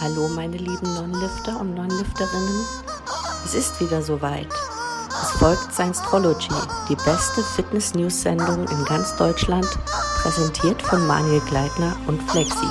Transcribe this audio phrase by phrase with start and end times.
[0.00, 2.66] Hallo meine lieben Non-Lifter und Non-Lifterinnen.
[3.44, 4.48] Es ist wieder soweit.
[5.08, 6.52] Es folgt Science-Trology,
[6.88, 9.66] die beste Fitness-News-Sendung in ganz Deutschland,
[10.20, 12.66] präsentiert von Manuel Gleitner und Flexi.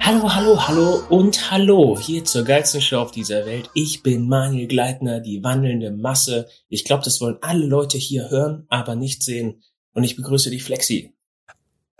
[0.00, 3.68] Hallo, hallo, hallo und hallo hier zur geilsten Show auf dieser Welt.
[3.74, 6.46] Ich bin Manuel Gleitner, die wandelnde Masse.
[6.68, 9.62] Ich glaube, das wollen alle Leute hier hören, aber nicht sehen.
[9.92, 11.14] Und ich begrüße die Flexi.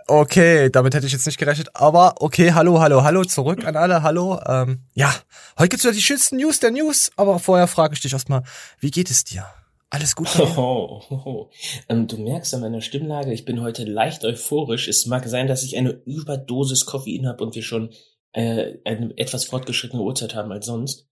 [0.07, 4.03] Okay, damit hätte ich jetzt nicht gerechnet, aber okay, hallo, hallo, hallo, zurück an alle,
[4.03, 4.39] hallo.
[4.47, 5.11] Ähm, ja,
[5.57, 8.43] heute gibt's wieder die schönsten News der News, aber vorher frage ich dich erstmal,
[8.79, 9.47] wie geht es dir?
[9.89, 10.27] Alles gut?
[10.39, 11.49] Oh, oh, oh.
[11.89, 14.87] Ähm, du merkst an meiner Stimmlage, ich bin heute leicht euphorisch.
[14.87, 17.89] Es mag sein, dass ich eine Überdosis Koffein habe und wir schon
[18.33, 21.07] äh, eine etwas fortgeschrittene Uhrzeit haben als sonst.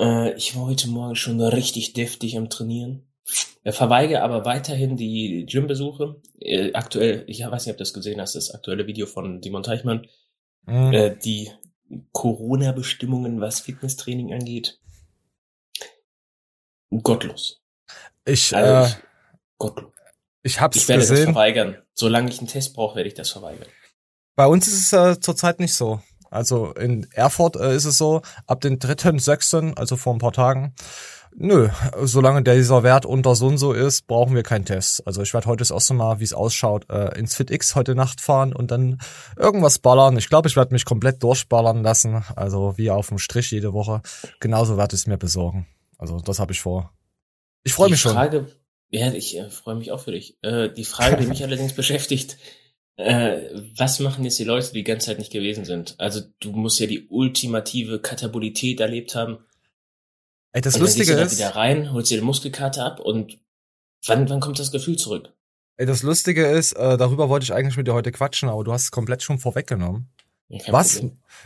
[0.00, 3.05] Äh, ich war heute Morgen schon richtig deftig am Trainieren.
[3.64, 6.20] Er verweigere aber weiterhin die Gymbesuche.
[6.40, 9.62] Äh, aktuell, ich weiß nicht, ob du das gesehen hast, das aktuelle Video von Simon
[9.62, 10.06] Teichmann.
[10.66, 10.92] Mhm.
[10.92, 11.50] Äh, die
[12.12, 14.80] Corona-Bestimmungen, was Fitnesstraining angeht.
[17.02, 17.60] Gottlos.
[18.24, 18.98] Ich, also, äh,
[19.58, 19.92] gottlos.
[20.42, 21.16] Ich hab's Ich werde gesehen.
[21.16, 21.82] das verweigern.
[21.92, 23.66] Solange ich einen Test brauche, werde ich das verweigern.
[24.36, 26.00] Bei uns ist es äh, zurzeit nicht so.
[26.30, 30.74] Also in Erfurt äh, ist es so, ab den 3.6., also vor ein paar Tagen,
[31.38, 31.68] Nö,
[32.02, 35.06] solange dieser Wert unter so und so ist, brauchen wir keinen Test.
[35.06, 38.22] Also ich werde heute das erste Mal, wie es ausschaut, äh, ins FitX heute Nacht
[38.22, 38.98] fahren und dann
[39.36, 40.16] irgendwas ballern.
[40.16, 42.24] Ich glaube, ich werde mich komplett durchballern lassen.
[42.34, 44.00] Also wie auf dem Strich jede Woche.
[44.40, 45.66] Genauso werde ich es mir besorgen.
[45.98, 46.94] Also das habe ich vor.
[47.64, 48.48] Ich freue mich Frage, schon.
[48.88, 50.38] Ja, ich äh, freue mich auch für dich.
[50.40, 52.38] Äh, die Frage, die mich allerdings beschäftigt,
[52.96, 53.40] äh,
[53.76, 55.96] was machen jetzt die Leute, die die ganze Zeit nicht gewesen sind?
[55.98, 59.40] Also du musst ja die ultimative Katabolität erlebt haben
[60.56, 61.36] Ey, das und Lustige dann ist.
[61.36, 63.38] Wieder rein, holst dir die Muskelkarte ab und
[64.06, 65.34] wann, wann kommt das Gefühl zurück?
[65.76, 68.72] Ey, das Lustige ist, äh, darüber wollte ich eigentlich mit dir heute quatschen, aber du
[68.72, 70.08] hast es komplett schon vorweggenommen.
[70.48, 71.02] Ja, Was?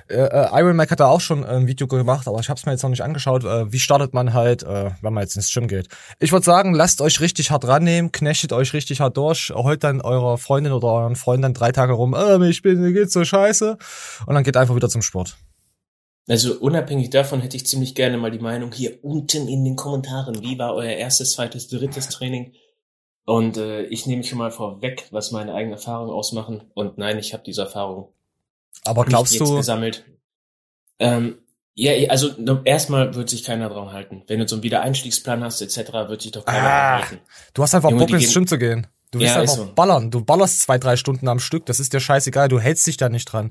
[0.06, 2.60] Äh, äh, Iron Mac hat da auch schon äh, ein Video gemacht, aber ich habe
[2.60, 3.42] es mir jetzt noch nicht angeschaut.
[3.42, 5.88] Äh, wie startet man halt, äh, wenn man jetzt ins Gym geht?
[6.20, 10.02] Ich würde sagen, lasst euch richtig hart rannehmen, knechtet euch richtig hart durch, heult dann
[10.02, 13.24] eurer Freundin oder euren Freund dann drei Tage rum, äh, ich bin, mir geht's so
[13.24, 13.76] scheiße,
[14.26, 15.36] und dann geht einfach wieder zum Sport.
[16.30, 20.42] Also unabhängig davon hätte ich ziemlich gerne mal die Meinung hier unten in den Kommentaren.
[20.42, 22.52] Wie war euer erstes, zweites, drittes Training?
[23.24, 26.62] Und äh, ich nehme schon mal vorweg, was meine eigenen Erfahrungen ausmachen.
[26.74, 28.12] Und nein, ich habe diese Erfahrung
[28.84, 30.04] Aber glaubst nicht jetzt du, gesammelt.
[31.00, 31.38] Ähm,
[31.74, 32.30] ja, also
[32.64, 34.22] erstmal wird sich keiner dran halten.
[34.28, 37.18] Wenn du so einen Wiedereinstiegsplan hast etc., wird sich doch keiner Ah, dran halten.
[37.54, 38.86] du hast einfach Junge, Bock ins Gym zu gehen?
[39.12, 39.72] Du willst Ja, einfach so.
[39.74, 40.10] ballern.
[40.12, 41.66] Du ballerst zwei, drei Stunden am Stück.
[41.66, 42.48] Das ist dir scheißegal.
[42.48, 43.50] Du hältst dich da nicht dran.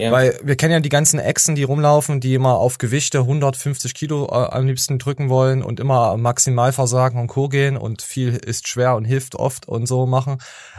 [0.00, 0.12] Ja.
[0.12, 4.26] Weil wir kennen ja die ganzen Echsen, die rumlaufen, die immer auf Gewichte 150 Kilo
[4.26, 7.48] äh, am liebsten drücken wollen und immer Maximalversagen und Co.
[7.48, 10.38] gehen und viel ist schwer und hilft oft und so machen.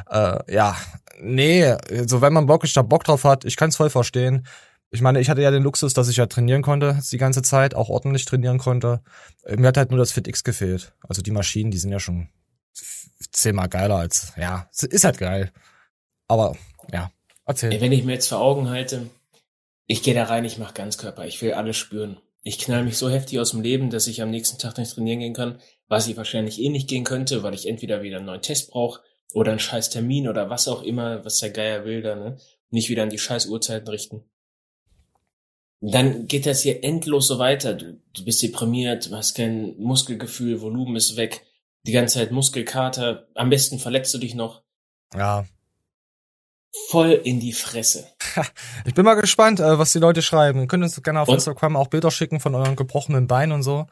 [0.10, 0.76] Äh, ja,
[1.20, 1.76] nee,
[2.08, 4.48] so wenn man wirklich da Bock drauf hat, ich kann es voll verstehen.
[4.90, 7.76] Ich meine, ich hatte ja den Luxus, dass ich ja trainieren konnte die ganze Zeit,
[7.76, 9.02] auch ordentlich trainieren konnte.
[9.44, 10.94] Äh, Mir hat halt nur das FitX gefehlt.
[11.08, 12.28] Also die Maschinen, die sind ja schon
[13.32, 15.52] zehnmal geiler als, ja, ist halt geil.
[16.28, 16.56] Aber,
[16.92, 17.12] ja,
[17.52, 17.82] erzähl.
[17.82, 19.10] Wenn ich mir jetzt vor Augen halte,
[19.88, 22.18] ich gehe da rein, ich mache Ganzkörper, ich will alles spüren.
[22.44, 25.20] Ich knall mich so heftig aus dem Leben, dass ich am nächsten Tag nicht trainieren
[25.20, 28.42] gehen kann, was ich wahrscheinlich eh nicht gehen könnte, weil ich entweder wieder einen neuen
[28.42, 29.02] Test brauche
[29.34, 32.38] oder einen scheiß Termin oder was auch immer, was der Geier will da, ne?
[32.70, 34.24] Nicht wieder an die scheiß Uhrzeiten richten.
[35.82, 37.74] Dann geht das hier endlos so weiter.
[37.74, 41.46] Du, du bist deprimiert, du hast kein Muskelgefühl, Volumen ist weg,
[41.84, 44.64] die ganze Zeit Muskelkater, am besten verletzt du dich noch.
[45.14, 45.46] Ja,
[46.90, 48.08] Voll in die Fresse.
[48.86, 50.62] Ich bin mal gespannt, äh, was die Leute schreiben.
[50.62, 51.36] Ihr könnt uns gerne auf Und?
[51.36, 53.88] Instagram auch Bilder schicken von euren gebrochenen Beinen und so.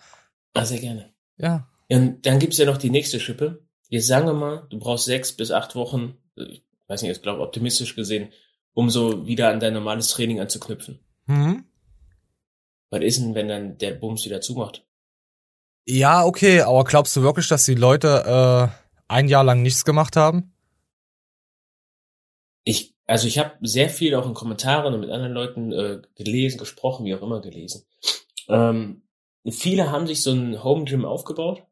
[0.54, 1.14] Ah, sehr gerne.
[1.38, 1.68] Ja.
[1.90, 3.66] Und dann gibt's ja noch die nächste Schippe.
[3.90, 7.22] Jetzt sagen wir mal, du brauchst sechs bis acht Wochen, äh, ich weiß nicht, ich
[7.22, 8.32] glaube optimistisch gesehen,
[8.74, 11.00] um so wieder an dein normales Training anzuknüpfen.
[11.28, 11.66] Hm?
[12.92, 14.86] Was ist denn, wenn dann der Bums wieder zumacht?
[15.86, 20.16] Ja, okay, aber glaubst du wirklich, dass die Leute äh, ein Jahr lang nichts gemacht
[20.16, 20.54] haben?
[22.69, 26.60] Ich, also ich habe sehr viel auch in Kommentaren und mit anderen Leuten äh, gelesen,
[26.60, 27.88] gesprochen, wie auch immer gelesen.
[28.48, 29.01] Ähm,
[29.50, 31.63] viele haben sich so ein Home Gym aufgebaut.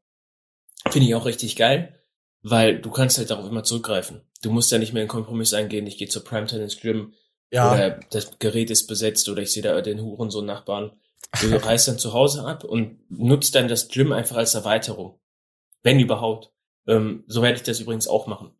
[0.90, 1.94] Finde ich auch richtig geil,
[2.42, 4.22] weil du kannst halt darauf immer zurückgreifen.
[4.42, 7.14] Du musst ja nicht mehr einen Kompromiss eingehen, ich gehe zur Primetime ins Gym,
[7.52, 7.72] Ja.
[7.72, 11.00] Oder das Gerät ist besetzt oder ich sehe da den Hurensohn-Nachbarn.
[11.42, 15.20] Du reißt dann zu Hause ab und nutzt dann das Gym einfach als Erweiterung.
[15.84, 16.52] Wenn überhaupt.
[16.88, 18.57] Ähm, so werde ich das übrigens auch machen.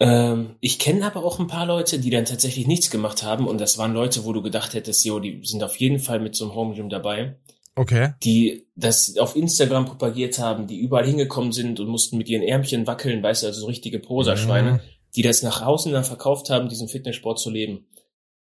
[0.00, 3.60] Ähm, ich kenne aber auch ein paar Leute, die dann tatsächlich nichts gemacht haben und
[3.60, 6.46] das waren Leute, wo du gedacht hättest, jo, die sind auf jeden Fall mit so
[6.46, 7.36] einem Home Gym dabei,
[7.76, 8.14] Okay.
[8.24, 12.86] die das auf Instagram propagiert haben, die überall hingekommen sind und mussten mit ihren Ärmchen
[12.86, 14.80] wackeln, weißt du, also so richtige Poserschweine Mhm.
[15.16, 17.86] die das nach außen dann verkauft haben, diesen Fitnesssport zu leben.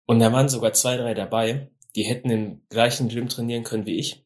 [0.07, 3.99] Und da waren sogar zwei, drei dabei, die hätten im gleichen Gym trainieren können wie
[3.99, 4.25] ich.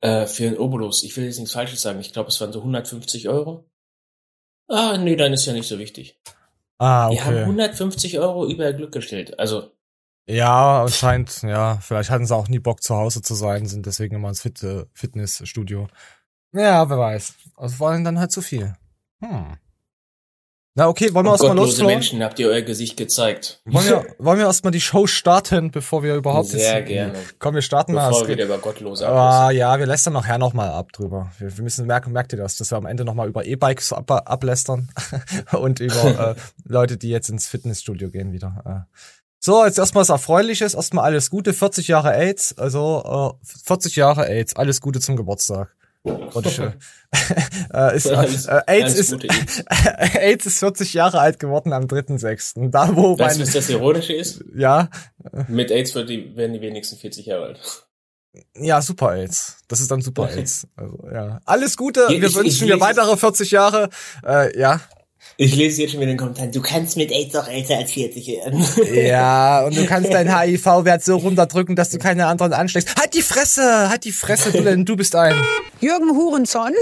[0.00, 1.02] Äh, für einen Obolus.
[1.04, 2.00] Ich will jetzt nichts Falsches sagen.
[2.00, 3.64] Ich glaube, es waren so 150 Euro.
[4.68, 6.20] Ah, nee, dann ist ja nicht so wichtig.
[6.78, 7.16] Ah, okay.
[7.16, 9.38] Die haben 150 Euro über ihr Glück gestellt.
[9.38, 9.70] Also,
[10.26, 11.78] Ja, anscheinend, ja.
[11.80, 14.62] Vielleicht hatten sie auch nie Bock zu Hause zu sein, sind deswegen immer ins Fit
[14.62, 15.88] äh, Fitnessstudio.
[16.52, 17.34] Ja, wer weiß.
[17.56, 18.74] Also war ihnen dann halt zu viel.
[19.22, 19.56] Hm.
[20.74, 21.94] Na okay, wollen wir erstmal gottlose losflohen?
[21.96, 23.60] Menschen habt ihr euer Gesicht gezeigt.
[23.66, 27.18] Wollen wir, wollen wir erstmal die Show starten, bevor wir überhaupt Sehr jetzt- gerne.
[27.38, 28.08] Komm, wir starten mal.
[28.08, 29.56] Bevor wir über Gottlose Ah, ablästern.
[29.58, 31.30] ja, wir lästern nachher nochmal ab drüber.
[31.38, 34.10] Wir, wir müssen merken, merkt ihr das, dass wir am Ende nochmal über E-Bikes ab,
[34.10, 34.88] ablästern
[35.52, 38.86] und über äh, Leute, die jetzt ins Fitnessstudio gehen wieder.
[38.90, 38.96] Äh.
[39.40, 44.26] So, jetzt erstmal was Erfreuliches, erstmal alles Gute, 40 Jahre AIDS, also äh, 40 Jahre
[44.26, 45.74] AIDS, alles Gute zum Geburtstag.
[47.74, 49.12] Äh, ist, äh, äh, AIDS, ist,
[50.14, 50.46] AIDS.
[50.46, 52.70] Ist 40 Jahre alt geworden am 3.6.
[52.70, 54.44] Da, wo Weißt du, was das Ironische ist?
[54.54, 54.88] ja,
[55.48, 57.86] Mit AIDS wird die, werden die wenigsten 40 Jahre alt.
[58.56, 59.58] Ja, super AIDS.
[59.68, 60.66] Das ist dann super AIDS.
[60.76, 61.40] Also, ja.
[61.44, 62.08] Alles Gute.
[62.08, 63.90] Wir ich- wünschen dir weitere 40 Jahre.
[64.26, 64.80] Äh, ja.
[65.36, 68.26] Ich lese jetzt schon wieder den Kommentaren, du kannst mit AIDS auch älter als 40
[68.28, 68.64] werden.
[68.92, 72.94] Ja, und du kannst deinen HIV-Wert so runterdrücken, dass du keine anderen ansteckst.
[72.96, 73.88] Halt die Fresse!
[73.88, 75.34] Halt die Fresse, du denn, du bist ein.
[75.80, 76.72] Jürgen Hurenson.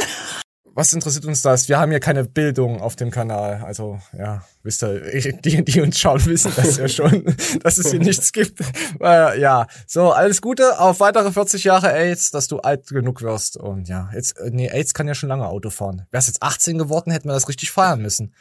[0.75, 1.69] Was interessiert uns das?
[1.69, 3.63] Wir haben hier keine Bildung auf dem Kanal.
[3.65, 5.01] Also, ja, wisst ihr,
[5.45, 7.25] die, die uns schauen, wissen das ja schon,
[7.63, 8.61] dass es hier nichts gibt.
[9.01, 13.57] Äh, ja, so, alles Gute auf weitere 40 Jahre AIDS, dass du alt genug wirst.
[13.57, 16.07] Und ja, jetzt, äh, nee, AIDS kann ja schon lange Auto fahren.
[16.11, 18.35] Wär's jetzt 18 geworden, hätten wir das richtig feiern müssen.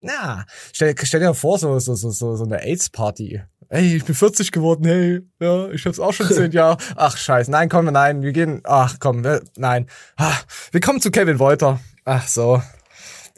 [0.00, 3.42] Na, stell, stell dir vor, so, so, so, so eine AIDS-Party.
[3.72, 6.76] Ey, ich bin 40 geworden, hey, ja, ich hab's auch schon 10 Jahre.
[6.94, 9.86] Ach, scheiße, nein, komm, nein, wir gehen, ach, komm, wir, nein.
[10.18, 10.34] Ah,
[10.72, 11.80] wir kommen zu Kevin Wolter.
[12.04, 12.62] Ach so.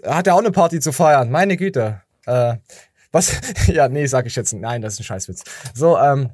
[0.04, 2.02] Hat er auch eine Party zu feiern, meine Güte.
[2.26, 2.56] Äh,
[3.12, 5.44] was, ja, nee, sag ich jetzt, nein, das ist ein Scheißwitz.
[5.72, 6.30] So, ähm,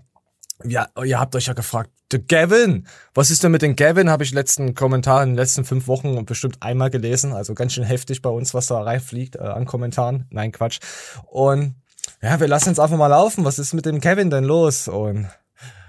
[0.65, 4.09] ja, ihr habt euch ja gefragt, der Gavin, was ist denn mit dem Gavin?
[4.09, 7.35] Habe ich letzten Kommentar in den letzten fünf Wochen bestimmt einmal gelesen.
[7.35, 10.27] Also ganz schön heftig bei uns, was da reinfliegt äh, an Kommentaren.
[10.31, 10.81] Nein, Quatsch.
[11.27, 11.75] Und
[12.23, 13.45] ja, wir lassen jetzt einfach mal laufen.
[13.45, 14.89] Was ist mit dem Kevin denn los?
[14.89, 15.29] Und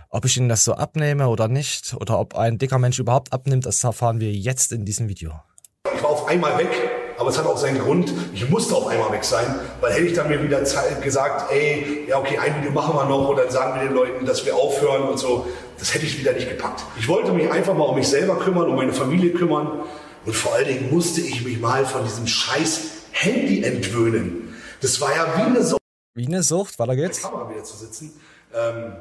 [0.09, 3.65] ob ich ihn das so abnehme oder nicht, oder ob ein dicker Mensch überhaupt abnimmt,
[3.65, 5.33] das erfahren wir jetzt in diesem Video.
[5.93, 6.69] Ich war auf einmal weg,
[7.17, 8.13] aber es hat auch seinen Grund.
[8.33, 9.45] Ich musste auf einmal weg sein,
[9.81, 10.61] weil hätte ich dann mir wieder
[11.01, 14.25] gesagt, ey, ja okay, ein Video machen wir noch und dann sagen wir den Leuten,
[14.25, 15.47] dass wir aufhören und so,
[15.79, 16.83] das hätte ich wieder nicht gepackt.
[16.97, 19.81] Ich wollte mich einfach mal um mich selber kümmern, um meine Familie kümmern
[20.25, 22.81] und vor allen Dingen musste ich mich mal von diesem scheiß
[23.11, 24.53] Handy entwöhnen.
[24.81, 25.80] Das war ja wie eine Sau
[26.13, 27.21] Wie eine Sucht, weiter geht's.
[27.21, 28.11] Kamera wieder zu sitzen.
[28.53, 28.93] Ähm,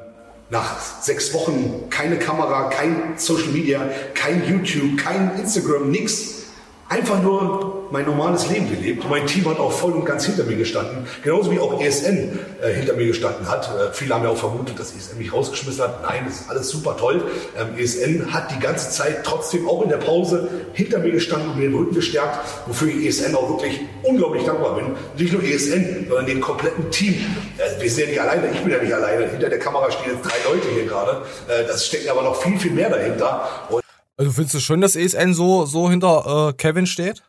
[0.49, 6.43] nach sechs Wochen keine Kamera, kein Social Media, kein YouTube, kein Instagram, nix.
[6.87, 9.05] Einfach nur mein normales Leben gelebt.
[9.09, 11.05] Mein Team hat auch voll und ganz hinter mir gestanden.
[11.23, 13.67] Genauso wie auch ESN äh, hinter mir gestanden hat.
[13.67, 16.01] Äh, viele haben ja auch vermutet, dass ESN mich rausgeschmissen hat.
[16.01, 17.23] Nein, das ist alles super toll.
[17.57, 21.57] Ähm, ESN hat die ganze Zeit trotzdem auch in der Pause hinter mir gestanden und
[21.57, 24.95] mir den Rücken gestärkt, wofür ich ESN auch wirklich unglaublich dankbar bin.
[25.17, 27.15] Nicht nur ESN, sondern dem kompletten Team.
[27.57, 29.29] Äh, wir sind ja nicht alleine, ich bin ja nicht alleine.
[29.29, 31.23] Hinter der Kamera stehen jetzt drei Leute hier gerade.
[31.47, 33.49] Äh, das stecken aber noch viel, viel mehr dahinter.
[33.69, 33.83] Und
[34.17, 37.23] Also findest du schön, dass ESN so, so hinter äh, Kevin steht?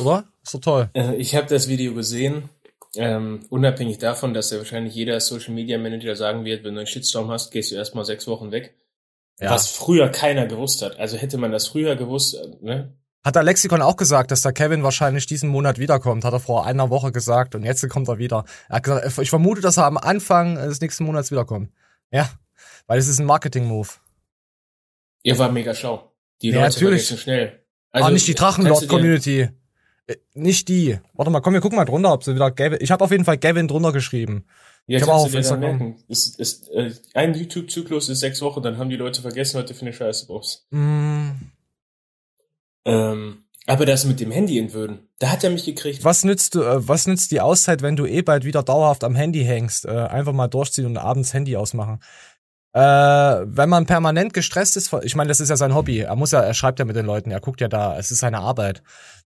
[0.00, 0.24] Oder?
[0.42, 0.90] Ist doch toll.
[0.94, 2.48] Äh, Ich habe das Video gesehen.
[2.96, 6.86] Ähm, unabhängig davon, dass ja wahrscheinlich jeder Social Media Manager sagen wird, wenn du einen
[6.88, 8.74] Shitstorm hast, gehst du erstmal sechs Wochen weg.
[9.38, 9.50] Ja.
[9.50, 10.98] Was früher keiner gewusst hat.
[10.98, 12.94] Also hätte man das früher gewusst, äh, ne?
[13.22, 16.24] Hat der Lexikon auch gesagt, dass der Kevin wahrscheinlich diesen Monat wiederkommt.
[16.24, 18.44] Hat er vor einer Woche gesagt und jetzt kommt er wieder.
[18.70, 21.70] Er hat gesagt, ich vermute, dass er am Anfang des nächsten Monats wiederkommt.
[22.10, 22.30] Ja,
[22.86, 23.88] weil es ist ein Marketing-Move.
[25.22, 26.12] Ihr war mega schlau.
[26.40, 27.08] Die Ja, Leute natürlich.
[27.20, 27.62] schnell.
[27.90, 29.50] Also, ah, nicht die Drachenlord-Community.
[30.10, 30.98] Äh, Nicht die.
[31.14, 32.78] Warte mal, komm, wir gucken mal drunter, ob sie wieder Gavin.
[32.80, 34.44] Ich habe auf jeden Fall Gavin drunter geschrieben.
[34.86, 35.96] Ja, Ich hab kannst auch auf Instagram.
[36.08, 39.74] Ist, ist, äh, ein YouTube-Zyklus ist sechs Wochen, dann haben die Leute vergessen, was du
[39.74, 40.66] für eine Scheiße brauchst.
[40.70, 41.30] Mm,
[42.84, 46.02] Ähm, aber das mit dem Handy entwürden, da hat er mich gekriegt.
[46.02, 49.14] was nützt du, äh, was nützt die Auszeit, wenn du eh bald wieder dauerhaft am
[49.14, 49.84] Handy hängst?
[49.84, 52.00] Äh, einfach mal durchziehen und abends Handy ausmachen.
[52.72, 55.98] Äh, wenn man permanent gestresst ist, ich meine, das ist ja sein Hobby.
[56.00, 58.20] Er muss ja, er schreibt ja mit den Leuten, er guckt ja da, es ist
[58.20, 58.82] seine Arbeit.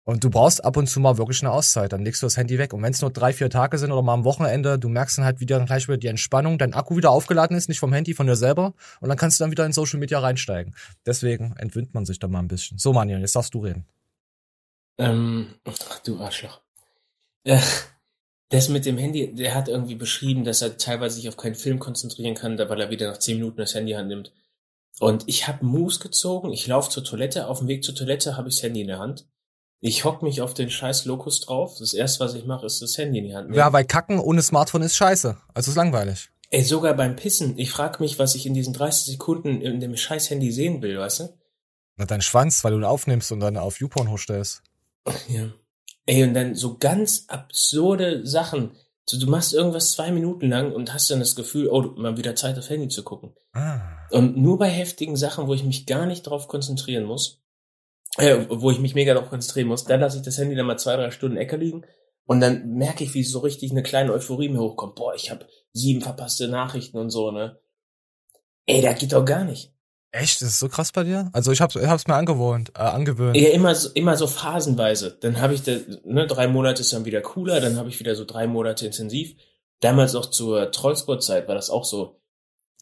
[0.10, 1.94] Und du brauchst ab und zu mal wirklich eine Auszeit.
[1.94, 2.74] Dann legst du das Handy weg.
[2.74, 5.26] Und wenn es nur drei, vier Tage sind oder mal am Wochenende, du merkst dann
[5.26, 8.26] halt wieder gleich wieder die Entspannung, dein Akku wieder aufgeladen ist, nicht vom Handy, von
[8.26, 8.74] dir selber.
[9.02, 10.74] Und dann kannst du dann wieder in Social Media reinsteigen.
[11.06, 12.80] Deswegen entwöhnt man sich da mal ein bisschen.
[12.80, 13.86] So, Manuel, jetzt darfst du reden.
[14.98, 16.60] Ähm, ach, du Arschloch.
[17.44, 17.60] Äh,
[18.50, 21.78] das mit dem Handy, der hat irgendwie beschrieben, dass er teilweise sich auf keinen Film
[21.78, 24.34] konzentrieren kann, weil er wieder nach zehn Minuten das Handy annimmt.
[25.00, 28.50] Und ich habe Moves gezogen, ich laufe zur Toilette, auf dem Weg zur Toilette habe
[28.50, 29.28] ich das Handy in der Hand.
[29.82, 31.78] Ich hock mich auf den scheiß Lokus drauf.
[31.80, 33.58] Das erste, was ich mache, ist das Handy in die Hand nehmen.
[33.58, 35.38] Ja, weil Kacken ohne Smartphone ist scheiße.
[35.54, 36.30] Also ist langweilig.
[36.52, 37.58] Ey, sogar beim Pissen.
[37.58, 40.98] Ich frag mich, was ich in diesen 30 Sekunden in dem scheiß Handy sehen will,
[40.98, 41.30] weißt du?
[41.96, 44.64] Na, dein Schwanz, weil du ihn aufnimmst und dann auf YouPorn hochstellst.
[45.28, 45.52] Ja.
[46.06, 48.72] Ey, und dann so ganz absurde Sachen.
[49.06, 52.36] So, du machst irgendwas zwei Minuten lang und hast dann das Gefühl, oh, mal wieder
[52.36, 53.34] Zeit auf Handy zu gucken.
[53.54, 53.80] Ah.
[54.10, 57.42] Und nur bei heftigen Sachen, wo ich mich gar nicht drauf konzentrieren muss,
[58.20, 60.78] äh, wo ich mich mega drauf konzentrieren muss, dann lasse ich das Handy dann mal
[60.78, 61.86] zwei, drei Stunden Ecke liegen
[62.26, 64.96] und dann merke ich, wie so richtig eine kleine Euphorie mir hochkommt.
[64.96, 67.60] Boah, ich habe sieben verpasste Nachrichten und so, ne?
[68.66, 69.74] Ey, das geht doch gar nicht.
[70.12, 70.42] Echt?
[70.42, 71.30] Das ist so krass bei dir?
[71.34, 73.38] Also ich hab's, ich hab's mir angewohnt, äh, angewöhnt.
[73.38, 75.18] Ja, immer so, immer so phasenweise.
[75.20, 75.74] Dann habe ich da,
[76.04, 79.36] ne, drei Monate ist dann wieder cooler, dann habe ich wieder so drei Monate intensiv.
[79.82, 82.20] Damals auch zur Trollsport-Zeit war das auch so.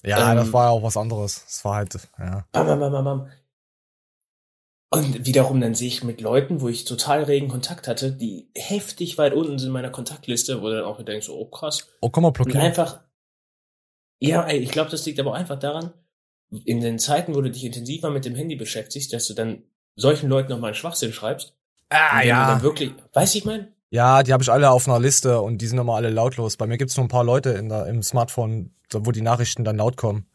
[0.03, 1.43] ja, ähm, das war ja auch was anderes.
[1.45, 2.45] Das war halt, ja.
[2.51, 3.31] Bam, bam, bam, bam, bam.
[4.89, 9.17] Und wiederum dann sehe ich mit Leuten, wo ich total regen Kontakt hatte, die heftig
[9.17, 11.87] weit unten sind in meiner Kontaktliste, wo du dann auch wieder denkst, oh krass.
[11.99, 12.61] Oh, komm mal Und blockieren.
[12.61, 13.01] einfach,
[14.19, 15.93] ja, ich glaube, das liegt aber auch einfach daran,
[16.63, 19.63] in den Zeiten, wo du dich intensiver mit dem Handy beschäftigst, dass du dann
[19.97, 21.53] solchen Leuten nochmal einen Schwachsinn schreibst.
[21.89, 22.47] Ah, Und ja.
[22.47, 23.67] Dann wirklich, weiß ich mein?
[23.89, 26.55] Ja, die habe ich alle auf einer Liste und die sind immer alle lautlos.
[26.55, 29.63] Bei mir gibt's nur ein paar Leute in der, im Smartphone, so, wo die Nachrichten
[29.65, 30.27] dann laut kommen.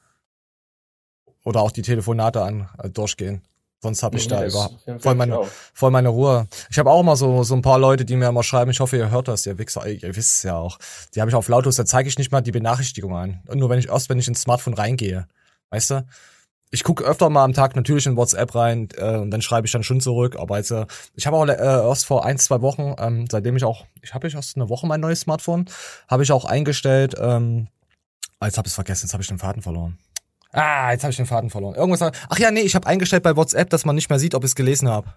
[1.44, 3.42] Oder auch die Telefonate an äh, durchgehen.
[3.82, 5.40] Sonst habe ich da das über auf jeden Fall voll meine,
[5.74, 6.46] voll meine Ruhe.
[6.70, 8.70] Ich habe auch immer so so ein paar Leute, die mir immer schreiben.
[8.70, 9.86] Ich hoffe, ihr hört das, ihr Wichser.
[9.86, 10.78] Ihr, ihr wisst es ja auch.
[11.14, 11.74] Die habe ich auf lautlos.
[11.74, 13.40] Da zeige ich nicht mal die Benachrichtigung an.
[13.48, 15.26] Und nur wenn ich erst, wenn ich ins Smartphone reingehe,
[15.70, 16.06] weißt du.
[16.74, 19.72] Ich gucke öfter mal am Tag natürlich in WhatsApp rein äh, und dann schreibe ich
[19.72, 20.36] dann schon zurück.
[20.38, 23.64] Aber jetzt, äh, ich habe auch äh, erst vor ein zwei Wochen, ähm, seitdem ich
[23.64, 25.66] auch, ich habe ich erst eine Woche mein neues Smartphone,
[26.08, 27.14] habe ich auch eingestellt.
[27.18, 27.68] Ähm,
[28.40, 29.04] ah, jetzt habe ich es vergessen.
[29.04, 29.98] Jetzt habe ich den Faden verloren.
[30.52, 31.74] Ah, jetzt habe ich den Faden verloren.
[31.74, 32.12] Irgendwas.
[32.28, 34.50] Ach ja, nee, ich habe eingestellt bei WhatsApp, dass man nicht mehr sieht, ob ich
[34.50, 35.14] es gelesen habe.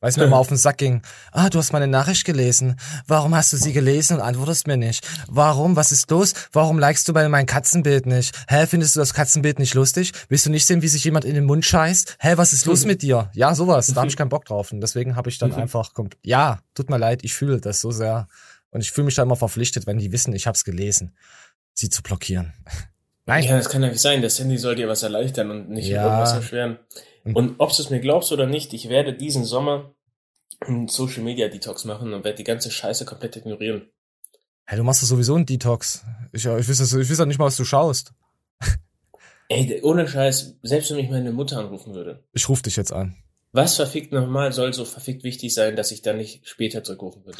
[0.00, 1.02] Weil es mir immer auf den Sack ging.
[1.32, 2.76] Ah, du hast meine Nachricht gelesen.
[3.08, 5.04] Warum hast du sie gelesen und antwortest mir nicht?
[5.26, 5.74] Warum?
[5.74, 6.34] Was ist los?
[6.52, 8.32] Warum likest du bei mein Katzenbild nicht?
[8.46, 10.12] Hä, findest du das Katzenbild nicht lustig?
[10.28, 12.18] Willst du nicht sehen, wie sich jemand in den Mund scheißt?
[12.20, 13.28] Hä, was ist los mit dir?
[13.34, 13.88] Ja, sowas.
[13.88, 14.70] Da habe ich keinen Bock drauf.
[14.70, 15.56] Und deswegen habe ich dann Mhm.
[15.56, 18.28] einfach, kommt, ja, tut mir leid, ich fühle das so sehr.
[18.70, 21.16] Und ich fühle mich da immer verpflichtet, wenn die wissen, ich habe es gelesen,
[21.74, 22.52] sie zu blockieren.
[23.28, 23.44] Nein.
[23.44, 24.22] Ja, das kann ja nicht sein.
[24.22, 26.04] Das Handy soll dir was erleichtern und nicht Ja.
[26.04, 26.78] irgendwas erschweren.
[27.24, 29.94] Und- Und ob du es mir glaubst oder nicht, ich werde diesen Sommer
[30.60, 33.90] einen Social Media Detox machen und werde die ganze Scheiße komplett ignorieren.
[34.66, 36.04] Hey, du machst doch sowieso einen Detox.
[36.32, 38.12] Ich, ich weiß, ich weiß ja nicht mal, was du schaust.
[39.48, 42.24] Ey, ohne Scheiß, selbst wenn mich meine Mutter anrufen würde.
[42.32, 43.16] Ich rufe dich jetzt an.
[43.52, 47.38] Was verfickt nochmal soll so verfickt wichtig sein, dass ich dann nicht später zurückrufen würde?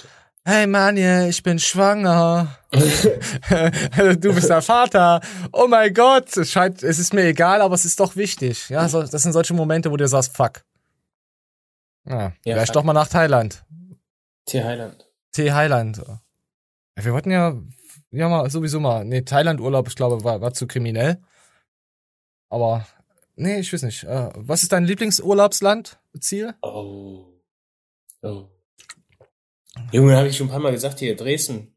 [0.50, 2.56] Hey Manje, ich bin schwanger.
[2.72, 5.20] du bist der Vater.
[5.52, 8.70] Oh mein Gott, es scheint, es ist mir egal, aber es ist doch wichtig.
[8.70, 10.64] Ja, so, das sind solche Momente, wo du sagst, fuck.
[12.06, 13.62] Ja, Ja, vielleicht doch mal nach Thailand.
[14.46, 15.06] Tier Heiland.
[15.32, 15.98] T Highland.
[15.98, 17.54] Ja, Wir wollten ja,
[18.10, 21.18] ja mal sowieso mal, nee, Thailand Urlaub, ich glaube, war, war zu kriminell.
[22.48, 22.86] Aber,
[23.36, 24.04] nee, ich weiß nicht.
[24.04, 26.54] Äh, was ist dein Lieblingsurlaubsland, Ziel?
[26.62, 27.26] Oh.
[28.22, 28.48] Oh.
[29.92, 31.74] Junge, habe ich schon ein paar Mal gesagt, hier, Dresden.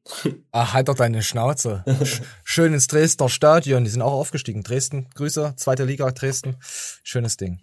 [0.51, 1.83] Ach, halt doch deine Schnauze.
[1.87, 4.63] Sch- Schön ins Dresdner Stadion, die sind auch aufgestiegen.
[4.63, 6.57] Dresden, Grüße, zweite Liga, Dresden.
[6.61, 7.61] Schönes Ding.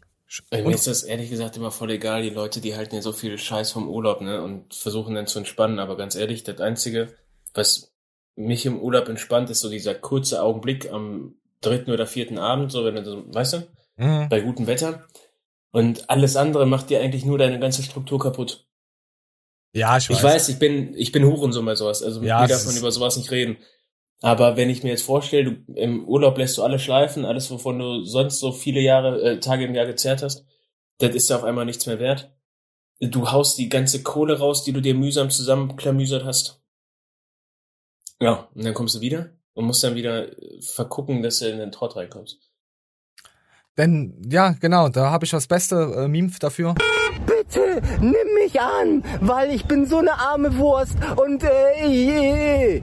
[0.50, 2.23] Ey, mir Und, ist das ehrlich gesagt immer voll egal.
[2.23, 5.38] Die Leute, die halten ja so viel Scheiß vom Urlaub, ne, und versuchen dann zu
[5.38, 5.78] entspannen.
[5.78, 7.14] Aber ganz ehrlich, das Einzige,
[7.54, 7.92] was
[8.37, 12.85] mich im Urlaub entspannt, ist so dieser kurze Augenblick am dritten oder vierten Abend, so
[12.85, 13.66] wenn du so, weißt du,
[13.97, 14.28] Mhm.
[14.28, 15.07] bei gutem Wetter.
[15.73, 18.67] Und alles andere macht dir eigentlich nur deine ganze Struktur kaputt.
[19.72, 20.16] Ja, ich weiß.
[20.16, 22.02] Ich weiß, ich bin, ich bin Hurensohn bei sowas.
[22.02, 23.58] Also Ja, mir darf man über sowas nicht reden.
[24.20, 27.78] Aber wenn ich mir jetzt vorstelle, du, im Urlaub lässt du alles schleifen, alles, wovon
[27.78, 30.44] du sonst so viele Jahre, äh, Tage im Jahr gezerrt hast,
[30.98, 32.32] das ist ja auf einmal nichts mehr wert.
[33.00, 36.60] Du haust die ganze Kohle raus, die du dir mühsam zusammenklamüsert hast.
[38.20, 41.58] Ja, und dann kommst du wieder und musst dann wieder äh, vergucken, dass du in
[41.58, 42.48] den Trott reinkommst.
[43.78, 46.75] Denn, ja, genau, da habe ich das beste äh, Meme dafür.
[47.25, 52.82] Bitte nimm mich an, weil ich bin so eine arme Wurst und äh, je.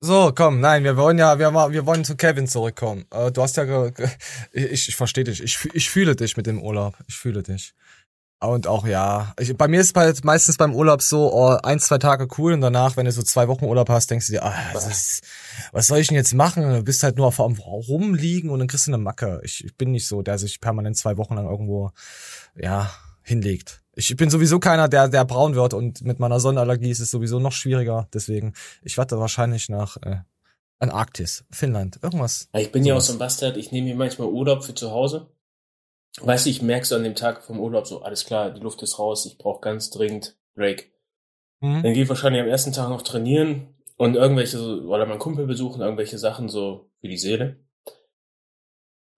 [0.00, 3.04] So, komm, nein, wir wollen ja, wir, wir wollen zu Kevin zurückkommen.
[3.10, 3.90] Äh, du hast ja,
[4.52, 7.74] ich, ich verstehe dich, ich, ich fühle dich mit dem Urlaub, ich fühle dich.
[8.40, 11.98] Und auch ja, ich, bei mir ist halt meistens beim Urlaub so oh, ein, zwei
[11.98, 14.54] Tage cool und danach, wenn du so zwei Wochen Urlaub hast, denkst du dir, ah,
[14.74, 15.24] ist,
[15.72, 16.62] was soll ich denn jetzt machen?
[16.62, 19.40] Du bist halt nur auf am rumliegen und dann kriegst du eine Macke.
[19.42, 21.90] Ich, ich bin nicht so, der sich permanent zwei Wochen lang irgendwo,
[22.54, 22.92] ja,
[23.22, 23.82] hinlegt.
[23.96, 27.40] Ich bin sowieso keiner, der, der braun wird und mit meiner Sonnenallergie ist es sowieso
[27.40, 28.06] noch schwieriger.
[28.14, 30.18] Deswegen, ich warte wahrscheinlich nach äh,
[30.78, 32.48] Antarktis, Finnland, irgendwas.
[32.56, 35.26] Ich bin ja auch so ein Bastard, ich nehme mir manchmal Urlaub für zu Hause.
[36.20, 38.82] Weißt du, ich merke so an dem Tag vom Urlaub so, alles klar, die Luft
[38.82, 40.90] ist raus, ich brauche ganz dringend Break.
[41.60, 41.82] Mhm.
[41.82, 45.46] Dann gehe ich wahrscheinlich am ersten Tag noch trainieren und irgendwelche, so- oder mein Kumpel
[45.46, 47.56] besuchen, irgendwelche Sachen so für die Seele.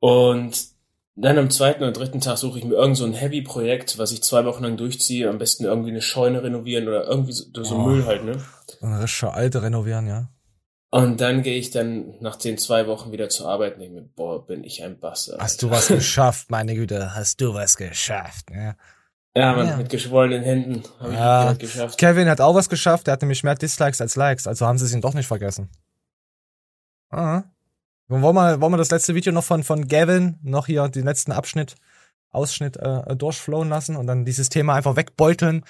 [0.00, 0.69] Und
[1.16, 4.23] dann am zweiten oder dritten Tag suche ich mir irgend so ein Heavy-Projekt, was ich
[4.23, 7.78] zwei Wochen lang durchziehe, am besten irgendwie eine Scheune renovieren oder irgendwie so, so Oh.
[7.87, 8.42] Müll halt, ne?
[8.80, 10.28] Eine richtige alte renovieren, ja.
[10.93, 14.09] Und dann gehe ich dann nach den zwei Wochen wieder zur Arbeit und denke mir,
[14.17, 15.41] boah, bin ich ein Bastard.
[15.41, 18.47] Hast du was geschafft, meine Güte, hast du was geschafft.
[18.51, 18.75] Ja.
[19.37, 19.77] Ja, man, Ja.
[19.77, 21.45] mit geschwollenen Händen habe ich Ja.
[21.51, 21.99] das geschafft.
[21.99, 24.85] Kevin hat auch was geschafft, der hat nämlich mehr Dislikes als Likes, also haben sie
[24.87, 25.71] es ihn doch nicht vergessen.
[27.11, 27.43] Ah.
[28.09, 31.31] Wollen wir, wollen wir das letzte Video noch von, von Gavin, noch hier den letzten
[31.31, 31.77] Abschnitt,
[32.33, 35.65] Ausschnitt äh, durchflowen lassen und dann dieses Thema einfach wegbeuteln,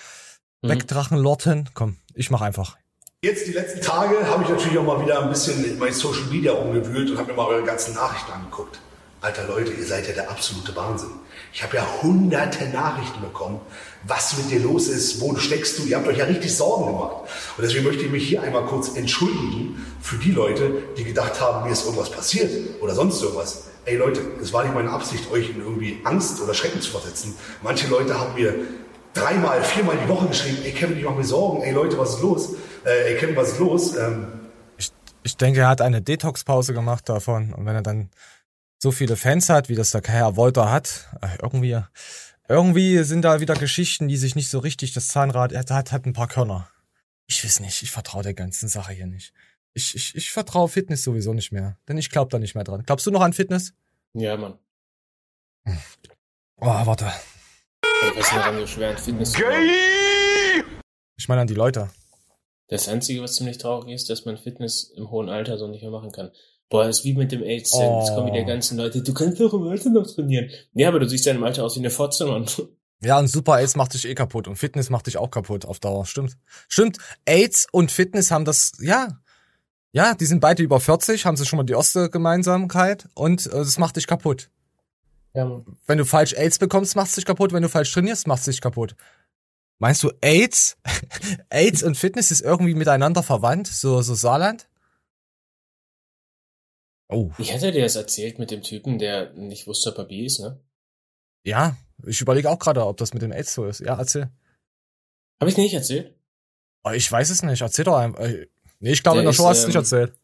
[0.63, 0.69] Mhm.
[0.69, 1.69] wegdrachenlorten?
[1.75, 2.77] Komm, ich mach einfach.
[3.23, 6.25] Jetzt die letzten Tage habe ich natürlich auch mal wieder ein bisschen in mein Social
[6.31, 8.81] Media umgewühlt und habe mir mal eure ganzen Nachrichten angeguckt.
[9.21, 11.11] Alter Leute, ihr seid ja der absolute Wahnsinn.
[11.53, 13.61] Ich habe ja hunderte Nachrichten bekommen,
[14.05, 15.83] was mit dir los ist, wo steckst du.
[15.83, 17.29] Ihr habt euch ja richtig Sorgen gemacht.
[17.59, 21.67] Und deswegen möchte ich mich hier einmal kurz entschuldigen für die Leute, die gedacht haben,
[21.67, 22.51] mir ist irgendwas passiert
[22.81, 23.65] oder sonst irgendwas.
[23.85, 27.35] Ey Leute, es war nicht meine Absicht, euch in irgendwie Angst oder Schrecken zu versetzen.
[27.63, 28.55] Manche Leute haben mir
[29.15, 32.23] dreimal, viermal die Woche geschrieben, ey Kevin, ich mache mir Sorgen, ey Leute, was ist
[32.23, 32.55] los?
[32.85, 33.97] Äh, ey Kevin, was ist los?
[33.97, 34.27] Ähm,
[34.79, 34.91] Ich,
[35.23, 38.11] ich denke, er hat eine Detox-Pause gemacht davon und wenn er dann
[38.83, 41.79] so viele Fans hat, wie das der Herr Wolter hat, äh, irgendwie,
[42.49, 46.07] irgendwie sind da wieder Geschichten, die sich nicht so richtig, das Zahnrad, er hat, hat
[46.07, 46.69] ein paar Körner.
[47.27, 49.33] Ich weiß nicht, ich vertraue der ganzen Sache hier nicht.
[49.73, 52.83] Ich, ich, ich vertraue Fitness sowieso nicht mehr, denn ich glaube da nicht mehr dran.
[52.85, 53.73] Glaubst du noch an Fitness?
[54.15, 54.59] Ja, Mann.
[56.57, 57.13] Oh, warte.
[58.03, 59.71] Ist so schwer, Fitness machen?
[61.19, 61.91] Ich meine an die Leute.
[62.69, 65.91] Das Einzige, was ziemlich traurig ist, dass man Fitness im hohen Alter so nicht mehr
[65.91, 66.31] machen kann.
[66.71, 67.73] Boah, das ist wie mit dem AIDS.
[67.75, 68.01] Oh.
[68.01, 70.51] Jetzt kommen wieder ganzen Leute, du kannst doch im Alter noch trainieren.
[70.73, 72.47] Ja, aber du siehst ja im Alter aus wie eine Fotze, Mann.
[73.03, 75.81] Ja, und Super AIDS macht dich eh kaputt und Fitness macht dich auch kaputt auf
[75.81, 76.07] Dauer.
[76.07, 76.37] Stimmt.
[76.69, 76.99] Stimmt.
[77.27, 79.21] AIDS und Fitness haben das, ja.
[79.93, 83.51] Ja, die sind beide über 40, haben sie schon mal die erste Gemeinsamkeit und äh,
[83.51, 84.51] das macht dich kaputt.
[85.35, 85.65] Ja, Mann.
[85.87, 87.53] Wenn du falsch AIDS bekommst, macht's dich kaputt.
[87.53, 88.97] Wenn du falsch trainierst, macht's dich kaputt.
[89.79, 90.77] Meinst du AIDS?
[91.51, 93.67] AIDS und Fitness ist irgendwie miteinander verwandt?
[93.69, 94.69] So, so Saarland?
[97.09, 100.25] Oh, Ich hatte dir das erzählt mit dem Typen, der nicht wusste, ob er bi
[100.27, 100.61] ist, ne?
[101.45, 101.77] ja.
[102.07, 103.81] Ich überlege auch gerade, ob das mit dem AIDS so ist.
[103.81, 104.31] Ja, erzähl.
[105.39, 106.15] Hab ich nicht erzählt?
[106.83, 107.61] Oh, ich weiß es nicht.
[107.61, 108.21] Erzähl doch einfach.
[108.21, 108.47] Äh,
[108.83, 110.19] Nee, ich glaube, in der Show hast du es nicht ähm, erzählt.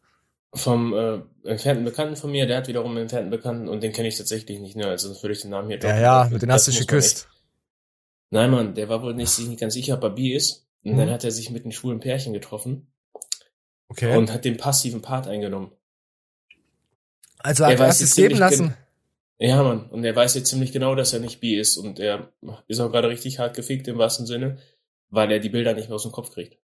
[0.57, 4.07] Vom äh, entfernten Bekannten von mir, der hat wiederum einen entfernten Bekannten und den kenne
[4.07, 4.87] ich tatsächlich nicht, ne?
[4.87, 6.01] Also sonst würde ich den Namen hier Ja, droppen.
[6.01, 7.29] ja, Das mit denen hast du geküsst.
[8.29, 10.67] Nein, Mann, der war wohl nicht, sich nicht ganz sicher, ob er bi ist.
[10.83, 10.97] Und Mhm.
[10.97, 12.87] dann hat er sich mit einem schwulen Pärchen getroffen
[13.89, 14.15] Okay.
[14.17, 15.71] und hat den passiven Part eingenommen.
[17.39, 18.73] also er hat es geben ziemlich lassen.
[19.39, 19.89] Ja, Mann.
[19.89, 21.77] Und er weiß jetzt ziemlich genau, dass er nicht bi ist.
[21.77, 22.31] Und er
[22.67, 24.57] ist auch gerade richtig hart gefickt im wahrsten Sinne,
[25.09, 26.57] weil er die Bilder nicht mehr aus dem Kopf kriegt.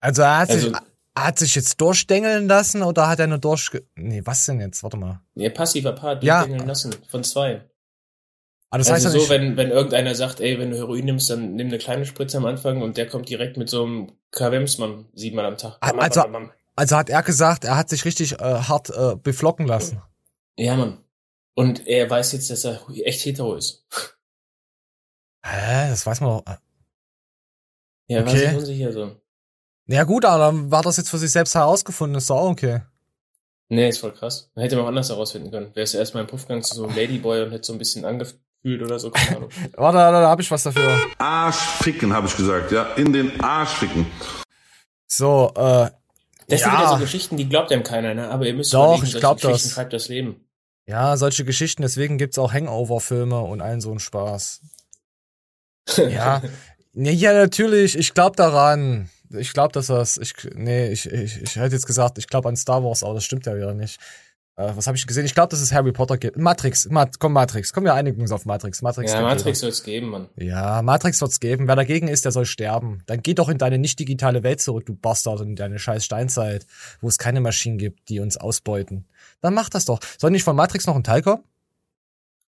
[0.00, 0.82] Also er hat, sich, Also- er
[1.24, 3.70] hat sich jetzt durchdengeln lassen oder hat er nur durch...
[3.96, 4.82] Nee, was denn jetzt?
[4.82, 5.20] Warte mal.
[5.34, 6.38] Ja, passiver Part Ja.
[6.40, 7.64] durchgängeln lassen von zwei.
[8.70, 11.30] Ah, das also heißt ja so, wenn, wenn irgendeiner sagt, ey, wenn du Heroin nimmst,
[11.30, 15.06] dann nimm eine kleine Spritze am Anfang und der kommt direkt mit so einem Kavemsmann
[15.14, 15.78] siebenmal am Tag.
[15.80, 16.24] Ah, also-
[16.76, 20.02] Also hat er gesagt, er hat sich richtig äh, hart äh, beflocken lassen.
[20.56, 20.98] Ja, Mann.
[21.54, 23.86] Und er weiß jetzt, dass er echt hetero ist.
[25.44, 25.88] Hä?
[25.88, 26.44] Das weiß man doch.
[28.08, 28.48] Ja, war Okay.
[28.48, 29.16] sich unsicher so.
[29.88, 32.16] Ja gut, aber dann war das jetzt für sich selbst herausgefunden.
[32.18, 32.82] Ist doch auch okay.
[33.70, 34.50] Nee, ist voll krass.
[34.54, 35.66] Dann hätte man auch anders herausfinden können.
[35.74, 38.82] Wäre es erstmal im Puffgang zu so einem Ladyboy und hätte so ein bisschen angefühlt
[38.82, 39.50] oder so, keine Ahnung.
[39.76, 40.98] Warte, da, da habe ich was dafür.
[41.18, 42.84] Arsch ficken, habe ich gesagt, ja.
[42.94, 44.06] In den Arsch ficken.
[45.06, 45.90] So, äh,
[46.48, 46.78] Das sind Ja.
[46.80, 48.28] wieder so Geschichten, die glaubt einem keiner, ne?
[48.30, 49.74] Aber ihr müsst Doch, überlegen, ich solche glaub Geschichten das.
[49.74, 50.46] treibt das Leben.
[50.86, 54.60] ja, solche Geschichten, deswegen gibt's auch Hangover-Filme und allen so einen Spaß.
[55.96, 56.42] Ja,
[56.92, 59.08] nee, ja, natürlich, ich glaube daran.
[59.30, 62.56] Ich glaube, dass das, ich, nee, ich, ich, ich hätte jetzt gesagt, ich glaube an
[62.56, 63.98] Star Wars, aber das stimmt ja wieder nicht.
[64.58, 65.24] Äh, was habe ich gesehen?
[65.24, 66.36] Ich glaube, dass es Harry Potter gibt.
[66.36, 67.72] Matrix, Mat komm, Matrix.
[67.72, 68.82] Komm, wir einigen uns auf Matrix.
[68.82, 69.12] Matrix.
[69.12, 70.28] Ja, Matrix soll es geben, Mann.
[70.36, 71.68] Ja, Matrix wird's geben.
[71.68, 73.02] Wer dagegen ist, der soll sterben.
[73.06, 76.04] Dann geh doch in deine nicht digitale Welt zurück, du Bastard, und in deine scheiß
[76.04, 76.66] Steinzeit,
[77.00, 79.06] wo es keine Maschinen gibt, die uns ausbeuten.
[79.40, 80.00] Dann mach das doch.
[80.18, 81.44] Soll nicht von Matrix noch ein Teil kommen?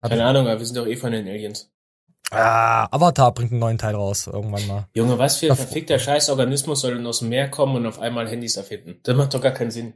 [0.00, 1.68] Keine Ahnung, aber wir sind doch eh von den Aliens.
[2.30, 4.88] Ah, Avatar bringt einen neuen Teil raus, irgendwann mal.
[4.92, 8.28] Junge, was für ein verfickter Scheißorganismus soll denn aus dem Meer kommen und auf einmal
[8.28, 9.00] Handys erfinden?
[9.02, 9.94] Das macht doch gar keinen Sinn.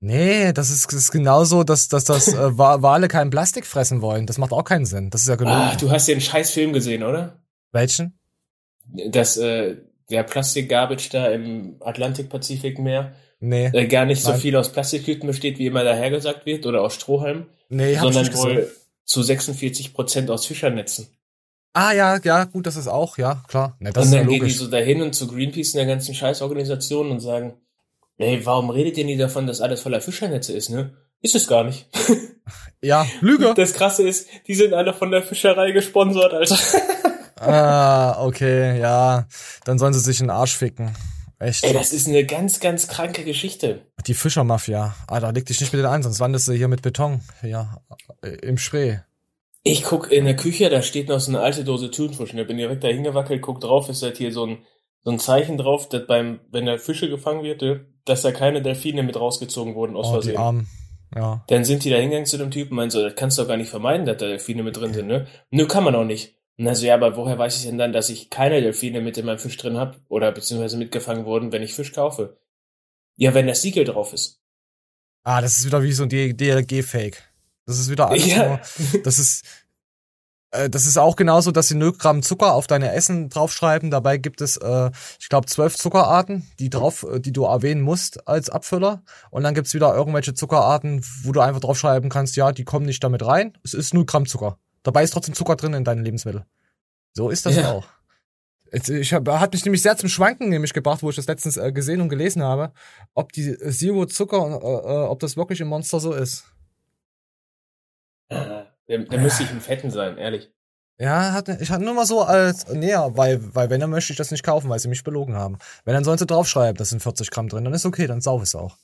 [0.00, 4.02] Nee, das ist, das ist genauso, dass, dass das äh, Wa- Wale kein Plastik fressen
[4.02, 4.26] wollen.
[4.26, 5.10] Das macht auch keinen Sinn.
[5.10, 5.54] Das ist ja genug.
[5.54, 7.40] Ah, du hast den scheiß Film gesehen, oder?
[7.72, 8.18] Welchen?
[9.08, 9.76] Dass äh,
[10.10, 14.40] der Plastik-Garbage da im Atlantik-Pazifik-Meer Nee, äh, gar nicht so Nein.
[14.40, 18.34] viel aus Plastiktüten besteht, wie immer dahergesagt wird, oder aus Strohhalmen, nee, hab ich sondern
[18.34, 18.72] wohl
[19.04, 21.08] zu 46 Prozent aus Fischernetzen.
[21.76, 23.76] Ah, ja, ja, gut, das ist auch, ja, klar.
[23.80, 25.86] Nee, das und ist ja dann gehen die so dahin und zu Greenpeace und der
[25.86, 27.54] ganzen Scheißorganisation und sagen,
[28.18, 30.96] Ey, warum redet ihr nie davon, dass alles voller Fischernetze ist, ne?
[31.20, 31.88] Ist es gar nicht.
[32.82, 33.54] Ja, Lüge.
[33.56, 36.58] Das krasse ist, die sind alle von der Fischerei gesponsert, Alter.
[37.40, 39.26] ah, okay, ja.
[39.64, 40.94] Dann sollen sie sich in den Arsch ficken.
[41.40, 41.64] Echt.
[41.64, 43.86] Ey, das ist eine ganz, ganz kranke Geschichte.
[44.06, 44.94] Die Fischermafia.
[45.08, 47.22] Alter, leg dich nicht mit denen ein, sonst wandest du hier mit Beton.
[47.42, 47.80] Ja,
[48.42, 48.98] im Spree.
[49.68, 52.32] Ich guck in der Küche, da steht noch so eine alte Dose Thunfisch.
[52.32, 54.58] Und ich bin direkt da hingewackelt, guck drauf, ist halt hier so ein,
[55.02, 58.62] so ein Zeichen drauf, dass beim, wenn der Fische gefangen wird, äh, dass da keine
[58.62, 60.36] Delfine mit rausgezogen wurden aus Oh, die Versehen.
[60.36, 60.68] Armen.
[61.16, 61.44] Ja.
[61.48, 63.48] Dann sind die da hingegangen zu dem Typen und meinen so, das kannst du doch
[63.48, 65.26] gar nicht vermeiden, dass da Delfine mit drin sind, ne?
[65.50, 66.36] Nö, kann man auch nicht.
[66.58, 69.26] Und also, ja, aber woher weiß ich denn dann, dass ich keine Delfine mit in
[69.26, 72.38] meinem Fisch drin hab oder beziehungsweise mitgefangen wurden, wenn ich Fisch kaufe?
[73.16, 74.40] Ja, wenn das Siegel drauf ist.
[75.24, 77.22] Ah, das ist wieder wie so ein DLG-Fake.
[77.66, 78.48] Das ist wieder alles Ja.
[78.48, 78.60] nur,
[79.02, 79.44] das ist,
[80.52, 83.90] äh, das ist auch genauso, dass sie 0 Gramm Zucker auf deine Essen draufschreiben.
[83.90, 88.26] Dabei gibt es, äh, ich glaube, zwölf Zuckerarten, die drauf, äh, die du erwähnen musst
[88.28, 89.02] als Abfüller.
[89.30, 93.02] Und dann gibt's wieder irgendwelche Zuckerarten, wo du einfach draufschreiben kannst, ja, die kommen nicht
[93.02, 93.58] damit rein.
[93.64, 94.58] Es ist 0 Gramm Zucker.
[94.82, 96.44] Dabei ist trotzdem Zucker drin in deinen Lebensmitteln.
[97.12, 97.72] So ist das Ja.
[97.72, 97.86] auch.
[98.72, 101.72] Ich hab, hat mich nämlich sehr zum Schwanken nämlich gebracht, wo ich das letztens äh,
[101.72, 102.72] gesehen und gelesen habe,
[103.14, 106.44] ob die äh, Zero Zucker, äh, äh, ob das wirklich im Monster so ist.
[108.28, 110.50] Da, da müsste ich ein Fetten sein, ehrlich.
[110.98, 114.16] Ja, hat, ich hatte nur mal so als näher, weil, weil wenn, dann möchte ich
[114.16, 115.58] das nicht kaufen, weil sie mich belogen haben.
[115.84, 118.42] Wenn, dann sollen sie draufschreiben, das sind 40 Gramm drin, dann ist okay, dann sauf
[118.42, 118.78] es auch.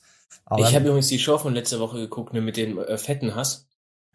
[0.45, 3.33] Aber ich habe übrigens die Show von letzter Woche geguckt, ne, mit dem äh, fetten
[3.35, 3.67] Hass.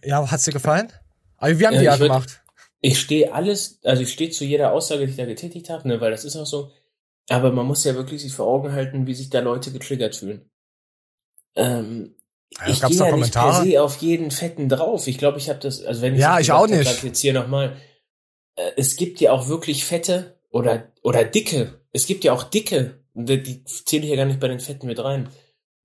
[0.02, 0.92] ja, hat's dir gefallen?
[1.38, 2.42] Aber wir haben Ja, die ja gemacht.
[2.80, 6.00] Ich stehe alles, also ich stehe zu jeder Aussage, die ich da getätigt habe, ne,
[6.00, 6.70] weil das ist auch so.
[7.28, 10.48] Aber man muss ja wirklich sich vor Augen halten, wie sich da Leute getriggert fühlen.
[11.56, 12.14] Ähm,
[12.56, 15.06] Ja, ich gehe ja nicht per se auf jeden Fetten drauf.
[15.06, 17.02] Ich glaube, ich habe das, also wenn ich Ja, das ich auch nicht.
[17.04, 17.76] jetzt hier nochmal.
[18.56, 21.80] Äh, es gibt ja auch wirklich Fette oder, oder Dicke.
[21.92, 23.04] Es gibt ja auch Dicke.
[23.14, 25.28] Die die zähle ich ja gar nicht bei den Fetten mit rein.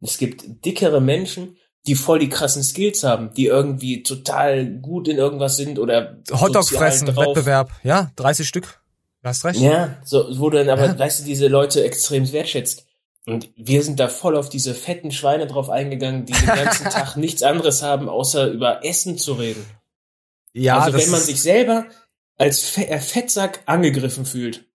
[0.02, 5.18] Es gibt dickere Menschen, die voll die krassen Skills haben, die irgendwie total gut in
[5.18, 7.28] irgendwas sind oder Hotdog fressen, drauf.
[7.36, 7.72] Wettbewerb.
[7.84, 8.80] Ja, 30 Stück.
[9.22, 9.60] Du hast recht.
[9.60, 11.00] Ja, so, wo du dann aber, Ja.
[11.00, 12.86] weißt du, diese Leute extrem wertschätzt.
[13.26, 17.16] Und wir sind da voll auf diese fetten Schweine drauf eingegangen, die den ganzen Tag
[17.16, 19.66] nichts anderes haben, außer über Essen zu reden.
[20.52, 21.86] Ja, also wenn man sich selber
[22.38, 24.66] als Fe äh, Fettsack angegriffen fühlt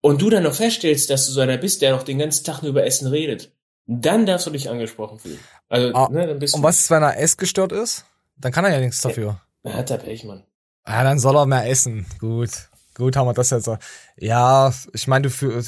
[0.00, 2.62] und du dann noch feststellst, dass du so einer bist, der noch den ganzen Tag
[2.62, 3.52] nur über Essen redet,
[3.86, 5.38] dann darfst du dich angesprochen fühlen.
[5.68, 8.04] Also, Ah, ne, dann bist Und du, was ist, wenn er essgestört ist?
[8.36, 9.40] Dann kann er ja nichts dafür.
[9.62, 10.42] Er hat er Pech, Mann.
[10.86, 12.06] Ja, dann soll er mehr essen.
[12.18, 12.50] Gut.
[12.94, 13.64] Gut haben wir das jetzt.
[13.64, 13.78] so.
[14.16, 15.64] Ja, ich meine, du für,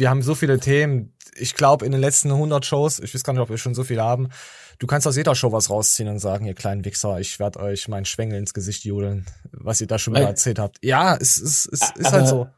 [0.00, 1.14] wir haben so viele Themen.
[1.36, 3.84] Ich glaube, in den letzten 100 Shows, ich weiß gar nicht, ob wir schon so
[3.84, 4.30] viele haben,
[4.78, 7.86] du kannst aus jeder Show was rausziehen und sagen, ihr kleinen Wichser, ich werde euch
[7.86, 10.78] meinen Schwengel ins Gesicht jodeln, was ihr da schon wieder erzählt habt.
[10.82, 12.48] Ja, es, es, es ist halt so.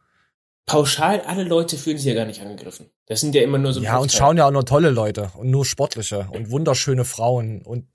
[0.64, 2.88] Pauschal, alle Leute fühlen sich ja gar nicht angegriffen.
[3.06, 5.50] Das sind ja immer nur so Ja, und schauen ja auch nur tolle Leute und
[5.50, 7.86] nur sportliche und wunderschöne Frauen und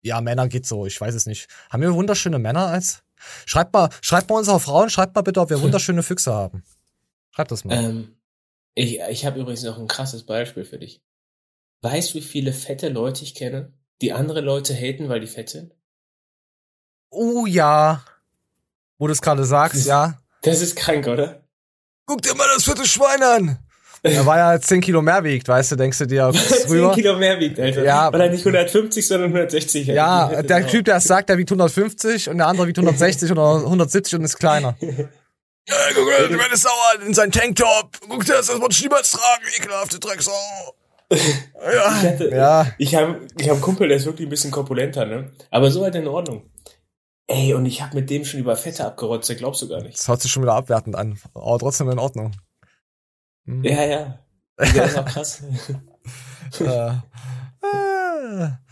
[0.00, 1.48] ja, Männer geht so, ich weiß es nicht.
[1.70, 3.02] Haben wir wunderschöne Männer als?
[3.46, 6.62] Schreibt mal, schreibt mal unsere Frauen, schreibt mal bitte, ob wir wunderschöne Füchse haben.
[7.30, 7.82] Schreibt das mal.
[7.82, 8.14] Ähm,
[8.74, 11.02] ich ich habe übrigens noch ein krasses Beispiel für dich.
[11.82, 15.50] Weißt du, wie viele fette Leute ich kenne, die andere Leute haten, weil die fett
[15.50, 15.74] sind?
[17.10, 18.02] Oh ja.
[18.98, 20.18] Wo du es gerade sagst, ja.
[20.42, 21.42] Das ist krank, oder?
[22.06, 23.58] Guck dir mal das fette Schwein an.
[24.02, 26.92] Er war ja 10 Kilo mehr wiegt, weißt du, denkst du dir, er 10 rüber.
[26.94, 27.84] Kilo mehr wiegt, Alter.
[27.84, 28.12] Ja.
[28.12, 29.94] Weil er nicht 150, sondern 160 hat.
[29.96, 33.30] Ja, Das der Typ, der es sagt, der wiegt 150 und der andere wiegt 160
[33.32, 34.76] oder 170 und ist kleiner.
[35.68, 37.98] Ja, guck mal, du werdest sauer in seinen Tanktop.
[38.08, 40.32] Guck dir das, das wird niemals tragen, ekelhafte Drecksau.
[41.10, 42.66] Ja, Ich hatte- ja.
[42.78, 45.30] Ich habe ich hab einen Kumpel, der ist wirklich ein bisschen korpulenter, ne?
[45.50, 46.50] Aber so halt in Ordnung.
[47.26, 49.96] Ey, und ich habe mit dem schon über Fette abgerotzt, das glaubst du gar nicht.
[49.98, 52.32] Das hört sich schon wieder abwertend an, aber trotzdem in Ordnung.
[53.46, 53.62] Hm.
[53.64, 54.18] Ja, ja.
[54.58, 55.42] Der ist auch krass.
[56.60, 56.88] Äh,
[57.62, 58.48] äh.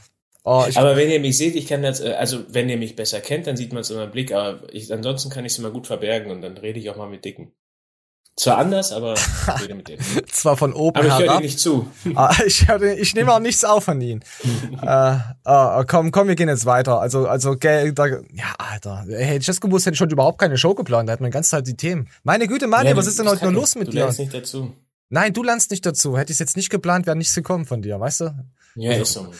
[0.44, 3.20] Oh, aber wenn ihr mich seht, ich kann das, äh, also wenn ihr mich besser
[3.20, 5.70] kennt, dann sieht man es immer im Blick, aber ich, ansonsten kann ich es immer
[5.70, 7.52] gut verbergen und dann rede ich auch mal mit Dicken.
[8.34, 10.02] Zwar anders, aber ich rede mit denen.
[10.26, 11.86] zwar von oben Aber ich höre dir nicht zu.
[12.14, 14.24] Ah, ich, hör- ich nehme auch nichts auf von ihnen.
[14.82, 16.98] äh, äh, komm, komm, wir gehen jetzt weiter.
[16.98, 19.04] Also, also, gell, da, ja, Alter.
[19.08, 21.08] Hätte ich das gewusst, hätte ich schon überhaupt keine Show geplant.
[21.08, 22.08] Da hätten wir die ganze Zeit die Themen.
[22.24, 23.98] Meine Güte, Mann, Ja, was ist denn heute nur los mit du dir?
[24.04, 24.72] lernst nicht dazu.
[25.10, 26.16] Nein, du lernst nicht dazu.
[26.16, 28.34] Hätte ich es jetzt nicht geplant, wäre nichts gekommen von dir, weißt du?
[28.76, 29.30] Ja, ist so.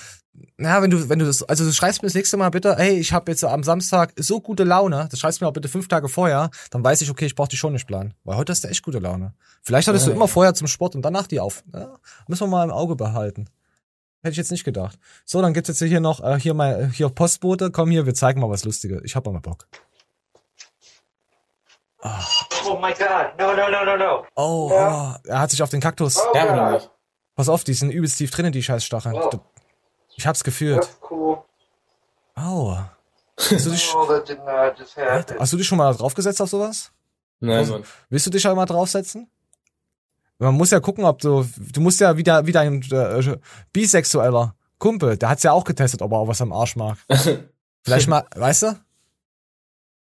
[0.56, 2.98] Na, wenn du, wenn du das, also du schreibst mir das nächste Mal bitte, hey,
[2.98, 5.88] ich habe jetzt am Samstag so gute Laune, das schreibst du mir auch bitte fünf
[5.88, 8.14] Tage vorher, dann weiß ich, okay, ich brauche die schon nicht planen.
[8.24, 9.34] Weil heute hast du echt gute Laune.
[9.62, 10.32] Vielleicht hattest Ja, du immer ja.
[10.32, 11.62] vorher zum Sport und danach die auf.
[11.74, 11.96] Ja,
[12.28, 13.50] müssen wir mal im Auge behalten.
[14.22, 14.98] Hätte ich jetzt nicht gedacht.
[15.26, 18.40] So, dann gibt's jetzt hier noch, äh, hier mal, hier Postbote, komm hier, wir zeigen
[18.40, 19.02] mal was Lustiges.
[19.04, 19.66] Ich hab mal Bock.
[22.04, 23.38] Oh my god.
[23.38, 24.26] No, no, no, no, no.
[24.34, 26.16] Oh, oh, er hat sich auf den Kaktus.
[26.16, 26.90] Noch nicht.
[27.34, 29.14] Pass auf, die sind übelst tief drinnen, die scheiß Stacheln.
[30.16, 30.86] Ich hab's gefühlt.
[31.10, 31.38] Cool.
[32.34, 32.78] Au.
[33.38, 34.08] Hast du, dich, Oh,
[34.94, 35.34] Herz.
[35.38, 36.92] hast du dich schon mal draufgesetzt auf sowas?
[37.40, 37.84] Nein, Also- Mann.
[38.08, 39.28] Willst du dich ja mal draufsetzen?
[40.38, 43.36] Man muss ja gucken, ob du, du musst ja wieder, wieder ein äh,
[43.72, 46.98] bisexueller Kumpel, der hat's ja auch getestet, ob er auch was am Arsch mag.
[47.84, 48.80] Vielleicht mal, weißt du?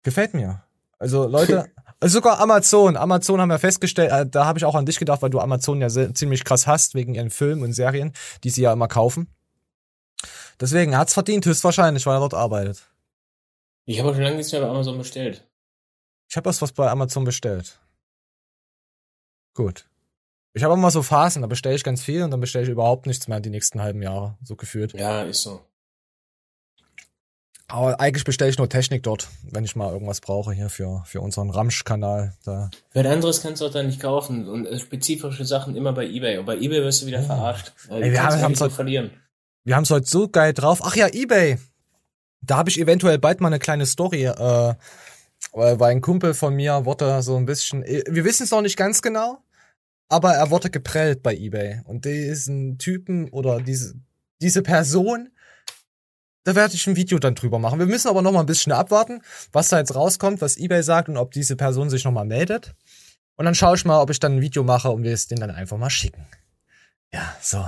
[0.03, 0.63] Gefällt mir.
[0.99, 1.67] Also Leute,
[2.01, 5.23] also sogar Amazon, Amazon haben wir festgestellt, äh, da habe ich auch an dich gedacht,
[5.23, 8.13] weil du Amazon ja sehr, ziemlich krass hast, wegen ihren Filmen und Serien,
[8.45, 9.29] die sie ja immer kaufen.
[10.61, 12.89] Deswegen hat's verdient, höchstwahrscheinlich, weil er dort arbeitet.
[13.87, 15.47] Ich habe auch schon lange nichts mehr bei Amazon bestellt.
[16.29, 17.81] Ich habe erst was bei Amazon bestellt.
[19.55, 19.87] Gut.
[20.53, 23.07] Ich habe immer so Phasen, da bestelle ich ganz viel und dann bestelle ich überhaupt
[23.07, 24.93] nichts mehr die nächsten halben Jahre, so gefühlt.
[24.95, 25.65] Ja, ist so.
[27.69, 31.21] Aber eigentlich bestelle ich nur Technik dort, wenn ich mal irgendwas brauche hier für, für
[31.21, 32.35] unseren Ramsch-Kanal.
[32.45, 32.69] Da.
[32.95, 36.39] Weil anderes kannst du auch da nicht kaufen und äh, spezifische Sachen immer bei eBay.
[36.39, 37.27] Und bei eBay wirst du wieder Oh.
[37.27, 37.73] verarscht.
[37.89, 39.13] Ey, du wir haben- ja so so- verlieren.
[39.65, 40.81] Wir haben es heute so geil drauf.
[40.83, 41.59] Ach ja, Ebay.
[42.43, 44.75] Da habe ich eventuell bald mal eine kleine Story, äh,
[45.53, 48.77] weil ein Kumpel von mir wurde so ein bisschen, äh, wir wissen es noch nicht
[48.77, 49.43] ganz genau,
[50.09, 51.83] aber er wurde geprellt bei Ebay.
[51.85, 53.95] Und diesen Typen oder diese,
[54.41, 55.29] diese Person,
[56.45, 57.79] da werde ich ein Video dann drüber machen.
[57.79, 59.21] Wir müssen aber noch mal ein bisschen abwarten,
[59.53, 62.75] was da jetzt rauskommt, was Ebay sagt und ob diese Person sich noch mal meldet.
[63.37, 65.43] Und dann schaue ich mal, ob ich dann ein Video mache und wir es denen
[65.43, 66.27] dann einfach mal schicken.
[67.13, 67.67] Ja, so.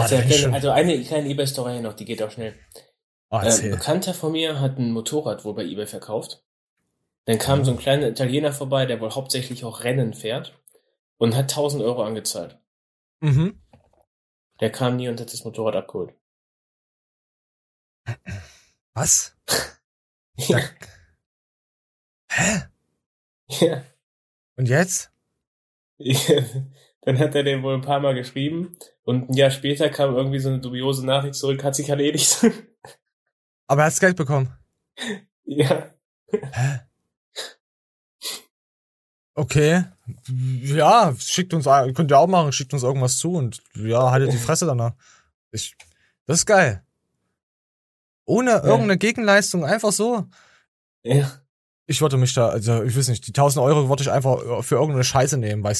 [0.00, 2.54] Also, da bin ich schon- also eine kleine eBay-Story noch, die geht auch schnell.
[3.30, 3.70] Oh, Äh, erzähl.
[3.70, 6.44] Bekannter von mir hat ein Motorrad wohl bei eBay verkauft.
[7.24, 10.58] Dann kam so ein kleiner Italiener vorbei, der wohl hauptsächlich auch Rennen fährt
[11.18, 12.58] und hat 1000 Euro angezahlt.
[13.20, 13.62] Mhm.
[14.60, 16.14] Der kam nie und hat das Motorrad abgeholt.
[18.94, 19.36] Was?
[20.36, 20.58] Ja.
[22.30, 22.62] Hä?
[23.60, 23.84] ja.
[24.56, 25.12] Und jetzt?
[27.02, 30.38] Dann hat er den wohl ein paar Mal geschrieben und ein Jahr später kam irgendwie
[30.38, 32.44] so eine dubiose Nachricht zurück, hat sich erledigt.
[33.66, 34.52] Aber er hat's Geld bekommen.
[35.44, 35.90] ja.
[36.30, 36.80] Hä?
[39.34, 39.84] Okay.
[40.62, 44.38] Ja, schickt uns, könnt ihr auch machen, schickt uns irgendwas zu und ja, haltet die
[44.38, 44.92] Fresse danach.
[45.50, 45.74] Ich,
[46.26, 46.84] das ist geil.
[48.26, 50.26] Ohne irgendeine Gegenleistung, einfach so.
[51.02, 51.40] Ja.
[51.86, 54.76] Ich wollte mich da, also ich weiß nicht, die 1000 Euro wollte ich einfach für
[54.76, 55.76] irgendeine Scheiße nehmen, weil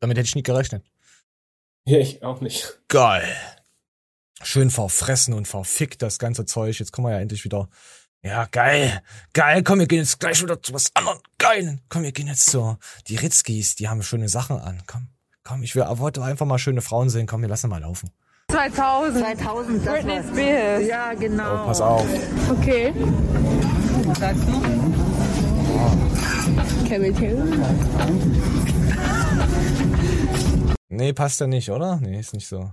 [0.00, 0.84] damit hätte ich nie gerechnet.
[1.86, 2.78] Ja, ich auch nicht.
[2.88, 3.36] Geil.
[4.42, 6.78] Schön verfressen und verfickt das ganze Zeug.
[6.78, 7.68] Jetzt kommen wir ja endlich wieder.
[8.22, 9.02] Ja, geil.
[9.32, 9.62] Geil.
[9.62, 11.18] Komm, wir gehen jetzt gleich wieder zu was anderem.
[11.38, 11.78] Geil.
[11.88, 12.76] Komm, wir gehen jetzt zu
[13.08, 13.74] die Ritzkis.
[13.76, 14.82] Die haben schöne Sachen an.
[14.86, 15.08] Komm,
[15.42, 15.62] komm.
[15.62, 17.26] Ich will, wollte einfach mal schöne Frauen sehen.
[17.26, 18.10] Komm, wir lassen mal laufen.
[18.50, 19.24] 2000.
[19.24, 20.86] 2000, das Britney Spears.
[20.86, 21.62] ja genau.
[21.62, 22.06] Oh, pass auf.
[22.50, 22.92] Okay.
[24.18, 24.60] Sagst du?
[26.88, 27.46] Camel Taylor.
[30.90, 31.96] Nee, passt ja nicht, oder?
[32.02, 32.72] Nee, ist nicht so.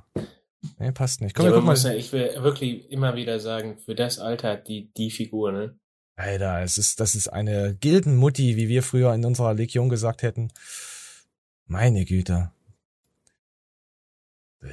[0.79, 1.35] Nee, passt nicht.
[1.35, 1.91] Komm, Ja, wir gucken muss mal.
[1.93, 5.77] ja, ich will wirklich immer wieder sagen, für das Alter die, die Figur, ne?
[6.15, 10.51] Alter, es ist, das ist eine Gildenmutti, wie wir früher in unserer Legion gesagt hätten.
[11.67, 12.51] Meine Güte.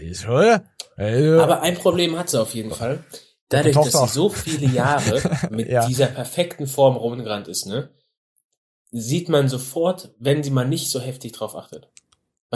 [0.00, 0.64] Ist, oder?
[0.96, 3.04] Aber ein Problem hat sie auf jeden Fall.
[3.50, 5.86] Dadurch, dass sie so viele Jahre mit Ja.
[5.86, 7.90] dieser perfekten Form rumgerannt ist, ne?
[8.90, 11.90] Sieht man sofort, wenn sie mal nicht so heftig drauf achtet.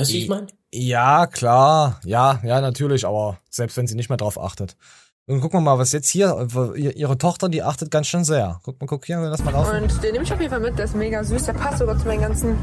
[0.01, 0.47] Weißt du, wie ich meine?
[0.73, 2.01] Ja, klar.
[2.05, 4.77] Ja, ja, natürlich, aber selbst wenn sie nicht mehr drauf achtet.
[5.27, 8.61] Und gucken wir mal, was jetzt hier, ihr- ihre Tochter, die achtet ganz schön sehr.
[8.63, 9.83] Guck mal, guck hier, lass mal laufen.
[9.83, 10.79] Und den nehme ich auf jeden Fall mit.
[10.79, 11.45] Der ist mega süß.
[11.45, 12.57] Der passt sogar zu meinen ganzen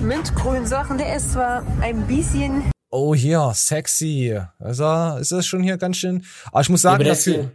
[0.00, 0.98] mintgrünen Sachen.
[0.98, 4.38] Der ist zwar ein bisschen Oh, hier, sexy.
[4.58, 6.24] Also, ist das schon hier ganz schön.
[6.52, 7.50] Aber ich muss sagen, aber das- dafür,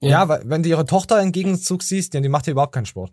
[0.00, 2.86] ja, weil, wenn du ihre Tochter im Gegenzug siehst, ja, die macht ja überhaupt keinen
[2.86, 3.12] Sport.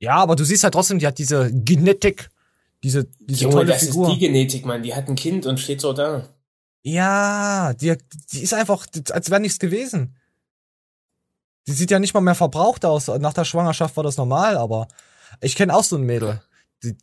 [0.00, 2.30] Ja, aber du siehst halt trotzdem, die hat diese Genetik,
[2.82, 4.08] diese, diese Junge, tolle das Figur.
[4.08, 4.82] ist die Genetik, Mann.
[4.82, 6.28] Die hat ein Kind und steht so da.
[6.82, 7.96] Ja, die,
[8.32, 10.16] die ist einfach, als wäre nichts gewesen.
[11.66, 13.08] Die sieht ja nicht mal mehr verbraucht aus.
[13.08, 14.88] Nach der Schwangerschaft war das normal, aber
[15.40, 16.40] ich kenne auch so ein Mädel.
[16.82, 16.96] Die,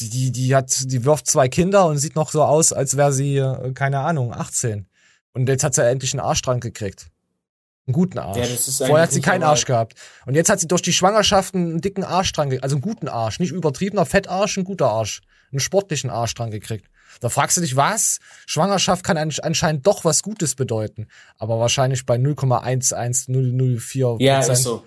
[0.00, 3.12] die, die, die hat, die wirft zwei Kinder und sieht noch so aus, als wäre
[3.12, 4.86] sie, äh, keine Ahnung, 18.
[5.32, 7.10] Und jetzt hat sie endlich einen Arsch dran gekriegt.
[7.86, 8.36] Einen guten Arsch.
[8.38, 9.50] Ja, Vorher hat sie keinen normal.
[9.54, 9.94] Arsch gehabt.
[10.26, 12.64] Und jetzt hat sie durch die Schwangerschaft einen dicken Arsch dran gekriegt.
[12.64, 13.38] Also einen guten Arsch.
[13.38, 15.20] Nicht übertriebener Fettarsch, ein guter Arsch.
[15.52, 16.86] Einen sportlichen Arsch dran gekriegt.
[17.20, 18.18] Da fragst du dich, was?
[18.46, 21.06] Schwangerschaft kann ansch- anscheinend doch was Gutes bedeuten.
[21.38, 24.84] Aber wahrscheinlich bei 0,11004 Ja, ist so.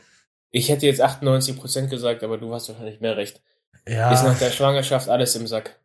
[0.52, 3.42] Ich hätte jetzt 98% gesagt, aber du hast wahrscheinlich mehr recht.
[3.88, 4.12] Ja.
[4.12, 5.80] Ist nach der Schwangerschaft alles im Sack.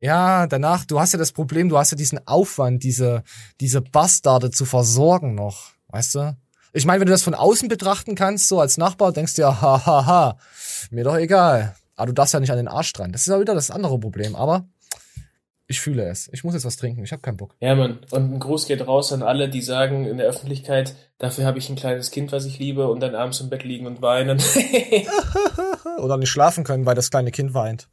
[0.00, 3.22] Ja, danach, du hast ja das Problem, du hast ja diesen Aufwand, diese,
[3.60, 6.36] diese Bastarde zu versorgen noch, weißt du?
[6.72, 9.60] Ich meine, wenn du das von außen betrachten kannst, so als Nachbar, denkst du ja,
[9.60, 10.38] ha, ha, ha,
[10.90, 11.74] mir doch egal.
[11.96, 13.12] Aber du darfst ja nicht an den Arsch dran.
[13.12, 14.36] Das ist ja wieder das andere Problem.
[14.36, 14.66] Aber
[15.66, 16.30] Ich fühle es.
[16.32, 17.02] Ich muss jetzt was trinken.
[17.04, 17.54] Ich habe keinen Bock.
[17.60, 17.98] Ja, Mann.
[18.10, 21.68] Und ein Gruß geht raus an alle, die sagen in der Öffentlichkeit, dafür habe ich
[21.68, 24.40] ein kleines Kind, was ich liebe, und dann abends im Bett liegen und weinen.
[25.98, 27.88] Oder nicht schlafen können, weil das kleine Kind weint.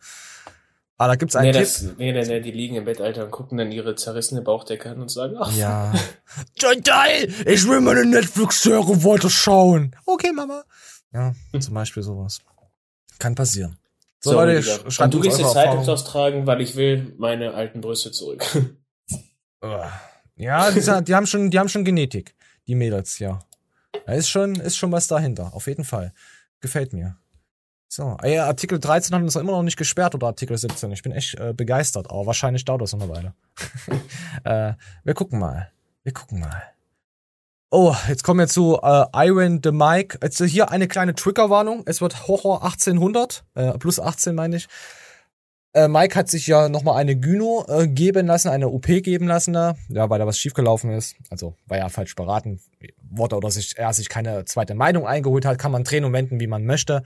[0.97, 1.61] Ah, da gibt's einen nee, Tipp.
[1.63, 4.89] das, nee, nee, nee, die liegen im Bett, Alter, und gucken dann ihre zerrissene Bauchdecke
[4.89, 5.93] an und sagen, ach, Ja.
[6.59, 9.93] Chantal, ich will meine Netflix-Serie weiter schauen.
[10.05, 10.63] Okay, Mama.
[11.11, 12.39] Ja, zum Beispiel sowas.
[13.19, 13.77] Kann passieren.
[14.21, 15.83] So, So, Leute, sch- und du gehst jetzt Erfahrungen.
[15.85, 18.43] Zeitungsaustragen, weil ich will meine alten Brüste zurück.
[20.37, 22.35] Ja, die, die haben schon, die haben schon Genetik,
[22.67, 23.39] die Mädels, ja.
[24.05, 26.13] Da ist schon, ist schon was dahinter, auf jeden Fall.
[26.59, 27.17] Gefällt mir.
[27.95, 30.91] So, ah ja, Artikel 13 hat uns immer noch nicht gesperrt oder Artikel 17.
[30.91, 33.33] Ich bin echt äh, begeistert, aber wahrscheinlich dauert das noch eine Weile.
[34.43, 34.73] äh,
[35.05, 35.71] wir gucken mal.
[36.03, 36.61] Wir gucken mal.
[37.71, 40.19] Oh, jetzt kommen wir zu äh, Iron the Mike.
[40.21, 41.83] Jetzt hier eine kleine Triggerwarnung.
[41.85, 44.67] Es wird Horror 1800, äh, plus 18 meine ich.
[45.71, 49.53] Äh, Mike hat sich ja nochmal eine Gyno äh, geben lassen, eine OP geben lassen
[49.53, 51.15] da, ja, weil da was schiefgelaufen ist.
[51.29, 52.59] Also, weil er falsch beraten
[53.09, 56.41] wurde oder sich, er sich keine zweite Meinung eingeholt hat, kann man drehen und wenden,
[56.41, 57.01] wie man möchte.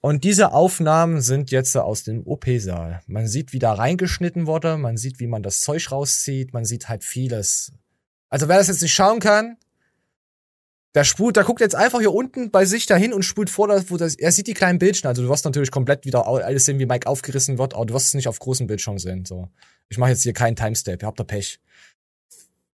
[0.00, 3.00] Und diese Aufnahmen sind jetzt aus dem OP-Saal.
[3.06, 6.88] Man sieht, wie da reingeschnitten wurde, man sieht, wie man das Zeug rauszieht, man sieht
[6.88, 7.72] halt vieles.
[8.28, 9.56] Also wer das jetzt nicht schauen kann,
[10.94, 13.96] der spult, der guckt jetzt einfach hier unten bei sich dahin und spult vor, wo
[13.98, 15.08] das, er sieht die kleinen Bildchen.
[15.08, 18.06] Also du wirst natürlich komplett wieder alles sehen, wie Mike aufgerissen wird, aber du wirst
[18.06, 19.26] es nicht auf großen Bildschirm sehen.
[19.26, 19.50] So,
[19.88, 21.02] ich mache jetzt hier keinen Timestamp.
[21.02, 21.60] Ihr habt ihr Pech.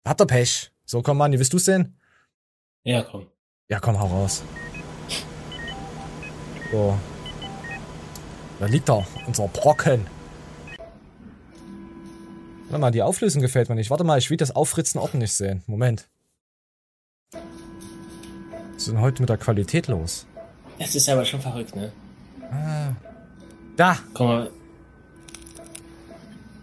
[0.04, 0.72] Habt ihr Pech.
[0.84, 1.96] So, komm Mann, willst du sehen?
[2.82, 3.26] ja, komm.
[3.68, 4.42] Ja, komm, hau raus.
[6.70, 6.98] So.
[8.60, 10.06] Da liegt er, unser Brocken.
[12.68, 13.90] Warte mal, die Auflösung gefällt mir nicht.
[13.90, 15.62] Warte mal, ich will das Aufritzen ordentlich sehen.
[15.66, 16.08] Moment.
[17.32, 17.40] Was
[18.76, 20.26] ist denn heute mit der Qualität los?
[20.78, 21.92] Das ist aber schon verrückt, ne?
[23.76, 23.98] Da!
[24.14, 24.50] Guck mal.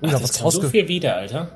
[0.02, 1.50] Ach, da das kam so viel wieder, Alter.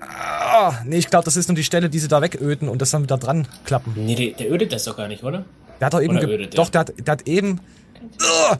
[0.00, 2.90] Ah, nee, ich glaube, das ist nur die Stelle, die sie da wegöden und das
[2.90, 3.94] dann wieder dran klappen.
[3.96, 5.44] Nee, der, der ödet das doch gar nicht, oder?
[5.82, 6.20] Der hat doch eben...
[6.20, 6.46] Der?
[6.46, 7.60] Doch, der hat, der hat eben...
[8.20, 8.56] Ah!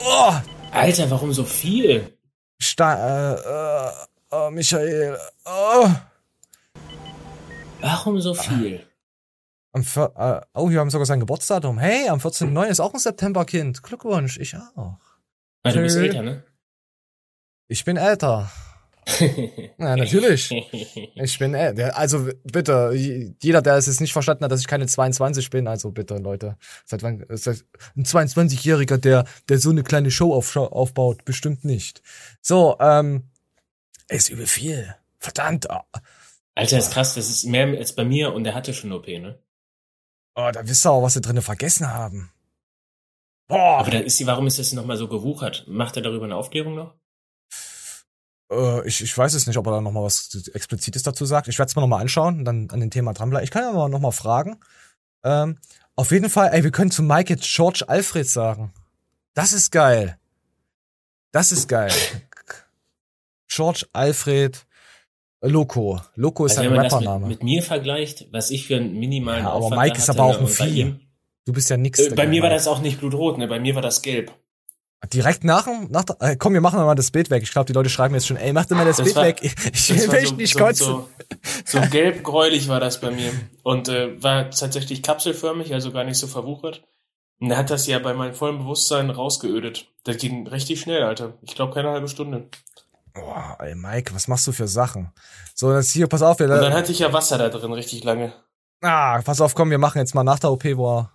[0.00, 0.32] Oh!
[0.70, 2.12] Alter, warum so viel?
[2.60, 3.36] Sta
[3.88, 3.92] äh,
[4.30, 5.16] oh, Michael.
[5.46, 5.88] Oh.
[7.80, 8.86] Warum so viel?
[9.72, 11.78] Am äh, oh, hier haben wir sogar sein Geburtsdatum.
[11.78, 12.66] Hey, am 14.09.
[12.66, 13.82] ist auch ein Septemberkind.
[13.82, 14.98] Glückwunsch, ich auch.
[15.62, 16.44] Ah, du bist älter, ne?
[17.68, 18.50] Ich bin älter.
[19.78, 20.50] Ja, natürlich.
[21.14, 21.96] Ich bin älter.
[21.96, 25.90] Also bitte, jeder, der es jetzt nicht verstanden hat, dass ich keine 22 bin, also
[25.90, 26.56] bitte, Leute.
[26.84, 27.64] Seit wann, seit,
[27.96, 32.02] ein 22-Jähriger, der, der so eine kleine Show auf, aufbaut, bestimmt nicht.
[32.40, 33.24] So, ähm,
[34.08, 34.94] ist übel viel.
[35.18, 35.68] Verdammt.
[36.54, 39.38] Alter, ist krass, das ist mehr als bei mir und der hatte schon OP, ne?
[40.34, 42.30] Oh, da wisst ihr auch, was sie drinnen vergessen haben.
[43.48, 43.78] Boah.
[43.78, 45.64] Aber da ist die, warum ist das nochmal so gewuchert?
[45.68, 46.94] Macht er darüber eine Aufklärung noch?
[48.52, 51.48] Äh, ich, ich weiß es nicht, ob er da noch mal was Explizites dazu sagt.
[51.48, 53.44] Ich werde es mir noch mal anschauen und dann an dem Thema dranbleiben.
[53.44, 54.58] Ich kann ja mal noch mal fragen.
[55.24, 55.58] Ähm,
[55.96, 58.72] auf jeden Fall, ey, wir können zu Mike jetzt George Alfred sagen.
[59.34, 60.18] Das ist geil.
[61.32, 61.90] Das ist geil.
[63.48, 64.66] George Alfred
[65.42, 66.00] Loco.
[66.14, 67.26] Loco ist Also man das mit, Rappername.
[67.26, 70.34] mit mir vergleicht, was ich für einen minimalen Ja, aber Aufwand Mike ist aber auch
[70.40, 70.80] ne, ein bei Vieh.
[70.80, 71.00] ihm-
[71.44, 71.98] Du bist ja nix.
[71.98, 73.48] Äh, bei mir war das auch nicht blutrot, ne?
[73.48, 74.32] Bei mir war das gelb.
[75.12, 77.42] Direkt nach, dem- nach der, äh, komm, wir machen mal das Bild weg.
[77.42, 79.24] Ich glaube, die Leute schreiben jetzt schon, ey, mach dir mal das, Das Bild war-
[79.24, 79.38] weg.
[79.42, 80.86] Ich, ich Das will so, nicht so, kotzen.
[80.86, 81.08] so,
[81.66, 83.32] so gelb-gräulich war das bei mir.
[83.62, 86.84] Und äh, war tatsächlich kapselförmig, also gar nicht so verwuchert.
[87.40, 89.86] Und er hat das ja bei meinem vollen Bewusstsein rausgeödet.
[90.04, 91.32] Das ging richtig schnell, Alter.
[91.42, 92.48] Ich glaube keine halbe Stunde.
[93.12, 95.12] Boah, ey, Mike, was machst du für Sachen?
[95.54, 98.04] So, jetzt hier, pass auf, wir, Und dann hatte ich ja Wasser da drin richtig
[98.04, 98.32] lange.
[98.80, 101.10] Ah, pass auf, komm, wir machen jetzt mal nach der OP, er.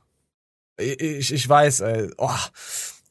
[0.78, 2.12] Ich, ich, ich weiß, ey.
[2.18, 2.30] Oh.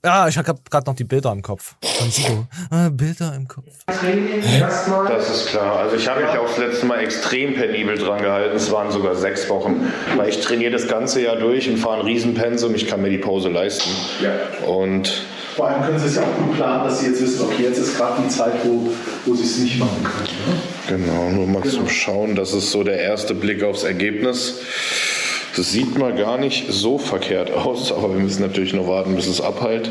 [0.07, 1.75] Ja, ich hab grad noch die Bilder im Kopf.
[1.83, 2.47] Von Sido.
[2.71, 3.65] Ah, Bilder im Kopf.
[3.87, 5.81] Das ist klar.
[5.81, 8.55] Also ich habe mich auch das letzte Mal extrem penibel dran gehalten.
[8.55, 9.93] Es waren sogar sechs Wochen.
[10.17, 12.77] Weil ich trainiere das ganze Jahr durch und fahre ein Riesenpensum.
[12.77, 13.91] Ich kann mir die Pause leisten.
[14.65, 15.25] Und
[15.57, 17.79] Vor allem können Sie es ja auch gut planen, dass Sie jetzt wissen, okay, jetzt
[17.79, 18.89] ist gerade die Zeit, wo,
[19.25, 20.99] wo Sie es nicht machen können.
[20.99, 21.05] Ne?
[21.05, 22.37] genau, nur mal zum Schauen.
[22.37, 24.61] Das ist so der erste Blick aufs Ergebnis.
[25.57, 29.27] Das sieht mal gar nicht so verkehrt aus, aber wir müssen natürlich noch warten, bis
[29.27, 29.91] es abheilt.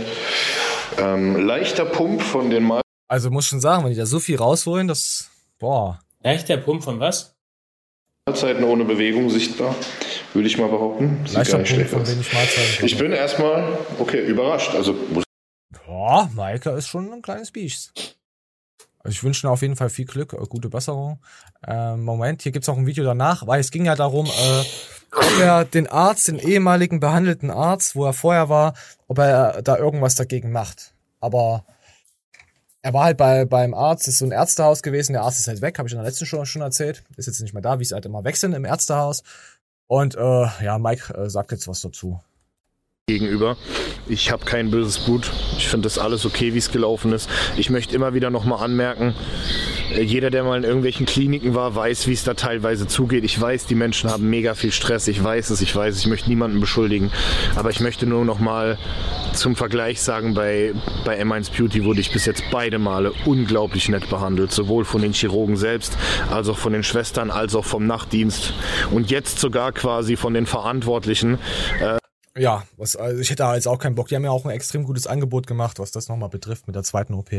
[1.00, 2.72] Ähm, leichter Pump von den
[3.08, 5.32] Also muss schon sagen, wenn die da so viel rausholen, das.
[5.58, 6.00] Boah.
[6.22, 7.36] Leichter Pump von was?
[8.28, 9.76] Mahlzeiten ohne Bewegung sichtbar,
[10.34, 11.22] würde ich mal behaupten.
[11.26, 12.86] Sieht Leichter Punkt schlecht von wenig Mahlzeiten.
[12.86, 14.76] Ich bin erstmal, okay, überrascht.
[14.76, 14.96] Also
[15.86, 18.18] Boah, Maike ist schon ein kleines Biest.
[19.00, 21.20] Also ich wünsche ihm auf jeden Fall viel Glück, äh, gute Besserung.
[21.68, 24.64] Ähm, Moment, hier gibt's auch ein Video danach, weil es ging ja darum, äh,
[25.16, 28.74] ob er den Arzt, den ehemaligen behandelten Arzt, wo er vorher war,
[29.08, 30.94] ob er da irgendwas dagegen macht.
[31.20, 31.66] Aber
[32.82, 35.62] er war halt bei, beim Arzt, ist so ein Ärztehaus gewesen, der Arzt ist halt
[35.62, 37.04] weg, habe ich in der letzten Show schon erzählt.
[37.18, 39.24] Ist jetzt nicht mehr da, wie es halt immer sind im Ärztehaus.
[39.88, 42.20] Und äh, ja, Mike äh, sagt jetzt was dazu.
[43.08, 43.58] gegenüber.
[44.08, 45.32] Ich habe kein böses Blut.
[45.58, 47.30] Ich finde das alles okay, wie es gelaufen ist.
[47.58, 49.16] Ich möchte immer wieder nochmal anmerken,
[50.02, 53.24] jeder, der mal in irgendwelchen Kliniken war, weiß, wie es da teilweise zugeht.
[53.24, 55.08] Ich weiß, die Menschen haben mega viel Stress.
[55.08, 56.02] Ich weiß es, ich weiß es.
[56.02, 57.12] Ich möchte niemanden beschuldigen.
[57.56, 58.78] Aber ich möchte nur nochmal
[59.34, 60.74] zum Vergleich sagen, bei,
[61.04, 64.52] bei M1 Beauty wurde ich bis jetzt beide Male unglaublich nett behandelt.
[64.52, 65.98] Sowohl von den Chirurgen selbst,
[66.30, 68.54] als auch von den Schwestern, als auch vom Nachtdienst.
[68.92, 71.40] Und jetzt sogar quasi von den Verantwortlichen.
[71.80, 71.98] Äh,
[72.38, 74.10] Ja, was, also ich hätte da jetzt auch keinen Bock.
[74.10, 76.84] Die haben ja auch ein extrem gutes Angebot gemacht, was das nochmal betrifft mit der
[76.84, 77.32] zweiten OP.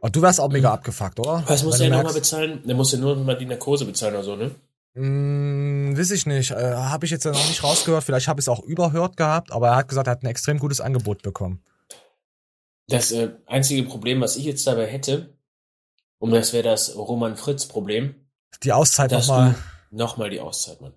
[0.00, 1.42] Und du wärst auch mega abgefuckt, oder?
[1.46, 2.62] Was muss du nochmal bezahlen?
[2.64, 4.54] Der muss ja nur noch mal die Narkose bezahlen oder so, ne?
[4.94, 6.50] Hm, weiß ich nicht.
[6.50, 8.04] Äh, habe ich jetzt ja noch nicht rausgehört.
[8.04, 10.58] Vielleicht habe ich es auch überhört gehabt, aber er hat gesagt, er hat ein extrem
[10.58, 11.62] gutes Angebot bekommen.
[12.88, 15.36] Das äh, einzige Problem, was ich jetzt dabei hätte,
[16.18, 18.14] und das wäre das Roman Fritz Problem,
[18.62, 19.54] Die Auszeit nochmal.
[19.90, 20.94] nochmal die Auszeit, Mann.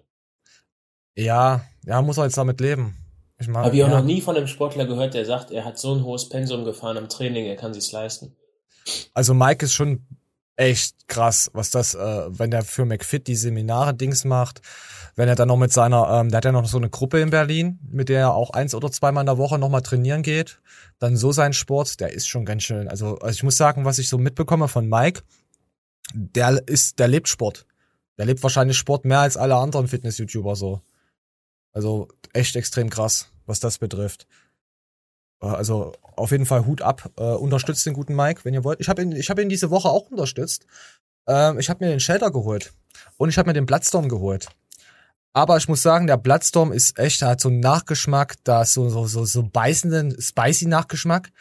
[1.16, 2.98] Ja, ja, muss er jetzt damit leben.
[3.38, 4.00] Ich meine, Habe ich auch ja.
[4.00, 6.98] noch nie von einem Sportler gehört, der sagt, er hat so ein hohes Pensum gefahren
[6.98, 8.36] am Training, er kann sich's leisten.
[9.14, 10.06] Also Mike ist schon
[10.56, 14.62] echt krass, was das, äh, wenn der für McFit die Seminare Dings macht,
[15.16, 17.32] wenn er dann noch mit seiner, ähm, der hat ja noch so eine Gruppe in
[17.32, 20.62] Berlin, mit der er auch eins oder zweimal in der Woche nochmal trainieren geht,
[21.00, 22.88] dann so sein Sport, der ist schon ganz schön.
[22.88, 25.22] Also, also ich muss sagen, was ich so mitbekomme von Mike,
[26.14, 27.66] der ist, der lebt Sport.
[28.18, 30.82] Der lebt wahrscheinlich Sport mehr als alle anderen Fitness-YouTuber so.
[31.74, 34.28] Also echt extrem krass, was das betrifft.
[35.42, 37.10] Äh, Also auf jeden Fall Hut ab.
[37.18, 38.80] Äh, unterstützt den guten Mike, wenn ihr wollt.
[38.80, 40.66] Ich habe ihn, ich habe ihn diese Woche auch unterstützt.
[41.28, 42.74] Ähm, ich habe mir den Shelter geholt
[43.18, 44.48] und ich habe mir den Bloodstorm geholt.
[45.34, 48.90] Aber ich muss sagen, der Bloodstorm ist echt, hat so einen Nachgeschmack, da ist so
[48.90, 51.32] so so, so beißenden spicy Nachgeschmack.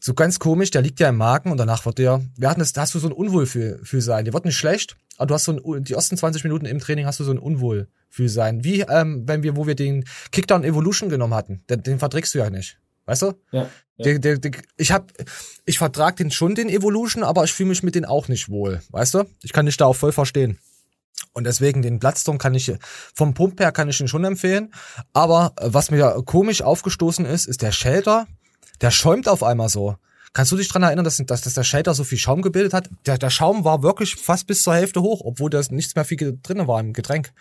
[0.00, 2.72] So ganz komisch, der liegt ja im Magen und danach wird der, wir hatten das,
[2.72, 4.24] da hast du so ein Unwohlfühlsein.
[4.24, 7.04] Der wird nicht schlecht, aber du hast so ein, die ersten 20 Minuten im Training
[7.04, 8.64] hast du so ein Unwohlfühlsein.
[8.64, 11.62] Wie, ähm, wenn wir, wo wir den Kickdown Evolution genommen hatten.
[11.68, 12.79] Den, den verträgst du ja nicht.
[13.10, 13.32] Weißt du?
[13.50, 13.62] Ja.
[13.62, 14.04] ja.
[14.04, 15.12] Der, der, der, ich hab,
[15.64, 18.80] ich vertrag den schon, den Evolution, aber ich fühle mich mit denen auch nicht wohl.
[18.90, 19.24] Weißt du?
[19.42, 20.60] Ich kann dich da auch voll verstehen.
[21.32, 22.72] Und deswegen den Bloodstorm kann ich,
[23.12, 24.72] vom Pump her kann ich ihn schon empfehlen.
[25.12, 28.28] Aber äh, was mir komisch aufgestoßen ist, ist der Shelter.
[28.80, 29.96] Der schäumt auf einmal so.
[30.34, 32.88] Kannst du dich dran erinnern, dass, dass, dass der Shelter so viel Schaum gebildet hat?
[33.06, 36.38] Der, der Schaum war wirklich fast bis zur Hälfte hoch, obwohl da nichts mehr viel
[36.44, 37.32] drin war im Getränk.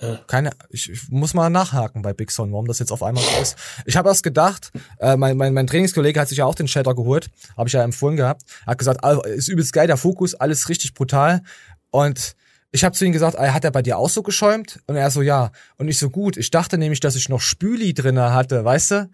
[0.00, 0.20] Ja.
[0.28, 3.42] Keine, ich, ich muss mal nachhaken bei Big Son, warum das jetzt auf einmal so
[3.42, 3.56] ist.
[3.84, 4.70] Ich habe erst gedacht,
[5.00, 7.82] äh, mein, mein, mein Trainingskollege hat sich ja auch den Shelter geholt, habe ich ja
[7.82, 8.42] empfohlen gehabt.
[8.66, 11.42] Hat gesagt, ah, ist übelst geil, der Fokus, alles richtig brutal.
[11.90, 12.36] Und
[12.70, 14.78] ich habe zu ihm gesagt, hat er bei dir auch so geschäumt?
[14.86, 15.50] Und er so, ja.
[15.78, 16.36] Und ich so, gut.
[16.36, 19.10] Ich dachte nämlich, dass ich noch Spüli drinne hatte, weißt du?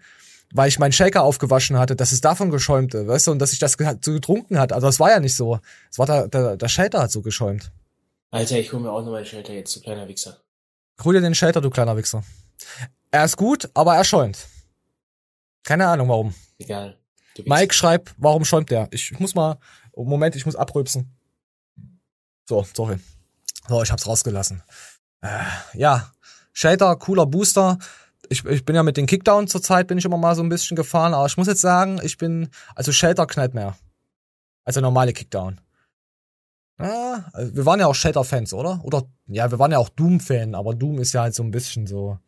[0.53, 3.31] Weil ich meinen Shaker aufgewaschen hatte, dass es davon geschäumte, weißt du?
[3.31, 4.73] Und dass ich das so getrunken hat.
[4.73, 5.59] Also das war ja nicht so.
[5.89, 7.71] Es war der, der, der Shelter hat so geschäumt.
[8.29, 10.44] Alter, ich hole mir auch noch meinen Shelter jetzt, du kleiner Wichser.
[11.03, 12.23] Hol dir den Shelter, du kleiner Wichser.
[13.11, 14.47] Er ist gut, aber er schäumt.
[15.63, 16.33] Keine Ahnung warum.
[16.57, 16.97] Egal.
[17.45, 18.87] Mike schreibt, warum schäumt der?
[18.91, 19.57] Ich muss mal,
[19.91, 21.17] oh, Moment, ich muss abrülpsen.
[22.47, 22.97] So, sorry.
[23.67, 24.63] So, ich hab's rausgelassen.
[25.21, 25.43] Äh,
[25.73, 26.11] ja,
[26.53, 27.77] Shelter, cooler Booster.
[28.29, 30.75] Ich, ich bin ja mit den Kickdown zurzeit, bin ich immer mal so ein bisschen
[30.75, 33.75] gefahren, aber ich muss jetzt sagen, ich bin, also Shelter knallt mehr.
[34.63, 35.59] Als der normale Kickdown.
[36.79, 38.81] Ja, also wir waren ja auch Shelter-Fans, oder?
[38.83, 41.87] Oder, ja, wir waren ja auch Doom-Fan, aber Doom ist ja halt so ein bisschen
[41.87, 42.19] so,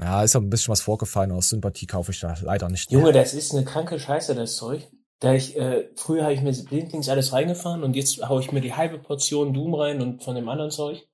[0.00, 2.90] ja, ist ja ein bisschen was vorgefallen, aus Sympathie kaufe ich da leider nicht.
[2.92, 4.88] Junge, das ist eine kranke Scheiße, das Zeug.
[5.18, 8.60] Da ich, äh, früher habe ich mir blindlings alles reingefahren und jetzt hau ich mir
[8.60, 11.06] die halbe Portion Doom rein und von dem anderen Zeug.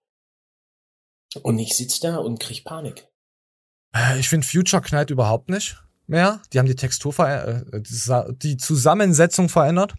[1.43, 3.09] Und ich sitz da und krieg Panik.
[3.93, 6.41] Äh, Ich finde Future knallt überhaupt nicht mehr.
[6.53, 9.95] Die haben die Textur ver äh, die Zusammensetzung verändert.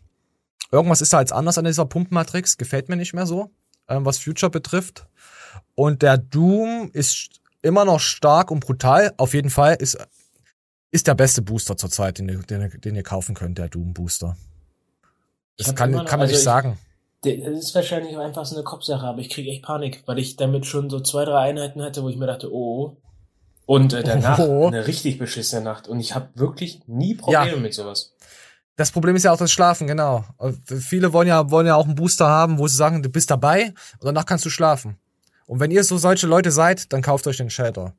[0.72, 2.58] Irgendwas ist da jetzt anders an dieser Pumpenmatrix.
[2.58, 3.52] Gefällt mir nicht mehr so,
[3.88, 5.08] ähm, was Future betrifft.
[5.76, 7.30] Und der Doom ist
[7.62, 9.14] immer noch stark und brutal.
[9.18, 9.98] Auf jeden Fall ist,
[10.92, 13.94] ist der beste Booster zurzeit, den, ihr- den, ihr- den ihr kaufen könnt, der Doom
[13.94, 14.36] Booster.
[15.58, 16.78] Das kann, noch- kann man also nicht ich- sagen.
[17.24, 20.66] Das ist wahrscheinlich einfach so eine Kopfsache, aber ich krieg echt Panik, weil ich damit
[20.68, 22.58] schon so zwei, drei Einheiten hatte, wo ich mir dachte, oh.
[22.96, 22.98] oh.
[23.66, 24.68] Und äh, danach Oh.
[24.68, 25.88] eine richtig beschissene Nacht.
[25.88, 27.58] Und ich habe wirklich nie Probleme Ja.
[27.58, 28.14] mit sowas.
[28.78, 30.24] Das Problem ist ja auch das Schlafen, genau.
[30.66, 33.74] Viele wollen ja, wollen ja auch einen Booster haben, wo sie sagen, du bist dabei
[34.00, 34.98] und danach kannst du schlafen.
[35.48, 37.94] Und wenn ihr so solche Leute seid, dann kauft euch den Shelter.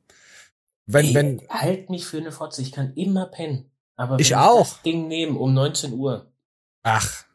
[0.85, 3.69] Wenn, Ey, wenn, halt mich für eine Fotze, ich kann immer pennen.
[3.95, 4.69] Aber wenn Ich auch.
[4.69, 6.31] das Ding nehmen um 19 Uhr.
[6.83, 7.25] ach,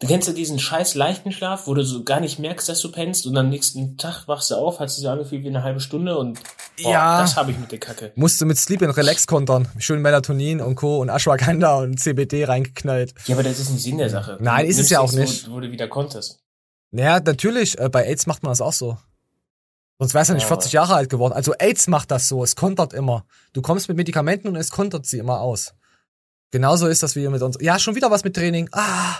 [0.00, 3.26] kennst ja diesen scheiß leichten Schlaf, wo du so gar nicht merkst, dass du pennst
[3.26, 6.18] und am nächsten Tag wachst du auf, hat sich so angefühlt wie eine halbe Stunde
[6.18, 6.38] und
[6.82, 7.20] Boah, Ja.
[7.22, 8.12] Das habe ich mit der Kacke.
[8.14, 9.68] Musste mit Sleep and Relax kontern.
[9.78, 10.98] Schön Melatonin und Co.
[11.00, 13.14] und Ashwagandha und CBD reingeknallt.
[13.26, 14.36] Ja, aber das ist nicht Sinn der Sache.
[14.40, 15.48] Nein, Du ist es ja auch nicht.
[15.48, 16.40] Wo, wo du wieder konntest.
[16.90, 18.98] Naja, natürlich, äh, bei AIDS macht man das auch so.
[19.98, 21.32] Sonst wär's ja nicht Ja, 40 Jahre alt geworden.
[21.32, 23.24] Also AIDS macht das so, es kontert immer.
[23.54, 25.72] Du kommst mit Medikamenten und es kontert sie immer aus.
[26.50, 27.56] Genauso ist das wie mit uns.
[27.60, 28.68] Ja, schon wieder was mit Training.
[28.72, 29.16] Ah,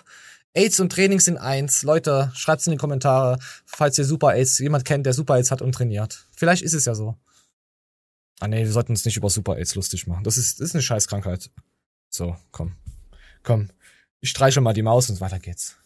[0.57, 1.83] AIDS und Training sind eins.
[1.83, 5.63] Leute, schreibt's in die Kommentare, falls ihr Super AIDS, jemand kennt, der Super AIDS hat
[5.63, 6.27] und trainiert.
[6.37, 7.17] Vielleicht ist es ja so.
[8.41, 10.25] Ah nee, wir sollten uns nicht über Super AIDS lustig machen.
[10.25, 11.51] Das ist, das ist eine Scheißkrankheit.
[12.11, 12.77] So, komm.
[13.43, 13.69] Komm.
[14.21, 15.77] Ich streiche mal die Maus und weiter geht's.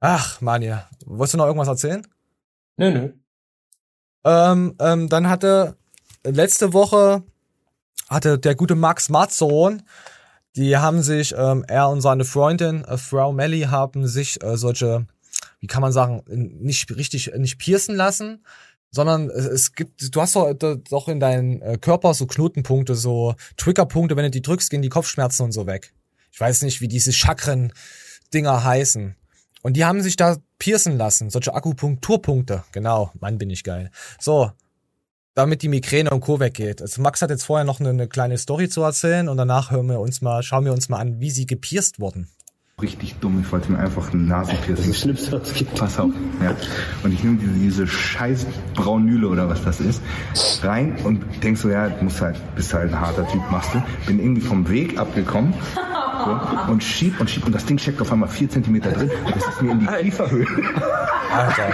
[0.00, 2.06] Ach, Manja, wolltest du noch irgendwas erzählen?
[2.76, 3.12] Nö, nö.
[4.24, 5.76] Ähm, ähm, dann hatte
[6.24, 7.22] letzte Woche
[8.08, 9.82] hatte der gute Max Marzon,
[10.56, 15.06] die haben sich, ähm, er und seine Freundin, äh, Frau Melly, haben sich äh, solche,
[15.60, 18.44] wie kann man sagen, nicht richtig, nicht piercen lassen,
[18.90, 23.34] sondern es, es gibt, du hast doch, doch in deinem äh, Körper so Knotenpunkte, so
[23.56, 25.92] Triggerpunkte, wenn du die drückst, gehen die Kopfschmerzen und so weg.
[26.30, 29.16] Ich weiß nicht, wie diese Chakren-Dinger heißen.
[29.62, 32.64] Und die haben sich da piercen lassen, solche Akupunkturpunkte.
[32.72, 33.90] Genau, Mann, bin ich geil.
[34.20, 34.52] So,
[35.34, 36.40] damit die Migräne und Co.
[36.40, 36.80] weggeht.
[36.80, 39.88] Also Max hat jetzt vorher noch eine, eine kleine Story zu erzählen und danach hören
[39.88, 42.28] wir uns mal, schauen wir uns mal an, wie sie gepierst wurden.
[42.82, 44.88] Richtig dumm, ich wollte mir einfach ein Nasenpiercing.
[44.88, 45.76] Das Schlimmste, was es gibt.
[45.76, 46.10] Pass auf,
[46.42, 46.54] ja.
[47.04, 50.02] Und ich nehme diese, diese scheiß Braunüle oder was das ist,
[50.62, 53.82] rein und denk so, ja, du musst halt, bist halt ein harter Typ, machst du.
[54.06, 55.54] Bin irgendwie vom Weg abgekommen
[56.24, 59.36] so, und schieb und schieb und das Ding checkt auf einmal vier Zentimeter drin und
[59.36, 60.46] das ist mir in die Kieferhöhle.
[61.32, 61.72] Alter.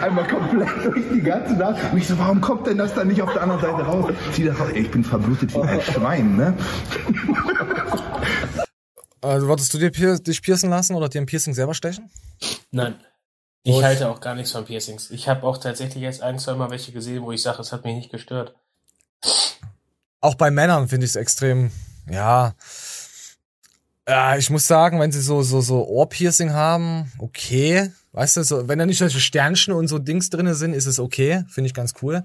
[0.02, 1.80] Einmal komplett durch die ganze Nase.
[1.92, 4.12] Und ich so, warum kommt denn das dann nicht auf der anderen Seite raus?
[4.32, 4.68] Zieh das raus.
[4.74, 6.54] Ey, ich bin verblutet wie ein Schwein, ne?
[9.22, 12.10] Also wolltest du dir pier dich piercen lassen oder dir ein Piercing selber stechen?
[12.70, 12.96] Nein.
[13.62, 15.10] Ich Und- halte auch gar nichts von Piercings.
[15.10, 17.84] Ich habe auch tatsächlich erst ein, zwei Mal welche gesehen, wo ich sage, es hat
[17.84, 18.54] mich nicht gestört.
[20.20, 21.70] Auch bei Männern finde ich es extrem,
[22.10, 22.54] ja.
[24.08, 27.92] Ja, ich muss sagen, wenn sie so, so, so Ohrpiercing haben, okay.
[28.12, 30.98] Weißt du, so, wenn da nicht solche Sternchen und so Dings drinne sind, ist es
[30.98, 31.44] okay.
[31.48, 32.24] Finde ich ganz cool.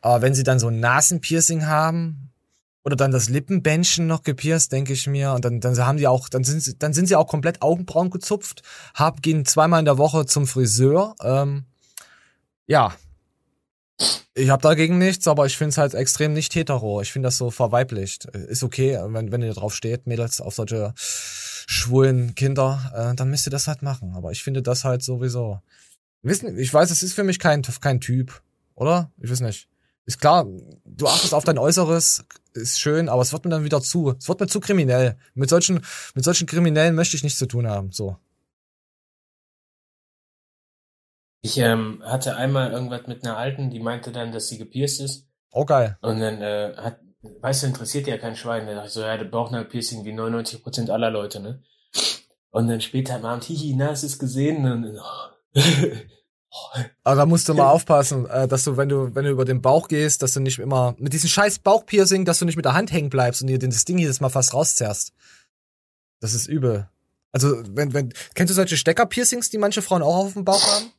[0.00, 2.30] Aber wenn sie dann so ein Nasenpiercing haben
[2.84, 6.28] oder dann das Lippenbändchen noch gepierst, denke ich mir, und dann, dann haben die auch,
[6.28, 8.62] dann sind sie, dann sind sie auch komplett Augenbrauen gezupft,
[8.94, 11.14] hab, gehen zweimal in der Woche zum Friseur.
[11.22, 11.64] Ähm,
[12.66, 12.94] ja,
[14.34, 17.00] ich habe dagegen nichts, aber ich finde es halt extrem nicht hetero.
[17.00, 18.24] Ich finde das so verweiblicht.
[18.24, 23.46] Ist okay, wenn, wenn ihr drauf steht, Mädels, auf solche schwulen Kinder, äh, dann müsst
[23.46, 24.12] ihr das halt machen.
[24.16, 25.60] Aber ich finde das halt sowieso.
[26.22, 28.42] Wissen, ich weiß, es ist für mich kein, kein Typ,
[28.74, 29.12] oder?
[29.18, 29.68] Ich weiß nicht.
[30.04, 30.46] Ist klar,
[30.84, 32.24] du achtest auf dein Äußeres,
[32.54, 34.14] ist schön, aber es wird mir dann wieder zu.
[34.18, 35.16] Es wird mir zu kriminell.
[35.34, 35.84] Mit solchen,
[36.14, 37.92] mit solchen Kriminellen möchte ich nichts zu tun haben.
[37.92, 38.16] So.
[41.42, 45.26] Ich ähm, hatte einmal irgendwas mit einer Alten, die meinte dann, dass sie gepierst ist.
[45.52, 45.98] Oh geil.
[46.00, 48.66] Und dann äh, hat, weißt du, interessiert ja kein Schwein.
[48.66, 51.62] Da dachte ich so, ja, der braucht ein Piercing wie 99% aller Leute, ne?
[52.50, 54.64] Und dann später am Abend, hihi, na, hast du es gesehen?
[54.64, 55.60] Und, oh.
[57.02, 59.60] Aber da musst du mal aufpassen, äh, dass du, wenn du, wenn du über den
[59.60, 62.74] Bauch gehst, dass du nicht immer mit diesem scheiß Bauchpiercing, dass du nicht mit der
[62.74, 65.12] Hand hängen bleibst und dir das Ding jedes Mal fast rauszerrst.
[66.20, 66.88] Das ist übel.
[67.32, 70.92] Also, wenn, wenn, kennst du solche Steckerpiercings, die manche Frauen auch auf dem Bauch haben?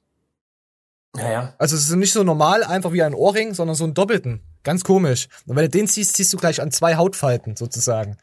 [1.15, 1.55] Ja, ja.
[1.57, 4.41] Also, es ist nicht so normal, einfach wie ein Ohrring, sondern so einen doppelten.
[4.63, 5.29] Ganz komisch.
[5.45, 8.17] Und wenn du den ziehst, ziehst du gleich an zwei Hautfalten, sozusagen.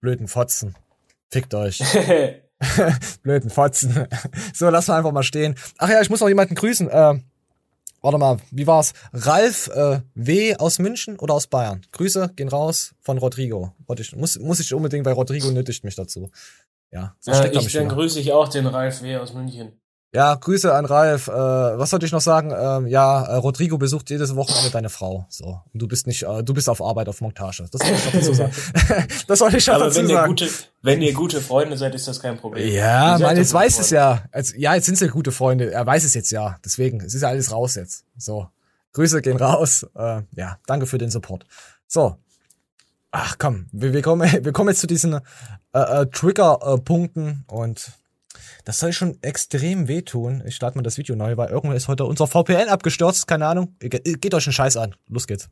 [0.00, 0.76] Blöden Fotzen.
[1.30, 1.82] Fickt euch.
[3.22, 4.06] Blöden Fotzen.
[4.54, 5.54] So, lass mal einfach mal stehen.
[5.78, 6.88] Ach ja, ich muss noch jemanden grüßen.
[6.88, 7.20] Äh,
[8.02, 8.92] warte mal, wie war's?
[9.12, 10.56] Ralf äh, W.
[10.56, 11.82] aus München oder aus Bayern?
[11.92, 13.72] Grüße gehen raus von Rodrigo.
[14.14, 16.30] Muss, muss ich unbedingt, weil Rodrigo nötigt mich dazu.
[16.90, 17.94] Ja, so Äh, ich, dann wieder.
[17.94, 19.16] grüße ich auch den Ralf W.
[19.16, 19.72] aus München.
[20.12, 21.28] Ja, Grüße an Ralf.
[21.28, 22.50] Äh, was sollte ich noch sagen?
[22.56, 25.26] Ähm, ja, äh, Rodrigo besucht jedes Wochenende deine Frau.
[25.28, 27.66] So, und du bist nicht, äh, du bist auf Arbeit auf Montage.
[27.70, 28.52] Das soll ich noch dazu sagen.
[29.26, 30.28] das soll ich noch Aber dazu wenn ihr, sagen.
[30.28, 30.48] gute,
[30.82, 32.66] wenn ihr gute Freunde seid, ist das kein Problem.
[32.72, 33.84] Ja, Ihr man, jetzt weiß Freunde.
[33.84, 34.22] es ja.
[34.32, 35.70] Also, ja, jetzt sind sie gute Freunde.
[35.72, 36.56] Er weiß es jetzt ja.
[36.64, 38.04] Deswegen, es ist ja alles raus jetzt.
[38.16, 38.48] So,
[38.92, 39.86] Grüße gehen raus.
[39.94, 41.44] Äh, ja, danke für den Support.
[41.88, 42.16] So,
[43.10, 45.20] ach komm, wir, wir kommen, wir kommen jetzt zu diesen äh,
[45.78, 47.90] äh, Trigger-Punkten und
[48.64, 50.42] das soll schon extrem wehtun.
[50.46, 53.26] Ich starte mal das Video neu, weil irgendwann ist heute unser VPN abgestürzt.
[53.26, 53.74] Keine Ahnung.
[53.80, 54.94] Ge geht euch einen Scheiß an.
[55.08, 55.48] Los geht's.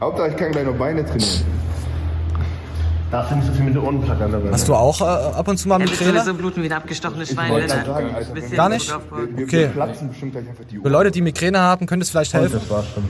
[0.00, 1.44] Hauptsache, ich kann deine Beine trainieren.
[3.10, 4.50] Darfst du nicht so viel mit den Ohren plackern dabei.
[4.50, 6.18] Hast du auch äh, ab und zu mal wird Migräne?
[6.18, 7.52] sowieso bluten wie ein abgestochenes Ich Schwein.
[7.52, 8.88] wollte er sagen, Alter, bisschen Gar nicht?
[8.90, 9.60] Wir, wir, Okay.
[9.60, 10.92] wir platzen bestimmt gleich einfach die Für Ohren.
[10.92, 12.58] Leute, die Migräne haben, könnte es vielleicht helfen.
[12.58, 13.04] Das war schon.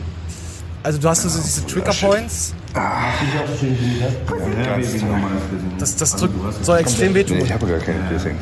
[0.82, 2.54] Also du hast so diese Trigger Points.
[5.78, 7.38] Das, das drückt, soll extrem wehtun.
[7.38, 8.36] Nee, ich habe gar kein Piercing.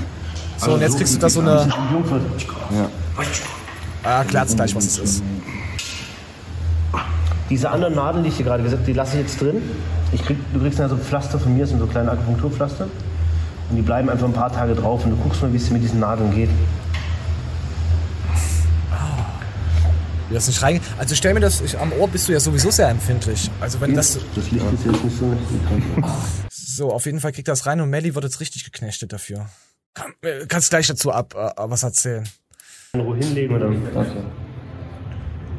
[0.64, 1.68] So, und jetzt kriegst du da so eine.
[2.70, 2.90] Ja.
[4.02, 5.22] Ah, erklärt's gleich, was es ist.
[7.50, 9.62] Diese anderen Nadeln, die ich dir gerade gesagt habe, die lasse ich jetzt drin.
[10.12, 12.84] Ich krieg, du kriegst dann so Pflaster von mir, das sind so kleine Akupunkturpflaster.
[13.70, 15.74] Und die bleiben einfach ein paar Tage drauf und du guckst mal, wie es dir
[15.74, 16.50] mit diesen Nadeln geht.
[20.28, 20.80] Wie das nicht rein.
[20.98, 23.50] Also stell mir das, ich, am Ohr bist du ja sowieso sehr empfindlich.
[23.60, 24.18] Also wenn das.
[24.34, 25.36] Das Licht ist jetzt nicht so.
[26.50, 29.46] So, auf jeden Fall kriegt das rein und Melly wird jetzt richtig geknechtet dafür.
[30.22, 32.28] Äh, kannst gleich dazu ab äh, was erzählen.
[32.94, 33.68] In Ruhe hinlegen oder.
[33.68, 34.24] Okay.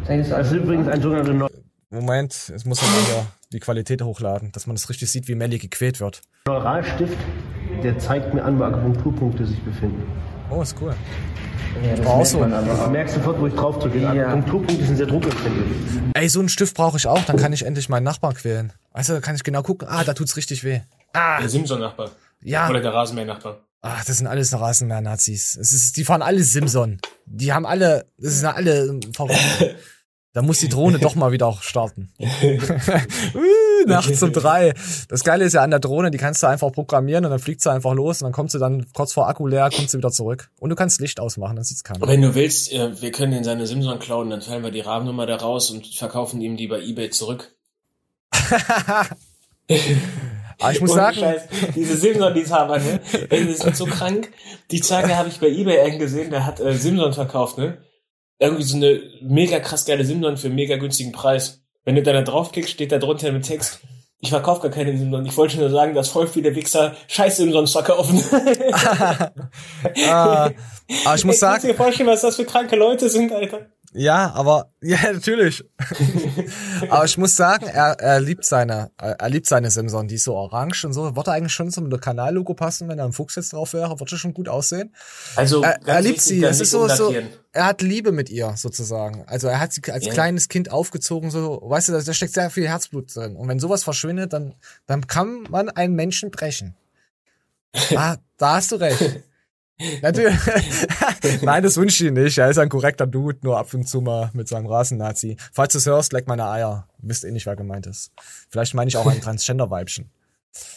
[0.08, 1.50] Das ist übrigens ein sogenannter
[1.90, 5.58] Moment, es muss man ja die Qualität hochladen, dass man das richtig sieht, wie Melly
[5.58, 6.22] gequält wird.
[6.48, 7.18] Neuralstift,
[7.84, 10.04] der zeigt mir an, wo Akupunkturpunkte sich befinden.
[10.50, 10.94] Oh, ist cool.
[11.84, 12.40] Ja, das Brauchst du.
[12.40, 14.00] Du merkst sofort, wo ich drauf drücke.
[14.00, 14.12] Ja.
[14.12, 15.68] Akupunkturpunkte sind sehr druckempfindlich.
[16.14, 18.74] Ey, so einen Stift brauche ich auch, dann kann ich endlich meinen Nachbarn quälen.
[18.94, 20.82] Weißt du, da kann ich genau gucken, ah, da tut's richtig weh.
[21.14, 22.12] Ah, Der Simson-Nachbar.
[22.42, 22.70] Ja.
[22.70, 23.58] Oder der Rasenmäher-Nachbar.
[23.88, 25.58] Ach, das sind alles Rasenmäher-Nazis.
[25.62, 27.00] Es ist, die fahren alle Simson.
[27.28, 29.76] Die haben alle, das sind alle verrückt.
[30.34, 32.12] Da muss die Drohne doch mal wieder auch starten.
[32.20, 32.26] uh,
[33.86, 34.74] nachts um drei.
[35.08, 37.62] Das Geile ist ja an der Drohne, die kannst du einfach programmieren und dann fliegt
[37.62, 40.12] sie einfach los und dann kommt sie dann kurz vor Akku leer, kommt sie wieder
[40.12, 40.50] zurück.
[40.60, 42.08] Und du kannst Licht ausmachen, dann sieht's keiner.
[42.08, 45.28] Wenn du willst, äh, wir können ihn seine Simson klauen, dann teilen wir die Rahmennummer
[45.28, 47.56] da raus und verkaufen ihm die bei Ebay zurück.
[50.60, 51.42] Aber ich muss Ohne sagen, Scheiß,
[51.76, 53.00] diese Simson-Liebhaber, ne?
[53.32, 54.32] Die sind so krank.
[54.72, 57.80] Die Tage habe ich bei Ebay einen gesehen, der hat äh, Simson verkauft, ne?
[58.40, 61.62] Irgendwie so eine mega krass geile Simson für einen mega günstigen Preis.
[61.84, 63.80] Wenn du da draufklickst, steht da drunter mit Text,
[64.20, 65.26] ich verkaufe gar keine Simson.
[65.26, 68.24] Ich wollte nur sagen, dass voll viele Wichser scheiß Simsons verkaufen.
[70.08, 70.50] ah,
[71.06, 73.68] aber ich muss Kannst sagen, du dir vorstellen, was das für kranke Leute sind, Alter?
[73.96, 75.64] Ja, aber ja, natürlich.
[76.90, 80.36] aber ich muss sagen, er, er liebt seine, er liebt seine Simson, die ist so
[80.36, 81.16] orange und so.
[81.16, 84.34] Würde eigentlich schon zum Kanallogo passen, wenn da ein Fuchs jetzt drauf wäre, würde schon
[84.34, 84.94] gut aussehen.
[85.36, 86.44] Also, er, er liebt sie.
[86.44, 87.14] Es ist so, so,
[87.54, 89.24] er hat Liebe mit ihr sozusagen.
[89.28, 90.14] Also er hat sie als Ja.
[90.14, 93.38] kleines Kind aufgezogen, so, weißt du, da, da steckt sehr viel Herzblut drin.
[93.38, 96.76] Und wenn sowas verschwindet, dann, dann kann man einen Menschen brechen.
[97.96, 99.22] Ah, da hast du recht.
[100.02, 100.36] Natürlich.
[101.42, 102.38] Nein, das wünsche ich ihm nicht.
[102.38, 105.36] Er ist ein korrekter Dude, nur ab und zu mal mit seinem Rasennazi.
[105.52, 106.88] Falls du es hörst, leck meine Eier.
[107.00, 108.12] Wisst eh nicht, wer gemeint ist.
[108.50, 110.10] Vielleicht meine ich auch ein Transgender-Weibchen.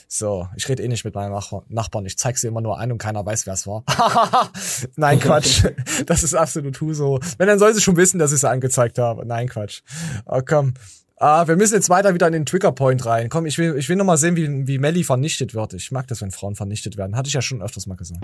[0.08, 2.06] So, ich rede eh nicht mit meinem Nach- Nachbarn.
[2.06, 3.84] Ich zeig sie immer nur an und keiner weiß, wer es war.
[4.96, 5.64] Nein, Quatsch.
[6.06, 7.20] Das ist absolut Huso.
[7.36, 9.24] Wenn, dann soll sie schon wissen, dass ich sie angezeigt habe.
[9.24, 9.82] Nein, Quatsch.
[10.26, 10.74] Oh, komm.
[11.20, 13.28] Ah, wir müssen jetzt weiter wieder in den Trigger-Point rein.
[13.28, 15.74] Komm, ich will, ich will noch mal sehen, wie, wie Melly vernichtet wird.
[15.74, 17.16] Ich mag das, wenn Frauen vernichtet werden.
[17.16, 18.22] Hatte ich ja schon öfters mal gesagt.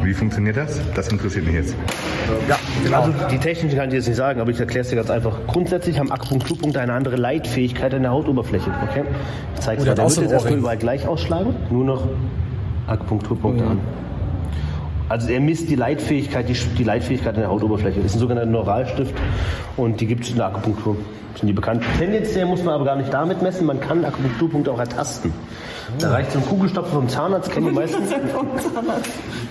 [0.00, 0.80] Wie funktioniert das?
[0.94, 1.74] Das interessiert mich jetzt.
[2.48, 3.02] Ja, genau.
[3.02, 5.44] Also die Technik kann ich jetzt nicht sagen, aber ich erkläre es dir ganz einfach.
[5.48, 8.70] Grundsätzlich haben Akupunkturpunkte eine andere Leitfähigkeit an der Hautoberfläche.
[8.88, 9.02] Okay?
[9.56, 12.06] Ich zeige es hat Der wird jetzt erstmal überall gleich ausschlagen, nur noch
[12.86, 13.80] Akupunkturpunkte an.
[15.08, 18.00] Also er misst die Leitfähigkeit, die, die Leitfähigkeit an der Hautoberfläche.
[18.00, 19.14] Das ist ein sogenannter Neuralstift
[19.76, 20.96] und die gibt es in der Akupunktur.
[21.38, 21.84] Sind die bekannt.
[21.98, 25.32] Tendenziell muss man aber gar nicht damit messen, man kann Akupunkturpunkte auch ertasten.
[25.98, 28.02] Da reicht so ein Kugelstopfer vom Zahnarzt, kennen die meisten.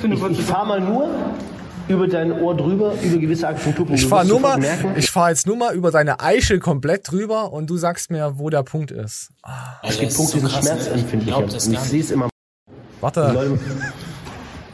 [0.03, 1.09] Ich, ich fahre mal nur
[1.87, 3.95] über dein Ohr drüber, über gewisse Akupunkturpunkte.
[3.95, 6.19] Ich Du fahr wirst nur sofort mal, merken, ich fahr jetzt nur mal über deine
[6.19, 9.29] Eichel komplett drüber und du sagst mir, wo der Punkt ist.
[9.83, 11.37] es gibt Punkte, die sind schmerzempfindlicher.
[11.37, 12.27] Und ich sehe es immer.
[12.27, 13.59] Die Warte, Leute,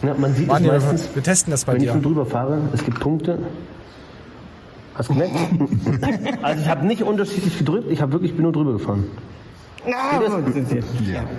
[0.04, 2.00] ja, man sieht Mann, es wir, meistens, wir testen das bei wenn ich dir.
[2.00, 2.60] drüber fahre.
[2.74, 3.40] Es gibt Punkte.
[4.96, 5.36] Hast du gemerkt?
[6.42, 9.06] also ich habe nicht unterschiedlich gedrückt, ich habe wirklich bin nur drüber gefahren.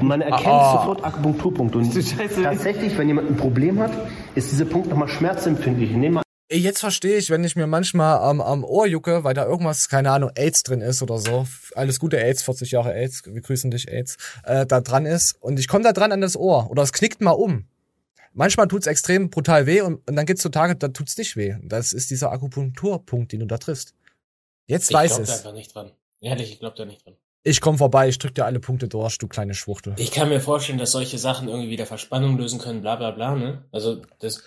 [0.01, 0.79] Und man erkennt Ah.
[0.79, 1.79] sofort Akupunkturpunkte.
[1.79, 3.93] Und tatsächlich, wenn jemand ein Problem hat,
[4.35, 5.93] ist dieser Punkt nochmal schmerzempfindlich.
[5.93, 9.47] Nehmen wir Jetzt verstehe ich, wenn ich mir manchmal am, am Ohr jucke, weil da
[9.47, 11.47] irgendwas, keine Ahnung, AIDS drin ist oder so.
[11.75, 15.37] Alles Gute AIDS, 40 Jahre AIDS, wir grüßen dich AIDS, äh, da dran ist.
[15.41, 17.65] Und ich komme da dran an das Ohr oder es knickt mal um.
[18.35, 21.57] Manchmal tut's extrem brutal weh und, und dann gibt's so Tage, da tut's nicht weh.
[21.63, 23.95] Das ist dieser Akupunkturpunkt, den du da triffst.
[24.67, 25.39] Jetzt Ich weiß glaub da es.
[25.39, 25.93] einfach nicht dran.
[26.21, 27.15] Ehrlich, ich glaube da nicht dran.
[27.45, 29.95] Ich komm vorbei, ich drück dir alle Punkte durch, du kleine Schwuchtel.
[29.99, 33.35] Ich kann mir vorstellen, dass solche Sachen irgendwie wieder Verspannung lösen können, bla bla bla,
[33.35, 33.65] ne?
[33.73, 34.43] Also, das,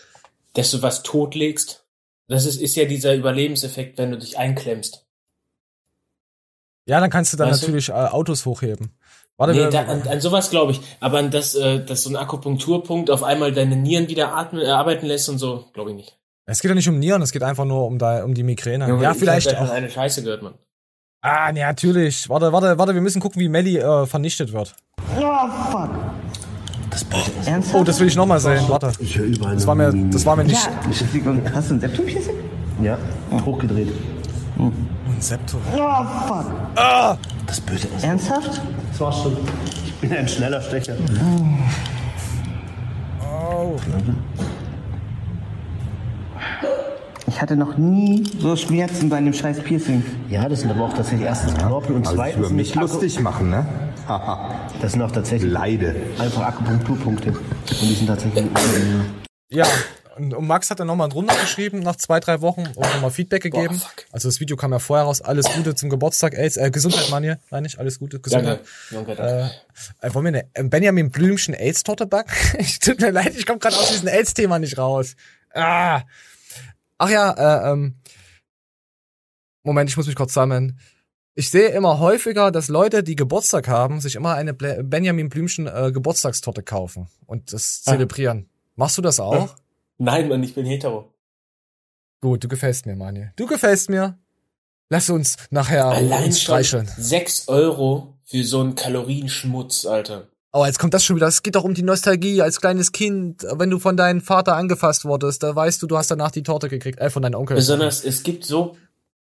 [0.53, 1.85] dass du was totlegst,
[2.29, 5.05] das ist, ist ja dieser Überlebenseffekt, wenn du dich einklemmst.
[6.87, 7.67] Ja, dann kannst du dann Weißt du?
[7.67, 8.91] natürlich äh, Autos hochheben.
[9.37, 10.81] Warte, nee, da, an, an sowas glaube ich.
[10.99, 14.67] Aber an das, äh, dass so ein Akupunkturpunkt auf einmal deine Nieren wieder atmen, äh,
[14.69, 16.17] arbeiten lässt und so, glaube ich nicht.
[16.45, 18.87] es geht ja nicht um Nieren, es geht einfach nur um, da, um die Migräne.
[18.87, 19.73] Ja, Ich vielleicht hab davon auch.
[19.73, 20.53] eine Scheiße gehört, man.
[21.21, 22.29] Ah, nee, natürlich.
[22.29, 24.75] Warte, warte, warte, wir müssen gucken, wie Melly äh, vernichtet wird.
[25.19, 25.89] Oh, fuck.
[27.73, 28.63] Oh, das will ich nochmal sehen.
[28.67, 28.93] Warte.
[28.99, 29.55] Ich höre überall.
[29.55, 30.63] Das war mir, das war mir nicht.
[30.63, 31.51] Ja.
[31.53, 32.35] Hast du ein Septumkissen?
[32.81, 32.97] Ja,
[33.43, 33.89] hochgedreht.
[35.15, 35.61] Ein Septum.
[35.73, 36.45] Oh, fuck.
[37.47, 38.03] Das Böse ist.
[38.03, 38.61] Ernsthaft?
[38.91, 39.37] Das war's schon.
[39.85, 40.95] Ich bin ein schneller Stecher.
[43.23, 43.75] Oh.
[47.27, 50.03] Ich hatte noch nie so Schmerzen bei einem scheiß Piercing.
[50.29, 53.19] Ja, das sind aber auch tatsächlich erstens Knorpel und Also zweitens über mich nicht lustig
[53.21, 53.65] machen, ne?
[54.07, 54.49] Haha.
[54.81, 55.95] Das sind auch tatsächlich Leide.
[56.19, 57.29] einfach Akupunkturpunkte.
[57.31, 58.45] Und die sind tatsächlich.
[59.49, 59.65] Ja,
[60.17, 63.81] und, Max hat dann nochmal drunter geschrieben, nach zwei, drei Wochen, und nochmal Feedback gegeben.
[64.11, 65.21] also das Video kam ja vorher raus.
[65.21, 68.61] Alles Gute zum Geburtstag, AIDS, äh, Gesundheit, Manje, meine ich, alles Gute, Gesundheit.
[68.91, 69.51] Danke, danke,
[70.01, 72.31] Äh, äh, wollen wir eine Benjamin Blümchen AIDS-Torte backen?
[72.59, 75.15] ich tut mir leid, ich komme gerade aus diesem AIDS-Thema nicht raus.
[75.53, 76.01] Ah.
[76.97, 77.31] Ach ja,
[77.67, 77.95] äh, ähm,
[79.63, 80.79] Moment, ich muss mich kurz sammeln.
[81.33, 85.91] Ich sehe immer häufiger, dass Leute, die Geburtstag haben, sich immer eine Benjamin Blümchen äh,
[85.91, 87.91] Geburtstagstorte kaufen und das Ah.
[87.91, 88.49] zelebrieren.
[88.75, 89.55] Machst du das auch?
[89.97, 91.13] Nein, Mann, ich bin hetero.
[92.21, 93.31] Gut, du gefällst mir, Manje.
[93.35, 94.17] Du gefällst mir.
[94.89, 96.89] Lass uns nachher Allein uns streicheln.
[96.97, 100.27] 6 Euro für so einen Kalorienschmutz, Alter.
[100.51, 101.27] Oh, jetzt kommt das schon wieder.
[101.27, 103.43] Es geht doch um die Nostalgie als kleines Kind.
[103.43, 106.69] Wenn du von deinem Vater angefasst wurdest, da weißt du, du hast danach die Torte
[106.69, 106.99] gekriegt.
[106.99, 107.55] Äh, von deinem Onkel.
[107.55, 108.77] Besonders, es gibt so,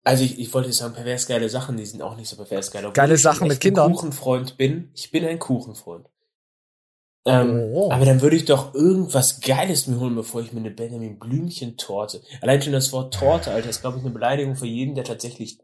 [0.05, 2.71] also ich, ich wollte jetzt sagen, pervers geile Sachen, die sind auch nicht so pervers
[2.71, 2.85] geil.
[2.85, 3.93] Obwohl Geile ich Sachen mit echt ein Kindern?
[3.93, 4.91] Kuchenfreund bin.
[4.95, 6.09] Ich bin ein Kuchenfreund.
[7.29, 7.91] Ähm, Oh.
[7.91, 12.23] Aber dann würde ich doch irgendwas Geiles mir holen, bevor ich mir eine Benjamin Blümchen-Torte.
[12.41, 15.59] Allein schon das Wort Torte, Alter, ist, glaube ich, eine Beleidigung für jeden, der tatsächlich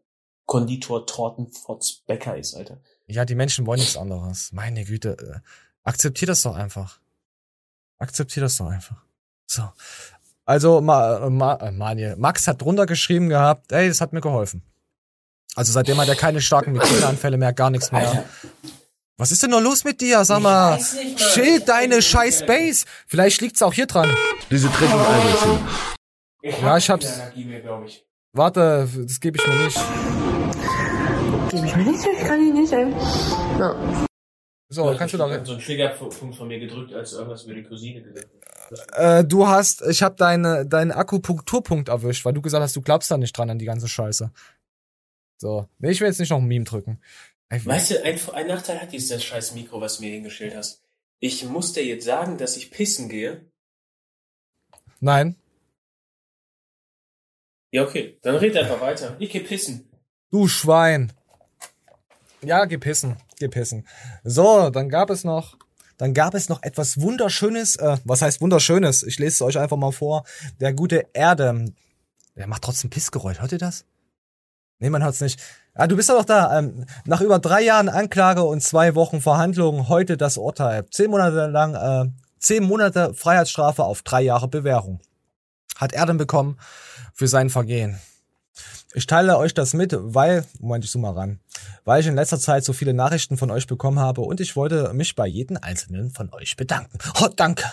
[0.47, 2.79] Konditor Tortenfotz Bäcker ist, Alter.
[3.07, 4.51] Ja, die Menschen wollen nichts anderes.
[4.53, 5.17] Meine Güte.
[5.19, 5.41] Äh,
[5.85, 7.01] akzeptier das doch einfach.
[7.99, 9.03] Akzeptier das doch einfach.
[9.47, 9.63] So.
[10.45, 14.21] Also, Ma, äh, Ma, äh, Manje, Max hat drunter geschrieben gehabt, ey, das hat mir
[14.21, 14.63] geholfen.
[15.57, 18.09] Also seitdem hat er keine starken Migräneanfälle mehr, gar nichts mehr.
[18.09, 18.25] Alter.
[19.17, 20.25] Was ist denn noch los mit dir?
[20.25, 20.79] Sag mal,
[21.17, 22.85] schild deine scheiß Base.
[23.07, 24.13] Vielleicht liegt's auch hier dran.
[24.51, 25.01] Diese Trettung
[26.43, 27.21] Ich Ja, ich hab hab's-
[27.87, 28.05] ich.
[28.33, 29.79] Warte, das gebe ich mir nicht.
[31.51, 32.91] Gebe ich mir nicht, ich kann ihn nicht, ey.
[33.61, 34.05] Ja.
[34.69, 37.63] So, kannst du da so einen Triggerpunkt von mir gedrückt, als du irgendwas über die
[37.63, 38.27] Cousine gesagt
[38.73, 38.99] hast.
[38.99, 43.09] Äh, du hast, ich habe deine, deinen Akupunkturpunkt erwischt, weil du gesagt hast, du glaubst
[43.13, 44.33] da nicht dran an die ganze Scheiße.
[45.41, 45.69] So.
[45.79, 46.99] Nee, ich will jetzt nicht noch ein Meme drücken.
[47.63, 50.83] Weißt du, ein, ein Nachteil hat dieses scheiß Mikro, was du mir hingestellt hast.
[51.21, 53.51] Ich muss dir jetzt sagen, dass ich pissen gehe.
[55.01, 55.37] Nein.
[57.71, 58.19] Ja, okay.
[58.23, 59.17] Dann red einfach weiter.
[59.19, 59.91] Ich geh pissen.
[60.31, 61.13] Du Schwein.
[62.43, 63.17] Ja, geh pissen.
[63.39, 63.87] Geh pissen.
[64.23, 65.57] So, dann gab es noch.
[65.97, 67.77] Dann gab es noch etwas Wunderschönes.
[67.77, 69.03] Äh, was heißt Wunderschönes?
[69.03, 70.25] Ich lese es euch einfach mal vor.
[70.61, 71.73] Der gute Erde.
[72.37, 73.41] Der macht trotzdem Pissgeräusch.
[73.41, 73.85] Hört ihr das?
[74.79, 75.41] Nee, man hört's nicht.
[75.75, 76.59] Ah, du bist doch da.
[76.59, 80.87] Ähm, nach über drei Jahren Anklage und zwei Wochen Verhandlungen heute das Urteil.
[80.91, 85.01] Zehn Monate lang, äh, zehn Monate Freiheitsstrafe auf drei Jahre Bewährung.
[85.77, 86.59] Hat Erden bekommen
[87.13, 87.99] für sein Vergehen.
[88.95, 91.41] Ich teile euch das mit, weil, Moment, ich zoome mal ran,
[91.85, 94.93] weil ich in letzter Zeit so viele Nachrichten von euch bekommen habe und ich wollte
[94.95, 96.99] mich bei jedem einzelnen von euch bedanken.
[97.21, 97.65] Oh, danke.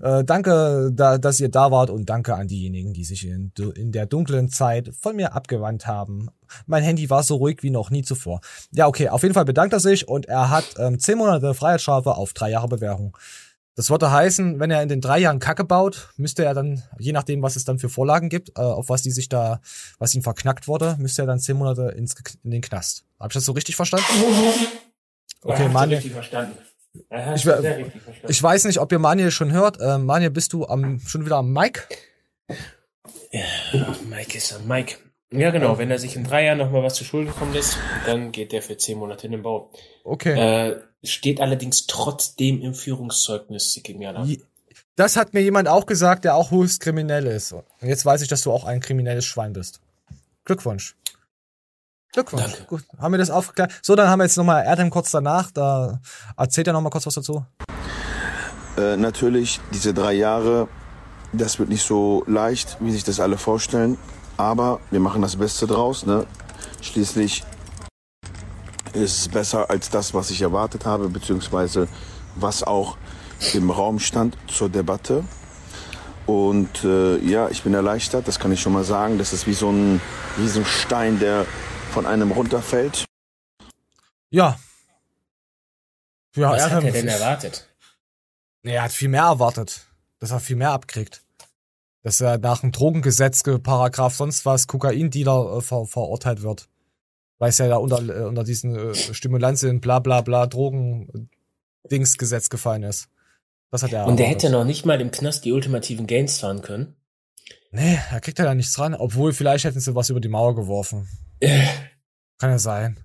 [0.00, 3.90] Äh, danke, da, dass ihr da wart und danke an diejenigen, die sich in, in
[3.90, 6.28] der dunklen Zeit von mir abgewandt haben.
[6.66, 8.40] Mein Handy war so ruhig wie noch nie zuvor.
[8.72, 12.16] Ja, okay, auf jeden Fall bedankt er sich und er hat ähm, zehn Monate Freiheitsstrafe
[12.16, 13.16] auf drei Jahre Bewährung.
[13.74, 17.12] Das würde heißen, wenn er in den drei Jahren Kacke baut, müsste er dann, je
[17.12, 19.60] nachdem, was es dann für Vorlagen gibt, äh, auf was die sich da,
[19.98, 22.14] was ihm verknackt wurde, müsste er dann zehn Monate ins,
[22.44, 23.04] in den Knast.
[23.18, 24.04] Habe ich das so richtig verstanden?
[25.42, 25.96] Okay, Ja, Manje.
[25.96, 26.58] richtig verstanden.
[27.10, 28.26] Ja, Ich, richtig verstanden.
[28.28, 29.80] ich weiß nicht, ob ihr Manje schon hört.
[29.80, 31.88] Äh, Manje, bist du am, schon wieder am Mic?
[34.08, 34.96] Mike ist ein Mike.
[35.32, 35.78] Ja, genau.
[35.78, 38.60] Wenn er sich in drei Jahren nochmal was zu Schulden kommen lässt, dann geht der
[38.60, 39.70] für zehn Monate in den Bau.
[40.04, 40.68] Okay.
[40.72, 44.26] Äh, steht allerdings trotzdem im Führungszeugnis Sikimiana.
[44.96, 47.52] Das hat mir jemand auch gesagt, der auch höchst kriminell ist.
[47.52, 49.80] Und jetzt weiß ich, dass du auch ein kriminelles Schwein bist.
[50.44, 50.96] Glückwunsch.
[52.12, 52.42] Glückwunsch.
[52.42, 52.64] Danke.
[52.66, 53.72] Gut, haben wir das aufgeklärt.
[53.80, 55.50] So, dann haben wir jetzt nochmal Erdem kurz danach.
[55.50, 56.00] Da
[56.36, 57.44] erzählt er nochmal kurz was dazu.
[58.76, 60.68] Äh, natürlich, diese drei Jahre,
[61.32, 63.96] das wird nicht so leicht, wie sich das alle vorstellen.
[64.36, 66.04] Aber wir machen das Beste draus.
[66.04, 66.26] Ne?
[66.82, 67.44] Schließlich
[68.94, 71.88] ist es besser als das, was ich erwartet habe, beziehungsweise
[72.36, 72.96] was auch
[73.54, 75.24] im Raum stand zur Debatte.
[76.26, 79.18] Und äh, ja, ich bin erleichtert, das kann ich schon mal sagen.
[79.18, 80.00] Das ist wie so ein
[80.38, 81.46] Riesenstein, der
[81.90, 83.04] von einem runterfällt.
[84.30, 84.58] Ja.
[86.34, 87.68] Ja, was hat er denn erwartet?
[88.62, 89.86] Nee, er hat viel mehr erwartet.
[90.20, 91.22] Dass er viel mehr abkriegt.
[92.02, 96.68] Dass er nach dem Drogengesetz, Paragraph sonst was, Kokaindealer äh, ver verurteilt wird.
[97.42, 102.84] Weil es ja da unter, äh, unter diesen äh, Stimulantien, bla bla bla, Drogen-Dings-Gesetz gefallen
[102.84, 103.08] ist.
[103.72, 106.62] Das hat er Und der hätte noch nicht mal im Knast die ultimativen Gains fahren
[106.62, 106.94] können.
[107.72, 108.94] Nee, da kriegt er da nichts dran.
[108.94, 111.08] Obwohl, vielleicht hätten sie was über die Mauer geworfen.
[112.38, 113.00] Kann ja sein.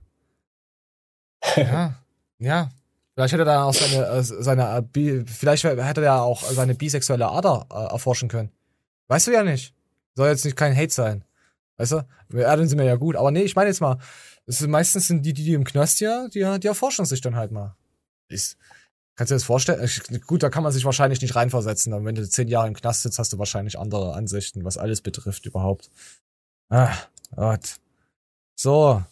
[1.56, 1.96] Ja,
[2.38, 2.70] ja.
[3.16, 7.28] Vielleicht hätte er da auch seine, äh, seine, äh, vielleicht hätte er auch seine bisexuelle
[7.28, 8.52] Ader äh, erforschen können.
[9.08, 9.74] Weißt du ja nicht.
[10.14, 11.24] Soll jetzt nicht kein Hate sein.
[11.78, 12.08] Weißt du?
[12.34, 13.16] Erden sind mir ja gut.
[13.16, 13.98] Aber nee, ich meine jetzt mal,
[14.46, 17.36] es sind meistens sind die, die, die im Knast ja, die, die erforschen sich dann
[17.36, 17.76] halt mal.
[18.30, 18.58] Ist,
[19.16, 19.84] kannst du dir das vorstellen?
[19.84, 21.94] Ich, gut, da kann man sich wahrscheinlich nicht reinversetzen.
[21.94, 25.02] Aber wenn du zehn Jahre im Knast sitzt, hast du wahrscheinlich andere Ansichten, was alles
[25.02, 25.92] betrifft überhaupt.
[26.70, 26.94] Ah,
[27.36, 27.76] Gott.
[28.56, 29.04] So.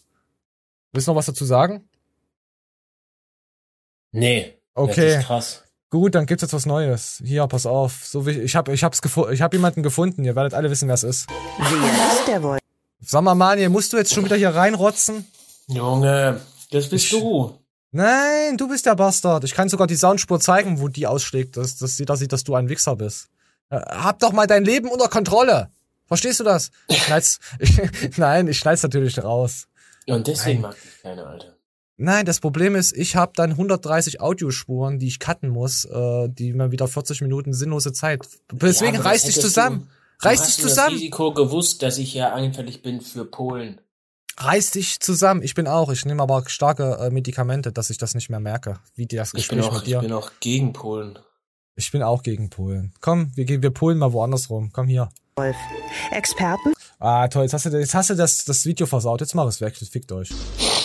[0.92, 1.88] Willst du noch was dazu sagen?
[4.12, 4.58] Nee.
[4.74, 5.10] Okay.
[5.10, 5.65] Das ist krass.
[5.90, 7.22] Gut, dann gibt's jetzt was Neues.
[7.24, 8.06] Hier, pass auf.
[8.06, 10.24] So wie ich habe ich hab's gefu ich habe jemanden gefunden.
[10.26, 11.28] Ihr werdet alle wissen, wer es ist.
[11.58, 12.58] Wer ist der wohl?
[13.02, 15.26] Sag mal, Manje, musst du jetzt schon wieder hier reinrotzen?
[15.68, 17.60] Junge, das bist du.
[17.92, 19.44] Nein, du bist der Bastard.
[19.44, 22.56] Ich kann sogar die Soundspur zeigen, wo die ausschlägt, dass, dass jeder sieht, dass du
[22.56, 23.30] ein Wichser bist.
[23.70, 25.70] Äh, Hab doch mal dein Leben unter Kontrolle.
[26.08, 26.72] Verstehst du das?
[26.88, 29.68] Ich schneid's, ich, nein, ich schneid's natürlich raus.
[30.08, 30.72] Und deswegen Nein.
[30.72, 31.55] mag ich keine, Alter.
[31.98, 36.52] Nein, das Problem ist, ich habe dann 130 Audiospuren, die ich cutten muss, äh, die
[36.54, 38.28] mir wieder 40 Minuten sinnlose Zeit.
[38.52, 39.88] Deswegen Ja, reiß dich zusammen.
[40.22, 40.92] Du, reiß du dich zusammen.
[40.96, 43.80] Das Risiko gewusst, dass ich ja anfällig bin für Polen.
[44.38, 45.42] Reiß dich zusammen.
[45.42, 45.90] Ich bin auch.
[45.90, 48.80] Ich nehme aber starke äh, Medikamente, dass ich das nicht mehr merke.
[48.96, 49.98] Wie das Ich bin, Gespräch auch, mit dir.
[49.98, 51.18] ich bin auch gegen Polen.
[51.78, 52.94] Ich bin auch gegen Polen.
[53.00, 54.72] Komm, wir gehen, wir polen mal woanders rum.
[54.74, 55.10] Komm hier.
[55.38, 55.56] Wolf.
[56.12, 56.74] Experten?
[57.00, 57.44] Ah, toll.
[57.44, 59.22] Jetzt hast du, jetzt hast du das, das Video versaut.
[59.22, 59.76] Jetzt mach es weg.
[59.76, 60.30] Fickt euch.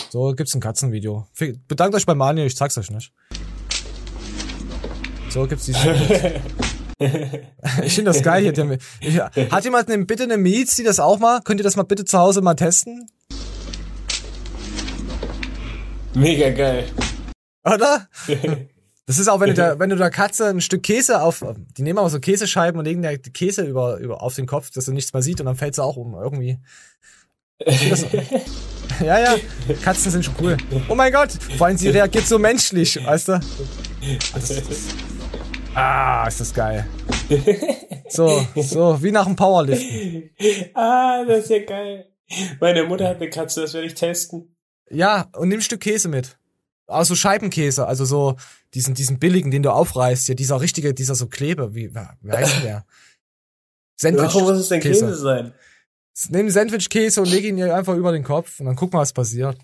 [0.09, 1.27] So, gibt's ein Katzenvideo.
[1.33, 2.47] Fick, bedankt euch bei Manuel.
[2.47, 3.13] Ich zeig's euch nicht.
[5.29, 5.81] So, gibt's dieses.
[7.83, 8.51] ich finde das geil hier.
[8.51, 9.19] Der, ich,
[9.51, 11.41] hat jemand ne, bitte eine Mietz, die das auch mal?
[11.41, 13.09] Könnt ihr das mal bitte zu Hause mal testen?
[16.13, 16.89] Mega geil.
[17.63, 18.07] Oder?
[19.11, 21.43] Das ist auch, wenn du, der, wenn du der Katze ein Stück Käse auf,
[21.75, 24.85] die nehmen aber so Käsescheiben und legen der Käse über, über auf den Kopf, dass
[24.85, 26.59] du nichts mehr sieht und dann fällt sie auch um, irgendwie.
[29.01, 29.35] Ja, ja,
[29.83, 30.57] Katzen sind schon cool.
[30.87, 33.39] Oh mein Gott, vor allem sie reagiert so menschlich, weißt du?
[35.73, 36.87] Ah, ist das geil.
[38.09, 40.29] So, so, wie nach dem Powerliften.
[40.73, 42.07] ah, das ist ja geil.
[42.59, 44.55] Meine Mutter hat eine Katze, das werde ich testen.
[44.89, 46.37] Ja, und nimm ein Stück Käse mit.
[46.91, 48.35] Also Scheibenkäse, also so
[48.73, 52.63] diesen, diesen billigen, den du aufreißt, ja, dieser richtige, dieser so Klebe, wie, wie heißt
[52.63, 52.85] der?
[53.95, 54.23] Sandwich.
[54.23, 55.53] Warum muss es denn Käse sein?
[56.29, 59.13] Nimm Sandwich-Käse und leg ihn dir einfach über den Kopf und dann guck mal, was
[59.13, 59.57] passiert.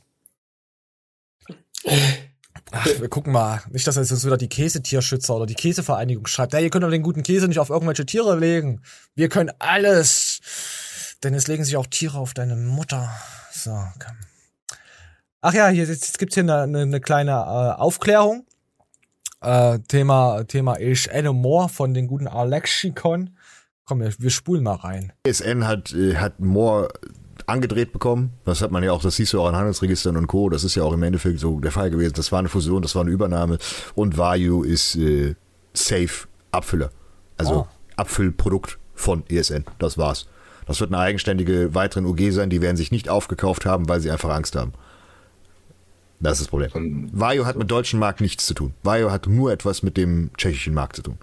[2.71, 3.61] Ach, wir gucken mal.
[3.69, 6.53] Nicht, dass jetzt uns wieder die Käsetierschützer oder die Käsevereinigung schreibt.
[6.53, 8.81] Ja, ihr könnt doch den guten Käse nicht auf irgendwelche Tiere legen.
[9.15, 10.39] Wir können alles.
[11.23, 13.09] Denn es legen sich auch Tiere auf deine Mutter.
[13.51, 14.17] So, komm.
[15.49, 18.45] Ach ja, hier, jetzt, gibt's hier eine, eine, eine kleine äh, Aufklärung.
[19.39, 23.29] Äh, Thema, Thema Ich Anno More von den guten Alexikon.
[23.85, 25.13] Komm, wir, wir spulen mal rein.
[25.23, 26.89] ESN hat, äh, hat Moore
[27.45, 28.33] angedreht bekommen.
[28.43, 30.49] Das hat man ja auch, das siehst du auch in Handelsregistern und Co.
[30.49, 32.15] Das ist ja auch im Endeffekt so der Fall gewesen.
[32.17, 33.57] Das war eine Fusion, das war eine Übernahme.
[33.95, 35.35] Und Vayu ist äh,
[35.73, 36.89] safe Abfüller.
[37.37, 37.67] Also Oh.
[37.95, 39.63] Abfüllprodukt von ESN.
[39.79, 40.27] Das war's.
[40.65, 42.49] Das wird eine eigenständige weiteren UG sein.
[42.49, 44.73] Die werden sich nicht aufgekauft haben, weil sie einfach Angst haben.
[46.19, 47.09] Das ist das Problem.
[47.11, 48.73] Vajo hat mit deutschen Markt nichts zu tun.
[48.83, 51.17] Vajo hat nur etwas mit dem tschechischen Markt zu tun.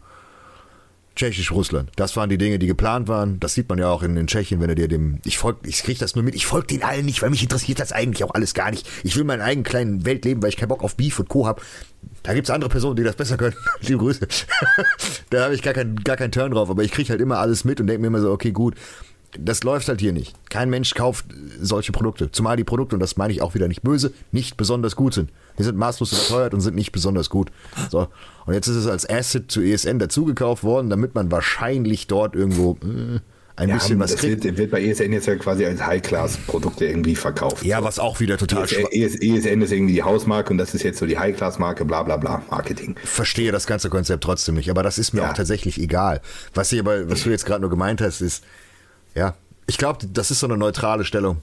[1.17, 1.91] Tschechisch-Russland.
[1.97, 3.39] Das waren die Dinge, die geplant waren.
[3.39, 5.21] Das sieht man ja auch in, in Tschechien, wenn er dir dem.
[5.25, 6.35] Ich folg, ich krieg das nur mit.
[6.35, 8.89] Ich folge den allen nicht, weil mich interessiert das eigentlich auch alles gar nicht.
[9.05, 11.47] Ich will meinen eigenen kleinen Welt leben, weil ich keinen Bock auf Beef und Co.
[11.47, 11.63] hab.
[12.25, 13.55] Da gibt's andere Personen, die das besser können.
[13.81, 14.27] Liebe Grüße.
[15.31, 16.69] da habe ich gar keinen gar keinen Turn drauf.
[16.69, 18.75] Aber ich krieg halt immer alles mit und denke mir immer so, okay, gut.
[19.39, 20.35] Das läuft halt hier nicht.
[20.51, 21.27] Kein Mensch kauft
[21.61, 22.31] solche Produkte.
[22.31, 25.31] Zumal die Produkte, und das meine ich auch wieder nicht böse, nicht besonders gut sind.
[25.59, 27.51] Die sind maßlos überteuert und sind nicht besonders gut.
[27.91, 28.09] So.
[28.47, 32.77] Und jetzt ist es als Asset zu ESN dazugekauft worden, damit man wahrscheinlich dort irgendwo
[32.83, 33.21] äh,
[33.57, 34.43] ein Ja, bisschen was das kriegt.
[34.43, 37.65] wird, wird bei ESN jetzt ja quasi als High-Class-Produkte irgendwie verkauft.
[37.65, 40.83] Ja, was auch wieder total ESN, ES, ESN ist irgendwie die Hausmarke und das ist
[40.83, 42.97] jetzt so die High-Class-Marke, bla bla bla, Marketing.
[43.05, 46.21] verstehe das ganze Konzept trotzdem nicht, aber das ist mir auch tatsächlich egal.
[46.53, 48.43] Was ich aber, was du jetzt gerade nur gemeint hast, ist,
[49.15, 49.35] ja,
[49.67, 51.41] ich glaube, das ist so eine neutrale Stellung.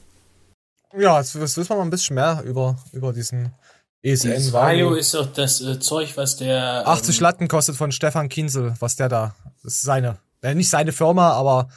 [0.98, 3.54] Ja, jetzt, jetzt wissen wir mal ein bisschen mehr über, über diesen
[4.02, 4.32] ESN.
[4.32, 6.88] Das Vario ist doch das äh, Zeug, was der.
[6.88, 9.36] 80 ähm, Latten kostet von Stefan Kinsel, was der da.
[9.64, 10.18] Das ist seine.
[10.42, 11.70] Äh, nicht seine Firma, aber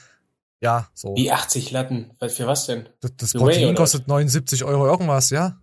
[0.60, 1.14] ja, so.
[1.14, 2.10] Wie 80 Latten?
[2.18, 2.88] Was- Für was denn?
[3.00, 5.58] Das, das Way, Protein kostet 79 Euro irgendwas, ja?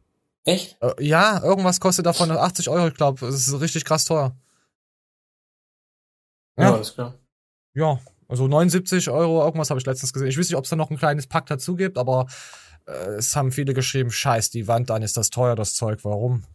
[0.45, 0.77] Echt?
[0.81, 3.19] Äh, ja, irgendwas kostet davon 80 Euro, ich glaube.
[3.25, 4.35] Das ist richtig krass teuer.
[6.57, 6.73] Ja, Ja.
[6.75, 7.15] alles klar.
[7.73, 7.99] Ja,
[8.31, 10.29] also 79 Euro, irgendwas habe ich letztens gesehen.
[10.29, 12.27] Ich weiß nicht, ob es da noch ein kleines Pack dazu gibt, aber
[12.87, 16.45] äh, es haben viele geschrieben, scheiß die Wand, dann ist das teuer, das Zeug, warum?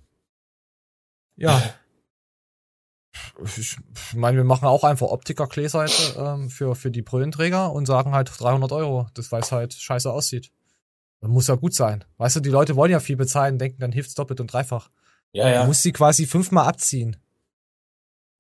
[1.36, 1.62] Ja.
[3.58, 3.76] Ich
[4.14, 8.72] meine, wir machen auch einfach Optiker-Klayseite ähm, für, für die Brillenträger und sagen halt 300
[8.72, 10.50] Euro, das weil es halt scheiße aussieht.
[11.20, 12.04] Das muss ja gut sein.
[12.16, 14.88] Weißt du, die Leute wollen ja viel bezahlen, denken, dann hilft's doppelt und dreifach.
[15.32, 15.60] Ja, ja.
[15.60, 17.18] Du musst sie quasi fünfmal abziehen.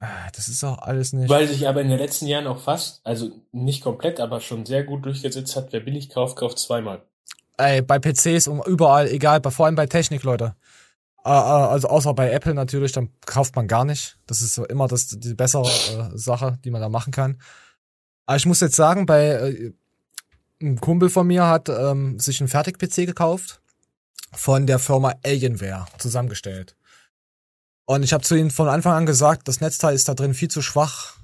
[0.00, 1.28] Ah, Das ist auch alles nicht.
[1.28, 4.84] Weil sich aber in den letzten Jahren auch fast, also nicht komplett, aber schon sehr
[4.84, 7.02] gut durchgesetzt hat, wer billig kauft, kauft zweimal.
[7.56, 10.54] Ey, bei PCs und überall, egal, vor allem bei Technik, Leute.
[11.24, 14.18] Äh, äh, also außer bei Apple natürlich, dann kauft man gar nicht.
[14.26, 17.40] Das ist so immer das, die bessere äh, Sache, die man da machen kann.
[18.26, 19.72] Aber ich muss jetzt sagen, bei äh,
[20.60, 23.60] ein Kumpel von mir hat ähm, sich einen Fertig-PC gekauft
[24.32, 26.76] von der Firma Alienware zusammengestellt.
[27.86, 30.48] Und ich habe zu ihm von Anfang an gesagt, das Netzteil ist da drin viel
[30.48, 31.14] zu schwach.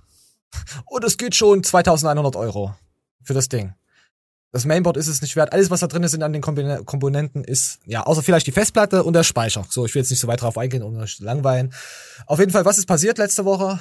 [0.86, 2.74] Und es geht schon 2100 Euro
[3.22, 3.74] für das Ding.
[4.52, 5.52] Das Mainboard ist es nicht wert.
[5.52, 9.14] Alles, was da drin ist an den Komponenten, ist, ja, außer vielleicht die Festplatte und
[9.14, 9.66] der Speicher.
[9.68, 11.72] So, ich will jetzt nicht so weit drauf eingehen, um euch langweilen.
[12.26, 13.80] Auf jeden Fall, was ist passiert letzte Woche?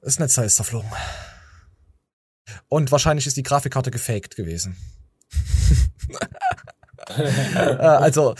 [0.00, 0.90] Das Netzteil ist zerflogen.
[2.68, 4.76] Und wahrscheinlich ist die Grafikkarte gefaked gewesen.
[7.16, 8.36] äh, also,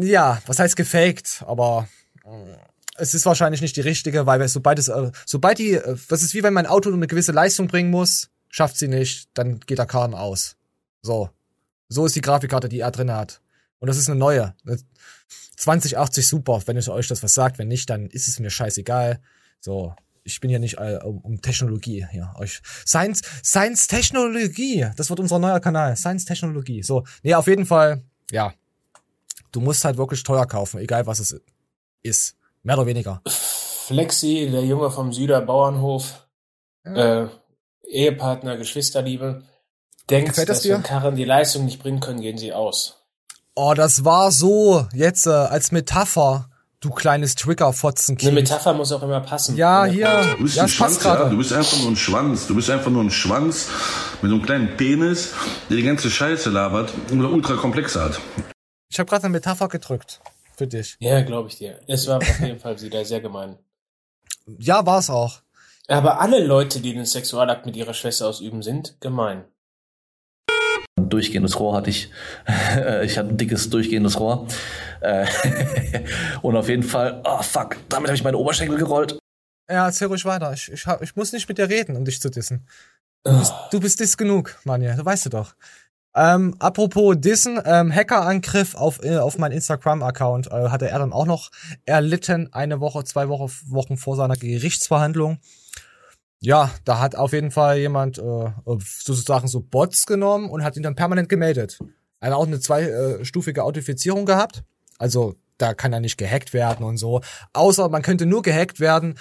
[0.00, 1.44] ja, was heißt gefaked?
[1.46, 1.88] Aber
[2.96, 6.34] es ist wahrscheinlich nicht die richtige, weil sobald es, äh, sobald die, äh, das ist
[6.34, 9.86] wie wenn mein Auto eine gewisse Leistung bringen muss, schafft sie nicht, dann geht der
[9.86, 10.56] Karren aus.
[11.02, 11.30] So.
[11.88, 13.40] So ist die Grafikkarte, die er drin hat.
[13.78, 14.54] Und das ist eine neue.
[14.64, 14.78] Eine
[15.56, 17.58] 2080 super, wenn es euch das was sagt.
[17.58, 19.20] Wenn nicht, dann ist es mir scheißegal.
[19.60, 19.94] So.
[20.24, 22.32] Ich bin ja nicht äh, um, um Technologie hier.
[22.36, 22.60] Euch.
[22.86, 24.88] Science, Science Technologie.
[24.96, 25.96] Das wird unser neuer Kanal.
[25.96, 26.82] Science Technologie.
[26.82, 27.04] So.
[27.22, 28.54] Nee, auf jeden Fall, ja.
[29.50, 31.42] Du musst halt wirklich teuer kaufen, egal was es ist.
[32.62, 33.22] Mehr oder weniger.
[33.28, 36.26] Flexi, der Junge vom Süder Bauernhof,
[36.84, 37.26] äh,
[37.86, 39.42] Ehepartner, Geschwisterliebe,
[40.08, 40.74] denkt, Gefällt das dass dir?
[40.74, 42.98] wenn Karren die Leistung nicht bringen können, gehen sie aus.
[43.54, 46.48] Oh, das war so jetzt äh, als Metapher,
[46.80, 48.32] du kleines Eine Trigger-Fotzenkind.
[48.34, 49.56] Metapher muss auch immer passen.
[49.56, 50.34] Ja, hier.
[50.38, 51.28] Du bist Ja, ein Schwanz, ja?
[51.28, 52.46] Du bist einfach nur ein Schwanz.
[52.46, 53.68] Du bist einfach nur ein Schwanz
[54.22, 55.34] mit so einem kleinen Penis,
[55.68, 58.20] der die ganze Scheiße labert und eine ultrakomplexe hat.
[58.88, 60.20] Ich habe gerade eine Metapher gedrückt
[60.56, 60.96] für dich.
[61.00, 61.80] Ja, glaube ich dir.
[61.86, 63.58] Es war auf jeden Fall wieder sehr gemein.
[64.58, 65.40] Ja, war's auch.
[65.88, 69.44] Aber alle Leute, die den Sexualakt mit ihrer Schwester ausüben, sind gemein.
[70.98, 72.10] Ein durchgehendes Rohr hatte ich.
[73.02, 74.46] Ich hatte ein dickes durchgehendes Rohr.
[75.00, 75.26] Äh,
[76.42, 79.18] Und auf jeden Fall, oh fuck, damit habe ich meine Oberschenkel gerollt.
[79.68, 80.52] Ja, erzähl ruhig weiter.
[80.52, 82.66] Ich, ich, ich muss nicht mit dir reden, um dich zu dissen.
[83.24, 84.94] Du bist, du bist diss genug, Manja.
[84.96, 85.54] Du weißt du doch.
[86.14, 91.24] Ähm, apropos Dissen, ähm, Hackerangriff auf, äh, auf meinen Instagram-Account äh, hatte er dann auch
[91.24, 91.50] noch
[91.86, 95.38] erlitten, eine Woche, zwei Wochen, Wochen vor seiner Gerichtsverhandlung.
[96.40, 100.82] Ja, da hat auf jeden Fall jemand äh, sozusagen so Bots genommen und hat ihn
[100.82, 101.78] dann permanent gemeldet.
[102.20, 104.64] Er hat auch eine zweistufige Authentifizierung gehabt.
[104.98, 107.20] Also da kann er nicht gehackt werden und so.
[107.52, 109.18] Außer man könnte nur gehackt werden,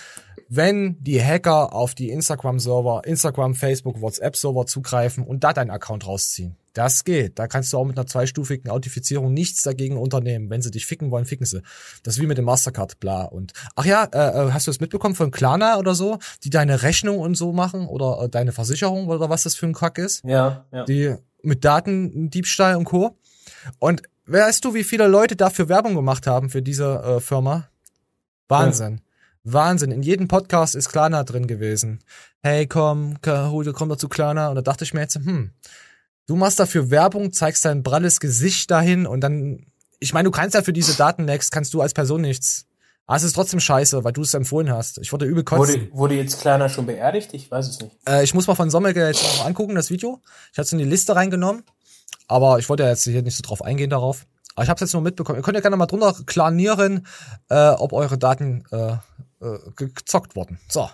[0.50, 6.58] wenn die Hacker auf die Instagram-Server, Instagram, Facebook, WhatsApp-Server zugreifen und da deinen Account rausziehen.
[6.74, 7.38] Das geht.
[7.38, 10.50] Da kannst du auch mit einer zweistufigen Authentifizierung nichts dagegen unternehmen.
[10.50, 11.62] Wenn sie dich ficken wollen, ficken sie.
[12.04, 13.24] Das ist wie mit dem Mastercard, bla.
[13.24, 16.82] Und ach ja, äh, äh, hast du das mitbekommen von Klarna oder so, die deine
[16.82, 20.24] Rechnung und so machen oder äh, deine Versicherung oder was das für ein Kack ist?
[20.24, 20.86] Ja, ja.
[20.86, 23.18] Die mit Datendiebstahl und Co.
[23.80, 27.68] Und weißt du, wie viele Leute dafür Werbung gemacht haben für diese äh, Firma?
[28.48, 29.02] Wahnsinn.
[29.44, 29.92] Wahnsinn.
[29.92, 32.00] In jedem Podcast ist Klarna drin gewesen.
[32.44, 34.50] Hey, komm, Kahoot, komm doch zu Klarna.
[34.50, 35.52] Und da dachte ich mir jetzt, hm,
[36.28, 39.66] du machst dafür Werbung, zeigst dein pralles Gesicht dahin und dann,
[40.00, 42.66] ich meine, du kannst ja für diese Datenlecks, kannst du als Person nichts.
[43.08, 44.98] Aber es ist trotzdem scheiße, weil du es empfohlen hast.
[45.00, 45.82] Ich wurde übel kotzen.
[45.82, 47.34] Wurde, wurde jetzt Kleiner schon beerdigt?
[47.34, 47.98] Ich weiß es nicht.
[48.08, 50.22] Äh, ich muss mal von Sommerge jetzt noch angucken, das Video.
[50.52, 51.64] Ich hatte es in die Liste reingenommen.
[52.28, 54.26] Aber ich wollte ja jetzt hier nicht so drauf eingehen darauf.
[54.56, 55.40] Aber ich habe es jetzt nur mitbekommen.
[55.40, 57.06] Ihr könnt ja gerne mal drunter klanieren,
[57.50, 58.94] äh, ob eure Daten äh,
[59.46, 60.60] äh, gezockt wurden.
[60.70, 60.90] So.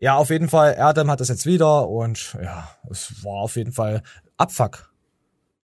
[0.00, 3.72] Ja, auf jeden Fall, Erdem hat das jetzt wieder und ja, es war auf jeden
[3.72, 4.02] Fall
[4.38, 4.90] Abfuck.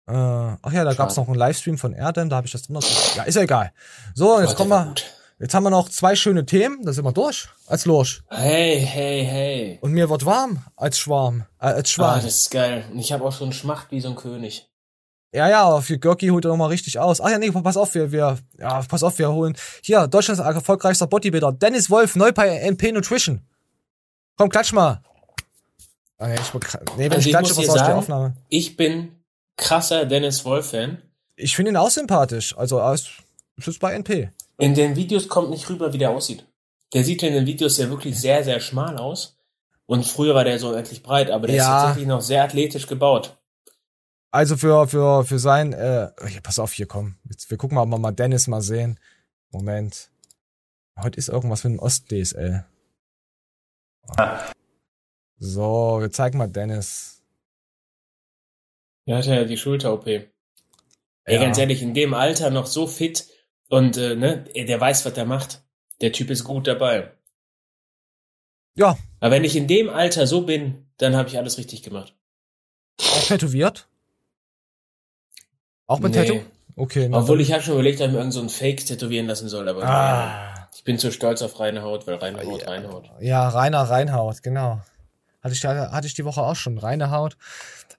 [0.08, 2.86] Äh, ach ja, da gab's noch einen Livestream von Erdem, da habe ich das drunter.
[3.16, 3.72] Ja, ist ja egal.
[4.16, 4.94] So, jetzt kommen wir.
[5.40, 7.50] Jetzt haben wir noch zwei schöne Themen, da sind wir durch.
[7.68, 8.22] Als Lurch.
[8.30, 9.78] Hey, hey, hey.
[9.82, 11.46] Und mir wird warm als Schwarm.
[11.60, 12.22] Äh, als Ah, Schwarm.
[12.22, 12.86] das ist geil.
[12.92, 14.70] Und ich habe auch so einen Schmacht wie so ein König.
[15.34, 17.20] Ja, ja, aber für Görki holt er nochmal richtig aus.
[17.20, 19.56] Ach ja, nee, pass auf, wir, wir, ja, pass auf, wir holen.
[19.82, 23.42] Hier, Deutschlands erfolgreichster Bodybuilder, Dennis Wolf, neu bei MP Nutrition.
[24.38, 25.02] Komm, klatsch mal.
[26.18, 26.60] Ah, ich, nee,
[26.98, 28.36] wenn Also ich ich muss dir sagen, Aufnahme.
[28.50, 29.24] Ich bin
[29.58, 31.02] krasser Dennis Wolf-Fan.
[31.36, 32.56] Ich finde ihn auch sympathisch.
[32.58, 33.10] Also, er ist,
[33.80, 34.30] bei NP.
[34.60, 36.46] In den Videos kommt nicht rüber, wie der aussieht.
[36.94, 39.36] Der sieht in den Videos ja wirklich sehr, sehr schmal aus.
[39.86, 41.64] Und früher war der so endlich breit, aber der Ja.
[41.64, 43.38] ist tatsächlich noch sehr athletisch gebaut.
[44.32, 46.10] Also für, für, für sein, äh,
[46.42, 47.16] pass auf, hier, komm.
[47.30, 49.00] Jetzt, wir gucken mal, ob wir mal Dennis mal sehen.
[49.52, 50.10] Moment.
[51.00, 52.66] Heute ist irgendwas mit dem Ost-DSL.
[55.46, 57.22] So, wir zeigen mal Dennis.
[59.06, 60.08] Er hat ja die Schulter-OP.
[60.08, 60.30] Ey,
[61.36, 61.42] Ja.
[61.42, 63.28] ganz ehrlich, in dem Alter noch so fit
[63.68, 65.62] und äh, ne, der weiß, was er macht.
[66.00, 67.12] Der Typ ist gut dabei.
[68.76, 68.98] Ja.
[69.20, 72.16] Aber wenn ich in dem Alter so bin, dann habe ich alles richtig gemacht.
[73.02, 73.90] Auch tätowiert?
[75.88, 76.26] Auch mit Nee.
[76.26, 76.42] Tattoo?
[76.78, 77.10] Okay.
[77.10, 79.50] na Obwohl ich habe schon überlegt, ob ich mir irgend so ein Fake tätowieren lassen
[79.50, 80.70] soll, aber Ah.
[80.74, 83.12] ich bin zu stolz auf reine Haut, weil reine Haut reine Haut.
[83.20, 84.82] Ja, reiner Reinhaut, genau.
[85.44, 87.36] Hatte ich, hatte ich die Woche auch schon, reine Haut.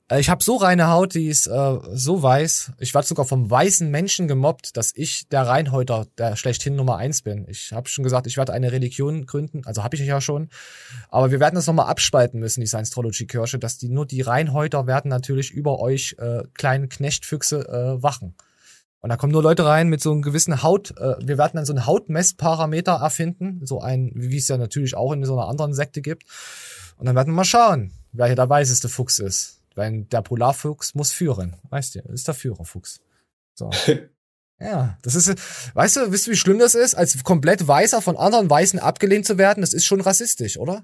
[0.09, 2.73] Äh, Ich habe so reine Haut, die ist äh, so weiß.
[2.79, 7.21] Ich werde sogar vom weißen Menschen gemobbt, dass ich der Reinhäuter, der schlechthin Nummer eins
[7.21, 7.47] bin.
[7.49, 10.49] Ich habe schon gesagt, ich werde eine Religion gründen, also habe ich ja schon.
[11.11, 15.11] Aber wir werden das nochmal abspalten müssen, die Science-Trology-Kirche, dass die nur die Reinhäuter werden
[15.11, 18.35] natürlich über euch äh, kleinen Knechtfüchse äh, wachen.
[19.01, 21.67] Und da kommen nur Leute rein mit so einem gewissen Haut, äh, wir werden dann
[21.67, 25.75] so einen Hautmessparameter erfinden, so ein, wie es ja natürlich auch in so einer anderen
[25.75, 26.25] Sekte gibt.
[27.05, 29.61] Und dann werden wir mal schauen, wer hier der weißeste Fuchs ist.
[29.75, 31.55] Weil der Polarfuchs muss führen.
[31.69, 33.01] Weißt du, das ist der Führerfuchs.
[33.53, 33.69] So.
[34.59, 35.35] ja, das ist,
[35.75, 39.27] weißt du, wisst ihr, wie schlimm das ist, als komplett Weißer von anderen Weißen abgelehnt
[39.27, 39.61] zu werden?
[39.61, 40.83] Das ist schon rassistisch, oder?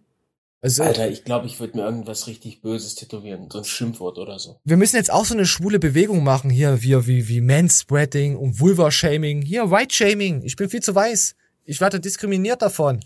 [0.60, 4.38] Also, Alter, ich glaube, ich würde mir irgendwas richtig Böses tätowieren, so ein Schimpfwort oder
[4.38, 4.60] so.
[4.62, 8.60] wir müssen jetzt auch so eine schwule Bewegung machen hier, wie, wie, wie Manspreading und
[8.60, 9.40] Vulva-Shaming.
[9.40, 10.42] Hier, White-Shaming.
[10.42, 11.34] Ich bin viel zu weiß.
[11.64, 13.00] Ich werde diskriminiert davon.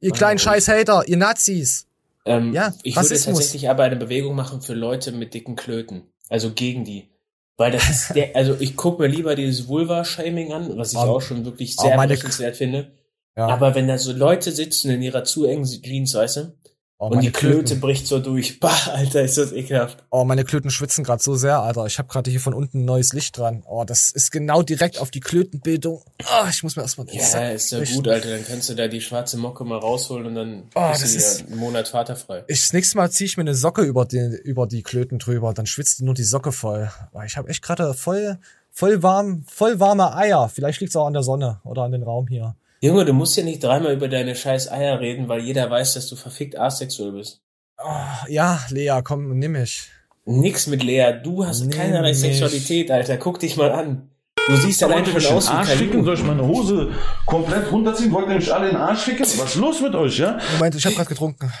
[0.00, 0.38] Ihr kleinen.
[0.38, 1.86] Scheiß-Hater, ihr Nazis.
[2.26, 6.02] Ähm, Ja, ich würde tatsächlich aber eine Bewegung machen für Leute mit dicken Klöten.
[6.28, 7.08] Also gegen die.
[7.56, 11.02] Weil das ist der, also ich gucke mir lieber dieses Vulva-Shaming an, was ich Oh,
[11.02, 12.92] auch schon wirklich oh, sehr bemerkenswert finde.
[13.36, 13.48] Ja.
[13.48, 16.52] Aber wenn da so Leute sitzen in ihrer zu engen Jeans, weißt du?
[16.98, 17.80] Oh, und die Klöte Klöten.
[17.80, 18.58] bricht so durch.
[18.58, 20.02] Bah, Alter, ist das ekelhaft.
[20.10, 21.84] Oh, meine Klöten schwitzen gerade so sehr, Alter.
[21.84, 23.62] Ich habe gerade hier von unten ein neues Licht dran.
[23.66, 26.02] Oh, das ist genau direkt auf die Klötenbildung.
[26.22, 27.96] Oh, ich muss mir erstmal Ja, Sack ist ja richten.
[27.96, 28.30] gut, Alter.
[28.30, 31.18] Dann kannst du da die schwarze Mocke mal rausholen und dann Oh, bist das du
[31.18, 32.44] ist- einen Monat vaterfrei.
[32.48, 35.52] Ich, das nächste Mal ziehe ich mir eine Socke über die, über die Klöten drüber,
[35.52, 36.90] dann schwitzt die nur die Socke voll.
[37.26, 38.38] Ich habe echt gerade voll,
[38.70, 40.48] voll warm, voll warme Eier.
[40.48, 42.56] Vielleicht liegt's auch an der Sonne oder an den Raum hier.
[42.86, 46.06] Junge, du musst ja nicht dreimal über deine scheiß Eier reden, weil jeder weiß, dass
[46.06, 47.40] du verfickt asexuell bist.
[47.82, 49.90] Oh, ja, Lea, komm, nimm mich.
[50.24, 51.14] Nix mit Lea.
[51.22, 52.20] Du hast Nimm keinerlei mich.
[52.20, 53.16] Sexualität, Alter.
[53.16, 54.08] Guck dich mal an.
[54.46, 56.04] Du siehst allein den wie Arsch ficken?
[56.04, 56.92] Soll ich meine Hose
[57.26, 58.12] komplett runterziehen?
[58.12, 59.26] Wollt ihr mich alle in den Arsch ficken?
[59.26, 60.38] Was ist los mit euch, ja?
[60.52, 61.52] Moment, ich habe gerade getrunken.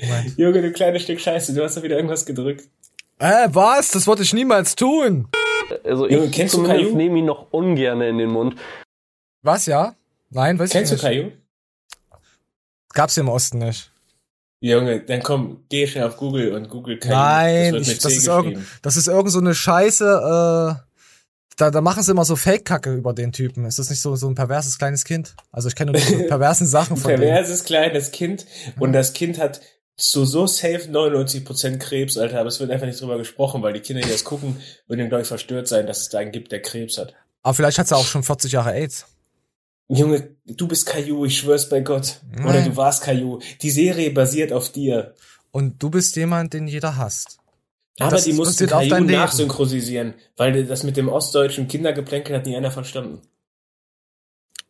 [0.00, 0.38] Moment.
[0.38, 1.54] Junge, du kleines Stück Scheiße.
[1.54, 2.68] Du hast da wieder irgendwas gedrückt.
[3.18, 3.90] Äh, was?
[3.90, 5.26] Das wollte ich niemals tun.
[5.84, 8.54] Also Junge, ich kennst du zumindest nehme ihn noch ungern in den Mund.
[9.42, 9.96] Was, ja?
[10.32, 11.10] Nein, weiß Kennst du ich nicht.
[11.10, 11.32] Caillou?
[12.94, 13.90] Gab's im Osten nicht.
[14.60, 17.16] Junge, dann komm, geh schnell auf Google und Google Caillou.
[17.16, 20.92] Nein, das ich, das, ist irgend, das ist irgend so eine Scheiße, äh,
[21.56, 23.64] da, da machen sie immer so Fake-Kacke über den Typen.
[23.64, 25.34] Ist das nicht so, so ein perverses kleines Kind?
[25.50, 28.46] Also ich kenne nur die perversen Sachen von perverses kleines Kind
[28.78, 29.60] und das Kind hat
[29.96, 33.80] so, so safe 99% Krebs, Alter, aber es wird einfach nicht drüber gesprochen, weil die
[33.80, 36.62] Kinder, die das gucken, würden glaube ich verstört sein, dass es da einen gibt, der
[36.62, 37.14] Krebs hat.
[37.42, 39.06] Aber vielleicht hat sie auch schon 40 Jahre AIDS.
[39.88, 42.20] Junge, du bist Caillou, ich schwör's bei Gott.
[42.38, 42.70] Oder Nein.
[42.70, 43.40] du warst Caillou.
[43.60, 45.14] Die Serie basiert auf dir.
[45.50, 47.38] Und du bist jemand, den jeder hasst.
[48.00, 52.70] Und Aber die mussten Caillou nachsynchronisieren, weil das mit dem ostdeutschen Kindergeplänkel hat nie einer
[52.70, 53.20] verstanden.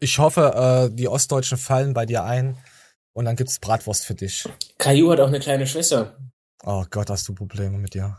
[0.01, 2.57] Ich hoffe, äh, die Ostdeutschen fallen bei dir ein
[3.13, 4.45] und dann gibt's Bratwurst für dich.
[4.79, 6.17] Caillou hat auch eine kleine Schwester.
[6.65, 8.19] Oh Gott, hast du Probleme mit dir.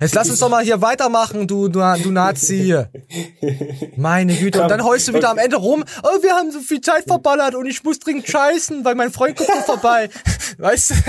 [0.00, 2.74] Jetzt lass uns doch mal hier weitermachen, du, du, du Nazi.
[3.96, 4.60] Meine Güte.
[4.62, 5.84] Und dann heulst du wieder am Ende rum.
[6.02, 9.36] Oh, wir haben so viel Zeit verballert und ich muss dringend scheißen, weil mein Freund
[9.36, 10.08] kommt noch vorbei.
[10.58, 10.94] Weißt du?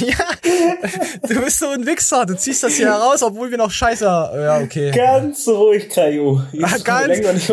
[0.00, 0.14] Ja.
[1.28, 2.24] Du bist so ein Wichser.
[2.24, 4.04] Du ziehst das hier heraus, obwohl wir noch scheiße.
[4.04, 4.90] Ja, okay.
[4.92, 6.40] Ganz ruhig, Caillou.
[6.62, 7.46] Ah, ganz-.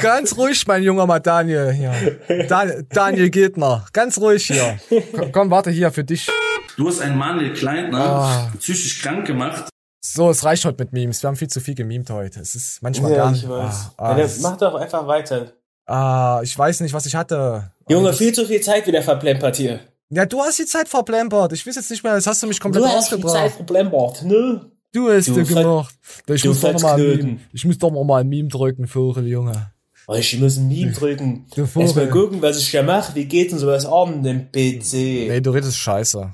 [0.00, 1.72] Ganz ruhig, mein junger mal Daniel.
[1.72, 2.46] Hier.
[2.48, 3.84] Dan Daniel Giltner.
[3.92, 4.78] Ganz ruhig hier.
[5.14, 6.30] Komm, komm, warte hier für dich.
[6.76, 8.52] Du hast einen Manuel Kleintner Ah.
[8.58, 9.68] psychisch krank gemacht.
[10.04, 11.22] So, es reicht heute mit Memes.
[11.22, 12.40] Wir haben viel zu viel gemimt heute.
[12.40, 13.48] Es ist manchmal Ja, gar ich nicht.
[13.48, 13.74] weiß.
[13.96, 15.52] Ah, Ja, ah, es- mach doch einfach weiter.
[15.86, 17.70] ah, ich weiß nicht, was ich hatte.
[17.88, 19.78] Junge, viel zu viel Zeit wieder verplempert hier.
[20.10, 21.52] Ja, du hast die Zeit verplempert.
[21.52, 24.24] Ich weiß jetzt nicht mehr, jetzt hast du mich komplett Du hast die Zeit verplempert,
[24.24, 24.72] ne?
[24.92, 25.94] Du hast Du gemacht.
[26.28, 26.98] Ich du muss doch mal.
[26.98, 27.38] Meme.
[27.52, 29.70] Ich muss doch mal ein Meme drücken, Vogel, Junge.
[30.08, 31.46] Oh, ich muss ein Meme drücken.
[31.54, 31.86] Du Vogel.
[31.86, 33.14] Erstmal gucken, was ich da mache.
[33.14, 35.28] Wie geht denn sowas an dem PC?
[35.28, 36.28] Nee, du redest scheiße.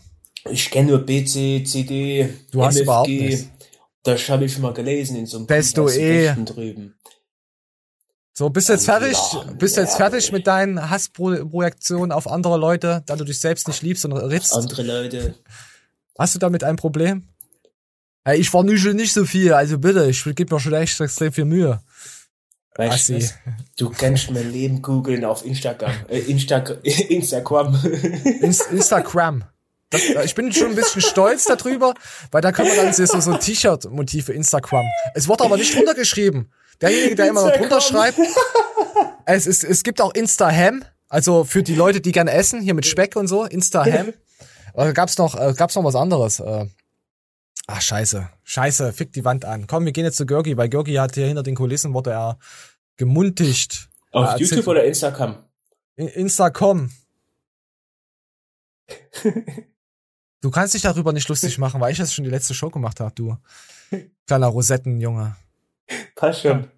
[0.50, 3.48] Ich kenne nur PC, CD, Du hast überhaupt nichts.
[4.08, 6.34] Das habe ich schon mal gelesen in so einem Desto eh.
[6.46, 6.94] Drüben.
[8.32, 9.18] So, bist du jetzt fertig?
[9.58, 13.82] Bist du jetzt fertig mit deinen Hassprojektionen auf andere Leute, da du dich selbst nicht
[13.82, 14.54] liebst und ritzt?
[14.54, 15.34] Andere Leute.
[16.18, 17.28] Hast du damit ein Problem?
[18.24, 21.44] Ey, ich vernüschel nicht so viel, also bitte, ich gebe mir schon echt extrem viel
[21.44, 21.82] Mühe.
[22.76, 23.20] Weißt du,
[23.76, 25.92] du kannst mein Leben googeln auf Instagram.
[26.08, 27.78] Äh, Insta Instagram.
[28.40, 29.44] Inst Instagram.
[29.90, 31.94] Das, äh, ich bin schon ein bisschen stolz darüber,
[32.30, 34.86] weil da kann man dann so, so T-Shirt-Motiv für Instagram.
[35.14, 36.50] Es wurde aber nicht drunter geschrieben.
[36.80, 38.14] Derjenige, der immer noch drunter Instagram.
[38.14, 38.18] schreibt.
[39.24, 42.86] Es, ist, es gibt auch Insta-Ham, also für die Leute, die gerne essen, hier mit
[42.86, 44.12] Speck und so, Insta-Ham.
[44.74, 46.40] Äh, gab's noch, äh, gab's noch was anderes?
[46.40, 46.66] Äh,
[47.66, 48.28] ach, scheiße.
[48.44, 49.66] Scheiße, fick die Wand an.
[49.66, 52.38] Komm, wir gehen jetzt zu Görgi, weil Görgi hat hier hinter den Kulissen wurde er
[52.96, 53.88] gemuntigt.
[54.12, 55.44] Auf erzählt- YouTube oder Instagram?
[55.96, 56.90] In- Instacom.
[60.40, 63.00] Du kannst dich darüber nicht lustig machen, weil ich jetzt schon die letzte Show gemacht
[63.00, 63.36] habe, du.
[64.26, 65.36] Kleiner Rosettenjunge.
[66.14, 66.68] Passt schon.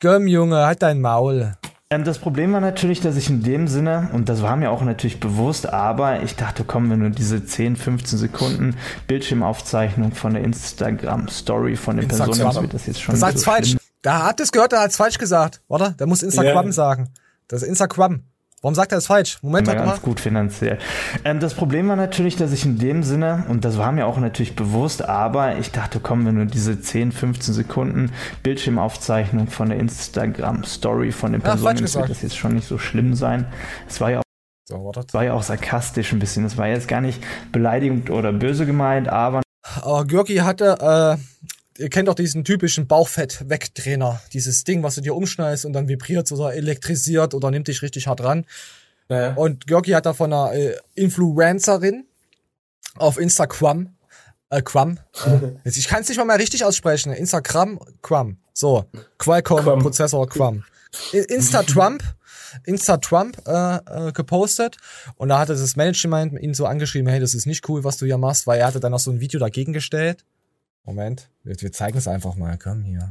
[0.00, 1.56] Gömm, Junge, halt dein Maul.
[1.90, 4.82] Ähm, das Problem war natürlich, dass ich in dem Sinne, und das war mir auch
[4.82, 10.44] natürlich bewusst, aber ich dachte, komm, wenn du diese 10, 15 Sekunden Bildschirmaufzeichnung von der
[10.44, 12.54] Instagram-Story von den Personen Instagram.
[12.54, 13.76] nimmst, wird das jetzt schon nicht sagst so falsch.
[14.02, 15.62] Da hat es gehört, er hat es falsch gesagt.
[15.66, 16.72] Warte, der muss Instagram Ja.
[16.72, 17.10] sagen.
[17.48, 18.22] Das ist Instagram.
[18.60, 19.38] Warum sagt er es falsch?
[19.42, 20.04] Moment, warte ganz mal.
[20.04, 20.78] gut finanziell.
[21.24, 24.18] Ähm, das Problem war natürlich, dass ich in dem Sinne, und das war mir auch
[24.18, 28.10] natürlich bewusst, aber ich dachte, komm, wenn du diese 10, 15 Sekunden
[28.42, 32.78] Bildschirmaufzeichnung von der Instagram-Story von den Ja, Personen nimmst, wird das jetzt schon nicht so
[32.78, 33.46] schlimm sein.
[33.88, 34.22] Es war ja auch
[34.68, 36.44] So, war ja auch sarkastisch ein bisschen.
[36.44, 37.22] Es war jetzt gar nicht
[37.52, 39.42] beleidigend oder böse gemeint, aber
[39.82, 41.46] Aber Görki hatte, äh,
[41.78, 44.20] ihr kennt doch diesen typischen Bauchfett-Wegtrainer.
[44.32, 48.06] Dieses Ding, was du dir umschneidest und dann vibriert oder elektrisiert oder nimmt dich richtig
[48.06, 48.44] hart ran.
[49.36, 52.04] Und Görki hat da von einer äh, Influencerin
[52.96, 53.94] auf Instagram,
[54.50, 55.30] äh, Quam, äh,
[55.64, 58.84] jetzt, ich kann es nicht mal mehr richtig aussprechen, Instagram, Quam, so,
[59.18, 60.64] Qualcomm Prozessor Quam.
[61.12, 62.02] I- Insta-Trump,
[62.64, 63.76] Insta-Trump äh,
[64.08, 64.76] äh, gepostet
[65.16, 68.06] und da hatte das Management ihn so angeschrieben, hey, das ist nicht cool, was du
[68.06, 70.24] hier machst, weil er hatte dann noch so ein Video dagegen gestellt.
[70.88, 73.10] Moment, wir, wir zeigen es einfach mal, komm hier.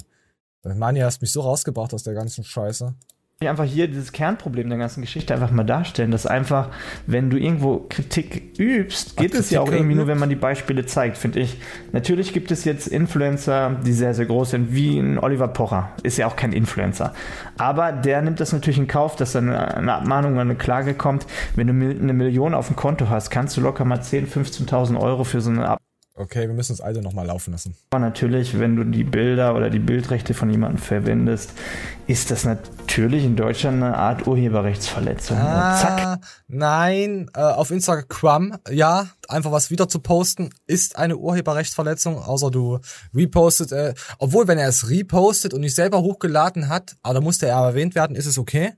[0.64, 2.96] Manja hast mich so rausgebracht aus der ganzen Scheiße.
[3.40, 6.72] ich einfach hier dieses Kernproblem der ganzen Geschichte einfach mal darstellen, dass einfach,
[7.06, 10.88] wenn du irgendwo Kritik übst, geht es ja auch irgendwie nur, wenn man die Beispiele
[10.88, 11.62] zeigt, finde ich.
[11.92, 15.92] Natürlich gibt es jetzt Influencer, die sehr, sehr groß sind, wie ein Oliver Pocher.
[16.02, 17.14] Ist ja auch kein Influencer.
[17.60, 21.28] Aber der nimmt das natürlich in Kauf, dass dann eine Abmahnung oder eine Klage kommt.
[21.56, 25.24] Wenn du eine Million auf dem Konto hast, kannst du locker mal 10.000, 15.000 Euro
[25.24, 25.78] für so eine Ab
[26.20, 27.76] Okay, wir müssen uns alle nochmal laufen lassen.
[27.92, 31.52] aber natürlich, wenn du die Bilder oder die Bildrechte von jemandem verwendest,
[32.08, 35.38] ist das natürlich in Deutschland eine Art Urheberrechtsverletzung.
[35.38, 36.00] Zack.
[36.00, 36.18] Ah,
[36.48, 42.80] nein, äh, auf Instagram, ja, einfach was wieder zu posten, ist eine Urheberrechtsverletzung, außer du
[43.14, 47.46] repostet, äh, obwohl, wenn er es repostet und nicht selber hochgeladen hat, aber da musste
[47.46, 48.74] er erwähnt werden, ist es okay.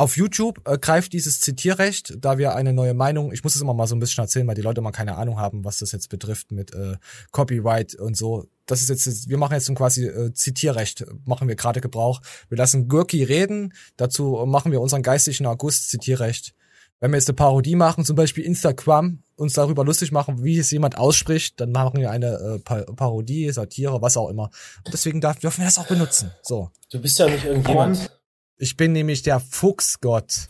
[0.00, 3.74] Auf YouTube äh, greift dieses Zitierrecht, da wir eine neue Meinung, ich muss es immer
[3.74, 6.08] mal so ein bisschen erzählen, weil die Leute mal keine Ahnung haben, was das jetzt
[6.08, 6.96] betrifft mit äh,
[7.32, 8.46] Copyright und so.
[8.64, 12.22] Das ist jetzt, wir machen jetzt so quasi äh, Zitierrecht, machen wir gerade Gebrauch.
[12.48, 16.54] Wir lassen Gurki reden, dazu machen wir unseren geistigen August Zitierrecht.
[17.00, 20.70] Wenn wir jetzt eine Parodie machen, zum Beispiel Instagram, uns darüber lustig machen, wie es
[20.70, 24.44] jemand ausspricht, dann machen wir eine äh, pa Parodie, Satire, was auch immer.
[24.86, 26.30] Und deswegen darf, dürfen wir das auch benutzen.
[26.40, 26.70] So.
[26.90, 28.18] Du bist ja nicht irgendjemand.
[28.60, 30.48] Ich bin nämlich der Fuchsgott.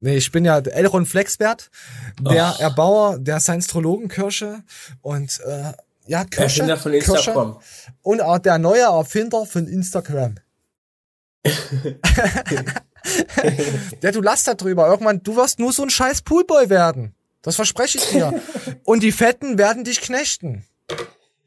[0.00, 1.70] Nee, ich bin ja Elrond Flexbert,
[2.20, 2.60] der Och.
[2.60, 4.64] Erbauer der Science-Trologen-Kirche
[5.00, 5.72] und äh,
[6.06, 7.52] ja, Kirche, Erfinder von Instagram.
[7.52, 10.36] Kirche und auch der neue Erfinder von Instagram.
[14.02, 14.88] der, du lass da drüber.
[14.88, 17.14] Irgendwann, du wirst nur so ein scheiß Poolboy werden.
[17.42, 18.42] Das verspreche ich dir.
[18.84, 20.64] und die Fetten werden dich knechten.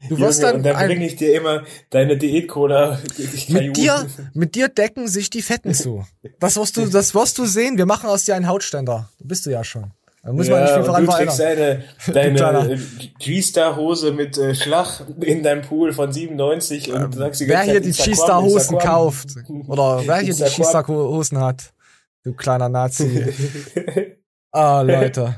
[0.08, 3.00] Du wirst dann, und dann bringe ich dir immer deine Diät-Cola.
[3.48, 6.04] mit dir, mit dir decken sich die Fetten zu.
[6.40, 7.78] Das wirst du, das wirst du sehen.
[7.78, 9.10] Wir machen aus dir einen Hautständer.
[9.18, 9.92] Du bist du ja schon.
[10.22, 11.82] Da muss man nicht viel voran du trägst verändern.
[12.06, 12.80] deine, deine
[13.18, 17.82] G-Star-Hose mit äh, Schlag in deinem Pool von 97 und sagst die Wer ganze hier
[17.82, 19.28] Zeit die G-Star-Hosen kauft
[19.68, 20.42] oder wer hier die.
[20.42, 21.74] G-Star-Hosen hat,
[22.22, 23.26] du kleiner Nazi.
[24.56, 25.34] Ah, Leute.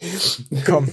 [0.66, 0.92] Komm.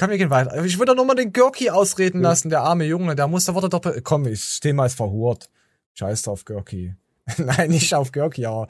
[0.00, 0.64] Komm, wir gehen weiter.
[0.64, 3.14] Ich würde doch nur mal den Görki ausreden lassen, der arme Junge.
[3.14, 5.50] Der muss, da wurde doch, be- komm, ich, das Thema ist verhurt.
[5.92, 6.94] Scheiß drauf, Görki.
[7.36, 8.66] Nein, nicht auf Görki, aber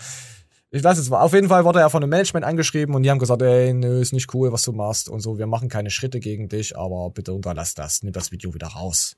[0.72, 1.20] ich lasse es mal.
[1.22, 4.00] Auf jeden Fall wurde er von dem Management angeschrieben und die haben gesagt, ey, nö,
[4.00, 5.38] ist nicht cool, was du machst und so.
[5.38, 8.02] Wir machen keine Schritte gegen dich, aber bitte unterlass das.
[8.02, 9.16] Nimm das Video wieder raus.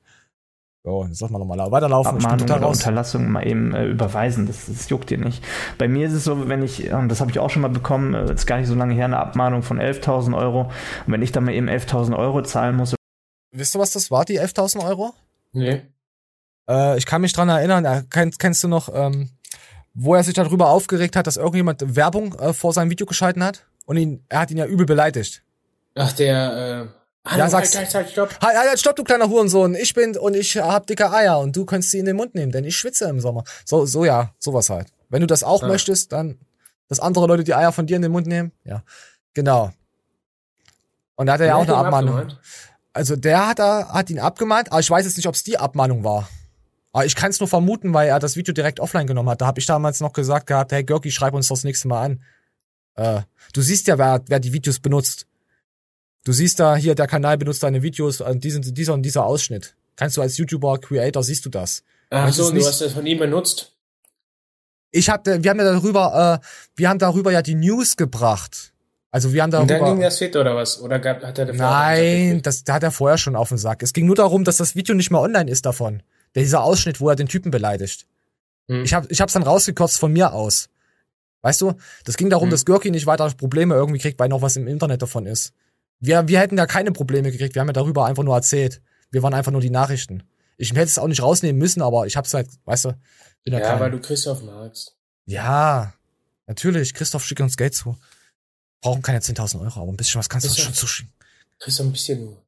[0.85, 2.17] So, jetzt lass mal nochmal weiterlaufen.
[2.17, 2.77] Ich bin Abmahnung total oder raus.
[2.79, 4.47] Unterlassung mal eben äh, überweisen.
[4.47, 5.41] Das, das juckt dir nicht.
[5.77, 8.13] Bei mir ist es so, wenn ich, und das habe ich auch schon mal bekommen,
[8.13, 10.63] äh, ist gar nicht so lange her, eine Abmahnung von 11.000 Euro.
[11.05, 12.95] Und wenn ich dann mal eben 11.000 Euro zahlen muss,
[13.55, 15.13] Wisst ihr, was das war, die 11.000 Euro?
[15.51, 15.83] Nee.
[16.67, 19.29] Äh, ich kann mich dran erinnern, äh, kennst, kennst du noch, ähm,
[19.93, 23.67] wo er sich darüber aufgeregt hat, dass irgendjemand Werbung äh, vor seinem Video geschalten hat?
[23.85, 25.43] Und ihn, er hat ihn ja übel beleidigt.
[25.93, 28.41] Ach, der, äh, Hallo, ja, sagst, halt, halt, halt, stopp.
[28.41, 29.75] Halt, halt, stopp, du kleiner Hurensohn.
[29.75, 32.51] Ich bin und ich hab dicke Eier und du kannst sie in den Mund nehmen,
[32.51, 33.43] denn ich schwitze im Sommer.
[33.65, 34.87] So, so ja, sowas halt.
[35.09, 35.67] Wenn du das auch Ah.
[35.67, 36.37] möchtest, dann,
[36.89, 38.83] dass andere Leute die Eier von dir in den Mund nehmen, ja,
[39.33, 39.71] genau.
[41.15, 42.17] Und da hat er ja auch eine Abmahnung.
[42.17, 42.41] abgemahnt?
[42.91, 45.57] Also der hat, da, hat ihn abgemahnt, aber ich weiß jetzt nicht, ob es die
[45.57, 46.27] Abmahnung war.
[46.91, 49.41] Aber ich kann es nur vermuten, weil er das Video direkt offline genommen hat.
[49.41, 52.23] Da habe ich damals noch gesagt gehabt, hey Görki, schreib uns das nächste Mal an.
[52.95, 53.21] Äh,
[53.53, 55.25] du siehst ja, wer, wer die Videos benutzt.
[56.23, 59.75] Du siehst da hier, der Kanal benutzt deine Videos, äh, diesen, dieser und dieser Ausschnitt.
[59.95, 61.83] Kannst du als YouTuber, Creator, siehst du das.
[62.09, 63.71] Ach so, du hast das von ihm benutzt?
[64.91, 66.45] Ich hab, wir haben ja darüber, äh,
[66.75, 68.71] wir haben darüber ja die News gebracht.
[69.11, 69.91] Also wir haben Und dann darüber.
[69.93, 70.79] ging das fit oder was?
[70.81, 73.83] Oder gab, hat er dafür Nein, das da hat er vorher schon auf den Sack.
[73.83, 76.01] Es ging nur darum, dass das Video nicht mehr online ist davon.
[76.35, 78.07] Dieser Ausschnitt, wo er den Typen beleidigt.
[78.69, 78.83] Hm.
[78.83, 80.69] Ich hab, ich hab's dann rausgekotzt von mir aus.
[81.41, 81.73] Weißt du?
[82.05, 82.51] Das ging darum, Hm.
[82.51, 85.53] dass Görki nicht weiter Probleme irgendwie kriegt, weil noch was im Internet davon ist.
[86.05, 87.55] Wir, wir hätten ja keine Probleme gekriegt.
[87.55, 88.81] Wir haben ja darüber einfach nur erzählt.
[89.09, 90.23] Wir waren einfach nur die Nachrichten.
[90.57, 92.89] Ich hätte es auch nicht rausnehmen müssen, aber ich hab's halt, weißt du,
[93.43, 94.95] bin ja, Ja, kein- weil du Christoph magst.
[95.25, 95.93] Ja,
[96.45, 96.93] natürlich.
[96.93, 97.97] Christoph schickt uns Geld zu.
[98.81, 100.75] Brauchen keine 10.000 Euro, aber ein bisschen was kannst du uns Christoph.
[100.75, 101.13] schon zuschicken.
[101.59, 102.43] Kriegst du ein bisschen nur.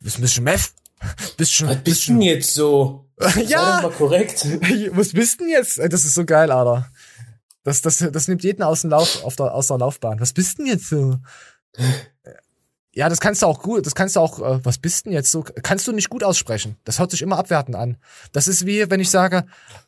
[0.00, 0.72] Bist ein bisschen Meth.
[1.36, 3.06] Bisschen, Was bist denn jetzt so?
[3.48, 3.80] Ja.
[3.82, 4.46] doch mal korrekt.
[4.92, 5.78] Was bist denn jetzt?
[5.78, 6.88] Das ist so geil, Alter.
[7.64, 10.20] Das, das, das nimmt jeden aus, dem Lauf, auf der, aus der Laufbahn.
[10.20, 11.18] Was bist denn jetzt so?
[12.96, 15.30] Ja, das kannst du auch gut, das kannst du auch, äh, was bist denn jetzt
[15.30, 15.42] so?
[15.42, 16.78] Kannst du nicht gut aussprechen.
[16.84, 17.98] Das hört sich immer abwertend an.
[18.32, 19.44] Das ist wie, wenn ich sage,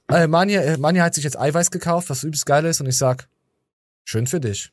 [0.09, 2.98] äh, Manja, äh, Manja hat sich jetzt Eiweiß gekauft, was übelst geil ist, und ich
[2.98, 3.26] sag,
[4.05, 4.72] schön für dich.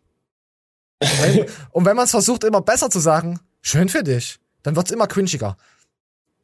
[0.99, 4.75] Und wenn, und wenn man es versucht, immer besser zu sagen, schön für dich, dann
[4.75, 5.55] wird's immer cringiger.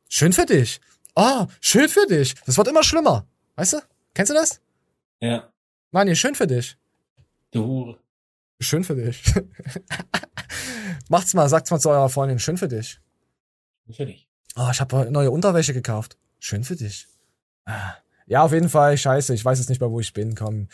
[0.07, 0.80] Schön für dich.
[1.15, 2.35] Ah, schön für dich.
[2.45, 3.27] Das wird immer schlimmer.
[3.57, 3.77] Weißt du?
[4.13, 4.61] Kennst du das?
[5.19, 5.51] Ja.
[5.91, 6.77] Manja, schön für dich.
[7.51, 7.99] Du Hure.
[8.61, 9.22] Schön für dich.
[11.10, 12.99] Macht's mal, sagt's mal zu eurer Freundin, schön für dich.
[13.91, 14.28] Für dich.
[14.56, 16.18] Oh, ich habe neue Unterwäsche gekauft.
[16.40, 17.07] Schön für dich.
[17.65, 17.94] Ah.
[18.26, 20.36] Ja, auf jeden Fall, scheiße, ich weiß jetzt nicht mehr, wo ich bin.
[20.36, 20.68] Komm.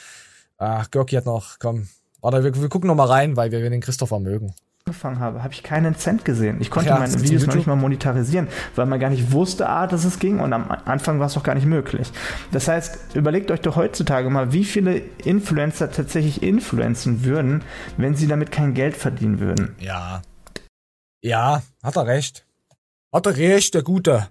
[0.58, 1.88] Ach, Görki hat noch, komm.
[2.22, 4.54] Warte, wir, wir gucken noch mal rein, weil wir den Christopher mögen.
[4.88, 6.58] Angefangen habe, habe ich keinen Cent gesehen.
[6.62, 9.86] Ich konnte ja, meine Videos noch nicht mal monetarisieren, weil man gar nicht wusste, ah,
[9.86, 12.10] dass es ging und am Anfang war es doch gar nicht möglich.
[12.52, 17.64] Das heißt, überlegt euch doch heutzutage mal, wie viele Influencer tatsächlich influenzen würden,
[17.98, 19.76] wenn sie damit kein Geld verdienen würden.
[19.80, 20.22] Ja.
[21.22, 22.46] Ja, hat er recht.
[23.14, 24.30] Hat er recht, der Gute.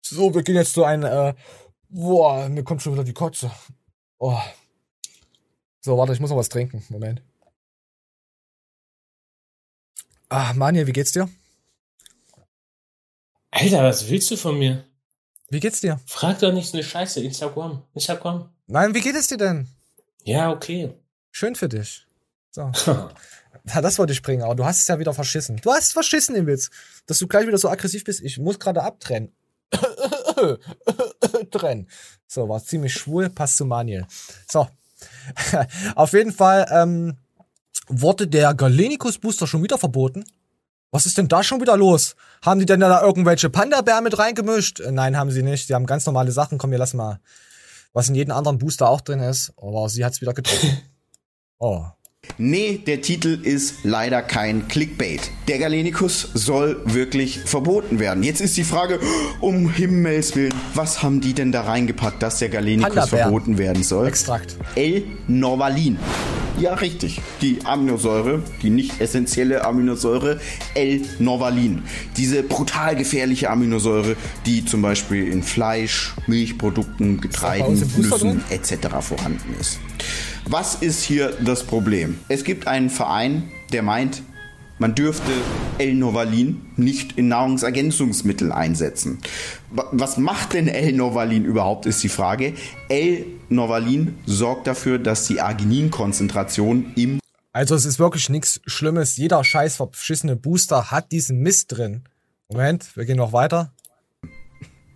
[0.00, 1.34] So, wir gehen jetzt zu einem, äh,
[1.88, 3.50] boah, mir kommt schon wieder die Kotze.
[4.18, 4.38] Oh.
[5.80, 6.82] So, warte, ich muss noch was trinken.
[6.88, 7.22] Moment.
[10.36, 11.28] Ah, Manja, wie geht's dir?
[13.52, 14.84] Alter, was willst du von mir?
[15.48, 16.00] Wie geht's dir?
[16.06, 17.22] Frag doch nicht so eine Scheiße.
[17.22, 17.84] Instagram.
[17.94, 18.48] Instagram.
[18.66, 19.68] Nein, wie geht es dir denn?
[20.24, 20.92] Ja, okay.
[21.30, 22.06] Schön für dich.
[22.50, 22.72] So.
[23.72, 25.56] Ja, das wollte ich bringen, aber du hast es ja wieder verschissen.
[25.56, 26.70] Du hast verschissen im Witz.
[27.06, 28.20] Dass du gleich wieder so aggressiv bist.
[28.20, 29.32] Ich muss gerade abtrennen.
[31.50, 31.88] Trennen.
[32.26, 34.06] So, war ziemlich schwul, passt zu Maniel.
[34.50, 34.68] So.
[35.94, 37.16] Auf jeden Fall ähm,
[37.88, 40.24] wurde der Galenicus Booster schon wieder verboten.
[40.90, 42.14] Was ist denn da schon wieder los?
[42.42, 44.80] Haben die denn da irgendwelche Panda-Bär mit reingemischt?
[44.80, 45.68] Äh, Nein, haben sie nicht.
[45.68, 46.56] Die haben ganz normale Sachen.
[46.56, 47.18] Komm, wir lassen mal,
[47.92, 49.52] was in jedem anderen Booster auch drin ist.
[49.56, 50.78] Aber sie hat's wieder getroffen.
[51.60, 51.86] Oh.
[52.36, 55.30] Nee, der Titel ist leider kein Clickbait.
[55.46, 58.22] Der Galenicus soll wirklich verboten werden.
[58.22, 58.98] Jetzt ist die Frage,
[59.40, 63.18] um Himmels Willen, was haben die denn da reingepackt, dass der Galenicus Panda-Bär.
[63.24, 64.08] verboten werden soll?
[64.08, 64.56] Extrakt.
[64.74, 65.98] L-Norvalin.
[66.58, 67.20] Ja, richtig.
[67.42, 70.40] Die Aminosäure, die nicht essentielle Aminosäure,
[70.74, 71.82] L-Norvalin.
[72.16, 78.88] Diese brutal gefährliche Aminosäure, die zum Beispiel in Fleisch, Milchprodukten, Getreiden, Nüssen etc.
[79.00, 79.80] vorhanden ist.
[80.46, 82.18] Was ist hier das Problem?
[82.28, 84.22] Es gibt einen Verein, der meint,
[84.78, 85.30] man dürfte
[85.78, 89.18] L-Novalin nicht in Nahrungsergänzungsmittel einsetzen.
[89.70, 92.54] Wa- Was macht denn L-Novalin überhaupt, ist die Frage.
[92.88, 97.20] L-Novalin sorgt dafür, dass die Argininkonzentration im
[97.52, 99.16] Also es ist wirklich nichts Schlimmes.
[99.16, 102.02] Jeder scheiß verschissene Booster hat diesen Mist drin.
[102.50, 103.72] Moment, wir gehen noch weiter.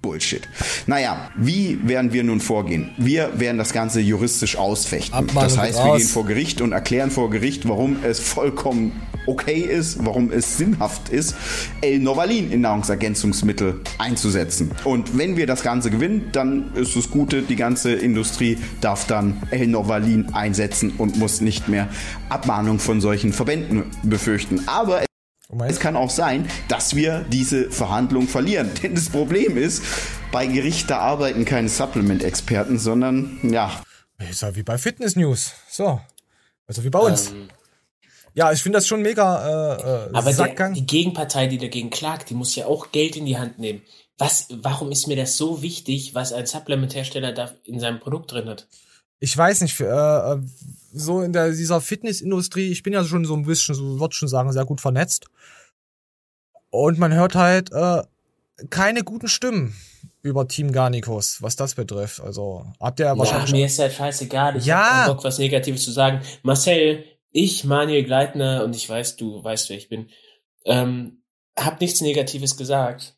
[0.01, 0.49] Bullshit.
[0.87, 2.91] Naja, wie werden wir nun vorgehen?
[2.99, 5.15] Wir werden das Ganze juristisch ausfechten.
[5.15, 8.93] Abmahnung das heißt, wir gehen vor Gericht und erklären vor Gericht, warum es vollkommen
[9.27, 11.35] okay ist, warum es sinnhaft ist,
[11.83, 14.71] L-Novalin in Nahrungsergänzungsmittel einzusetzen.
[14.85, 19.43] Und wenn wir das Ganze gewinnen, dann ist das Gute, die ganze Industrie darf dann
[19.51, 21.89] L-Novalin einsetzen und muss nicht mehr
[22.29, 24.63] Abmahnung von solchen Verbänden befürchten.
[24.67, 25.08] Aber
[25.67, 28.71] es kann auch sein, dass wir diese Verhandlung verlieren.
[28.83, 29.83] Denn das Problem ist,
[30.31, 33.83] bei Gericht da arbeiten keine Supplement-Experten, sondern ja.
[34.19, 35.53] Ist ja wie bei Fitness News.
[35.71, 36.01] So.
[36.67, 37.33] Also wie bei uns.
[38.35, 42.29] ja, ich finde das schon mega äh, äh, Aber der, die Gegenpartei, die dagegen klagt,
[42.29, 43.81] die muss ja auch Geld in die Hand nehmen.
[44.19, 48.49] Was, warum ist mir das so wichtig, was ein Supplement-Hersteller da in seinem Produkt drin
[48.49, 48.67] hat?
[49.21, 50.39] Ich weiß nicht, äh, äh,
[50.93, 54.29] so in der, dieser Fitnessindustrie, ich bin ja schon so ein bisschen, so würde schon
[54.29, 55.27] sagen, sehr gut vernetzt.
[56.71, 58.03] Und man hört halt äh,
[58.71, 59.75] keine guten Stimmen
[60.23, 62.21] über Team Garnicus, was das betrifft.
[62.21, 63.53] Also habt ihr ja Ja, wahrscheinlich.
[63.53, 64.57] mir ist halt scheißegal.
[64.57, 65.07] Ich Ja.
[65.07, 66.21] hab Bock, was Negatives zu sagen.
[66.43, 70.09] Marcel, ich, Manuel Gleitner und ich weiß, du weißt, wer ich bin.
[70.65, 71.23] Ähm,
[71.59, 73.17] hab nichts Negatives gesagt.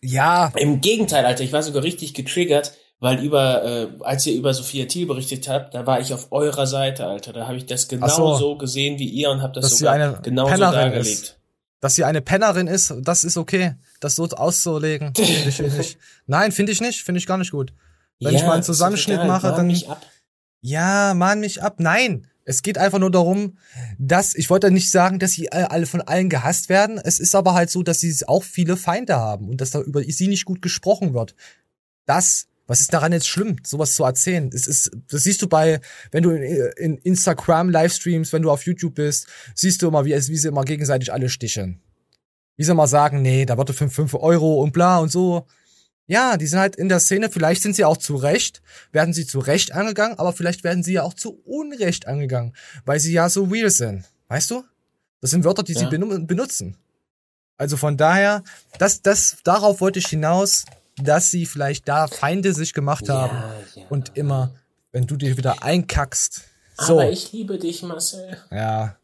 [0.00, 0.52] Ja.
[0.56, 4.86] Im Gegenteil, Alter, ich war sogar richtig getriggert, weil über, äh, als ihr über Sophia
[4.86, 7.32] Thiel berichtet habt, da war ich auf eurer Seite, Alter.
[7.32, 8.34] Da habe ich das genau so.
[8.36, 8.56] so.
[8.58, 11.06] gesehen wie ihr und habe das Dass sogar eine genauso Pennerin dargelegt.
[11.06, 11.38] ist.
[11.80, 13.74] Dass sie eine Pennerin ist, das ist okay.
[14.00, 15.98] Das so auszulegen, finde ich nicht.
[16.26, 17.02] Nein, finde ich nicht.
[17.02, 17.74] Finde ich gar nicht gut.
[18.20, 19.66] Wenn Ja, ich mal einen Zusammenschnitt egal, mache, dann.
[19.66, 20.00] mich ab.
[20.62, 21.76] Ja, mahn mich ab.
[21.78, 22.26] Nein.
[22.46, 23.58] Es geht einfach nur darum,
[23.98, 26.98] dass, ich wollte nicht sagen, dass sie alle alle von allen gehasst werden.
[27.02, 30.02] Es ist aber halt so, dass sie auch viele Feinde haben und dass da über
[30.02, 31.34] sie nicht gut gesprochen wird.
[32.06, 34.50] Das, was ist daran jetzt schlimm, sowas zu erzählen?
[34.52, 35.80] Es ist, das siehst du bei,
[36.12, 36.42] wenn du in,
[36.76, 40.64] in Instagram Livestreams, wenn du auf YouTube bist, siehst du immer, wie, wie sie immer
[40.64, 41.80] gegenseitig alle sticheln.
[42.56, 45.46] Wie sie immer sagen, nee, da wird 5, 5 Euro und bla und so.
[46.06, 48.60] Ja, die sind halt in der Szene, vielleicht sind sie auch zu Recht,
[48.92, 52.54] werden sie zu Recht angegangen, aber vielleicht werden sie ja auch zu Unrecht angegangen,
[52.84, 54.04] weil sie ja so real sind.
[54.28, 54.64] Weißt du?
[55.20, 55.88] Das sind Wörter, die sie Ja.
[55.90, 56.76] benu- benutzen.
[57.56, 58.42] Also von daher,
[58.78, 60.64] das, das, darauf wollte ich hinaus,
[60.96, 63.42] dass sie vielleicht da Feinde sich gemacht haben
[63.88, 64.54] und immer,
[64.92, 66.42] wenn du dir wieder einkackst.
[66.76, 68.38] So, Aber ich liebe dich, Marcel.
[68.50, 68.96] ja,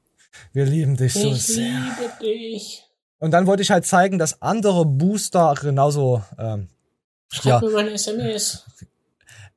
[0.53, 1.65] wir lieben dich so ich sehr.
[1.65, 2.85] liebe dich.
[3.19, 6.69] Und dann wollte ich halt zeigen, dass andere Booster genauso, ähm,
[7.33, 8.65] Schreib ja, mir meine SMS.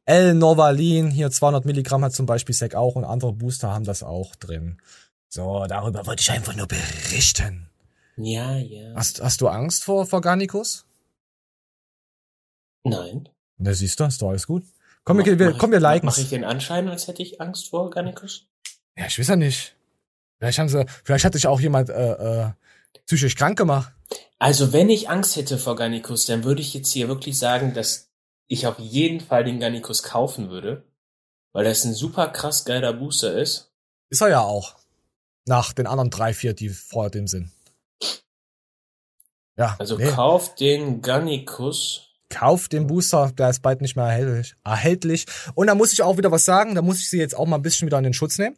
[0.06, 4.36] L-Novalin, hier 200 Milligramm hat zum Beispiel Sec auch und andere Booster haben das auch
[4.36, 4.80] drin.
[5.30, 7.70] So, darüber wollte ich einfach nur berichten.
[8.18, 8.94] Ja, ja.
[8.96, 10.86] Hast, hast du Angst vor, vor Garnicus?
[12.84, 13.30] Nein.
[13.58, 14.64] Na, siehst du, ist doch alles gut.
[15.04, 16.06] Komm, wir, Mach- wir, mach komm, wir ich, liken.
[16.06, 18.48] Mach ich den Anschein, als hätte ich Angst vor Garnicus?
[18.98, 19.76] Ja, ich weiß ja nicht.
[20.40, 22.52] Vielleicht haben sie, vielleicht hat sich auch jemand äh, äh,
[23.06, 23.94] psychisch krank gemacht.
[24.40, 28.10] Also, wenn ich Angst hätte vor Garnicus, dann würde ich jetzt hier wirklich sagen, dass
[28.48, 30.84] ich auf jeden Fall den Garnicus kaufen würde,
[31.54, 33.72] weil das ein super krass geiler Booster ist.
[34.10, 34.76] Ist er ja auch.
[35.46, 37.52] Nach den anderen drei, vier, die vor dem sind.
[39.58, 39.76] Ja.
[39.80, 40.10] Also nee.
[40.10, 42.10] kauft den Garnicus.
[42.34, 44.56] Kauf den Booster, der ist bald nicht mehr erhältlich.
[44.64, 45.26] erhältlich.
[45.54, 47.58] Und da muss ich auch wieder was sagen, da muss ich sie jetzt auch mal
[47.58, 48.58] ein bisschen wieder in den Schutz nehmen.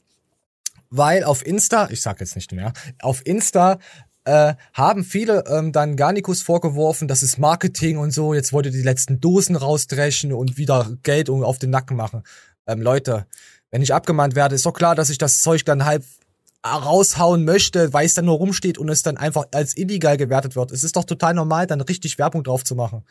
[0.89, 2.71] Weil auf Insta, ich sag jetzt nicht mehr,
[3.01, 3.79] auf Insta
[4.23, 8.81] äh, haben viele ähm, dann Garnicus vorgeworfen, das ist Marketing und so, jetzt wollte die
[8.81, 12.23] letzten Dosen rausdreschen und wieder Geld auf den Nacken machen.
[12.65, 13.27] Ähm, Leute,
[13.71, 16.03] wenn ich abgemahnt werde, ist doch klar, dass ich das Zeug dann halb
[16.65, 20.71] raushauen möchte, weil es dann nur rumsteht und es dann einfach als illegal gewertet wird.
[20.71, 23.03] Es ist doch total normal, dann richtig Werbung drauf zu machen.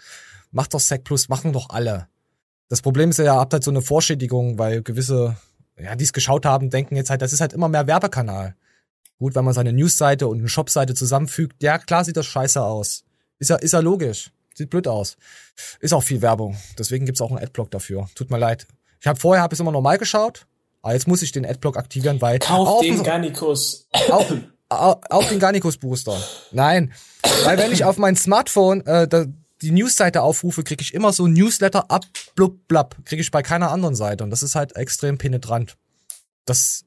[0.50, 2.08] Macht doch Sec Plus, machen doch alle.
[2.68, 5.36] Das Problem ist ja, ihr habt halt so eine Vorschädigung, weil gewisse,
[5.78, 8.54] ja, die es geschaut haben, denken jetzt halt, das ist halt immer mehr Werbekanal.
[9.18, 13.04] Gut, wenn man seine Newsseite und eine Shopseite zusammenfügt, ja, klar sieht das scheiße aus.
[13.38, 14.30] Ist ja, ist ja logisch.
[14.54, 15.16] Sieht blöd aus.
[15.80, 16.56] Ist auch viel Werbung.
[16.78, 18.08] Deswegen gibt's auch einen Adblock dafür.
[18.14, 18.66] Tut mir leid.
[19.00, 20.46] Ich habe vorher hab ich immer normal geschaut,
[20.82, 23.86] aber jetzt muss ich den Adblock aktivieren, weil Kauf auf den Garnicus.
[24.10, 24.30] auch,
[24.68, 26.16] au- auch den Garnicus Booster.
[26.52, 26.92] Nein,
[27.44, 29.26] weil wenn ich auf mein Smartphone äh, da,
[29.64, 32.04] die Newsseite aufrufe, kriege ich immer so Newsletter ab,
[32.34, 32.96] blub, blab.
[33.04, 35.76] Kriege ich bei keiner anderen Seite und das ist halt extrem penetrant.
[36.44, 36.84] Das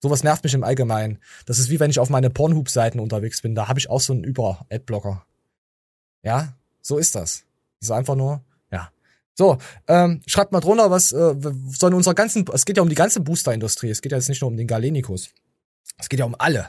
[0.00, 1.18] sowas nervt mich im Allgemeinen.
[1.46, 3.54] Das ist wie wenn ich auf meine Pornhub-Seiten unterwegs bin.
[3.54, 5.24] Da habe ich auch so einen Über-Adblocker.
[6.22, 7.44] Ja, so ist das.
[7.80, 8.90] Das ist einfach nur, ja.
[9.34, 11.34] So, ähm, schreibt mal drunter, was äh,
[11.70, 13.90] soll in unserer ganzen, es geht ja um die ganze Booster-Industrie.
[13.90, 15.30] Es geht ja jetzt nicht nur um den Galenicus.
[15.98, 16.68] Es geht ja um alle.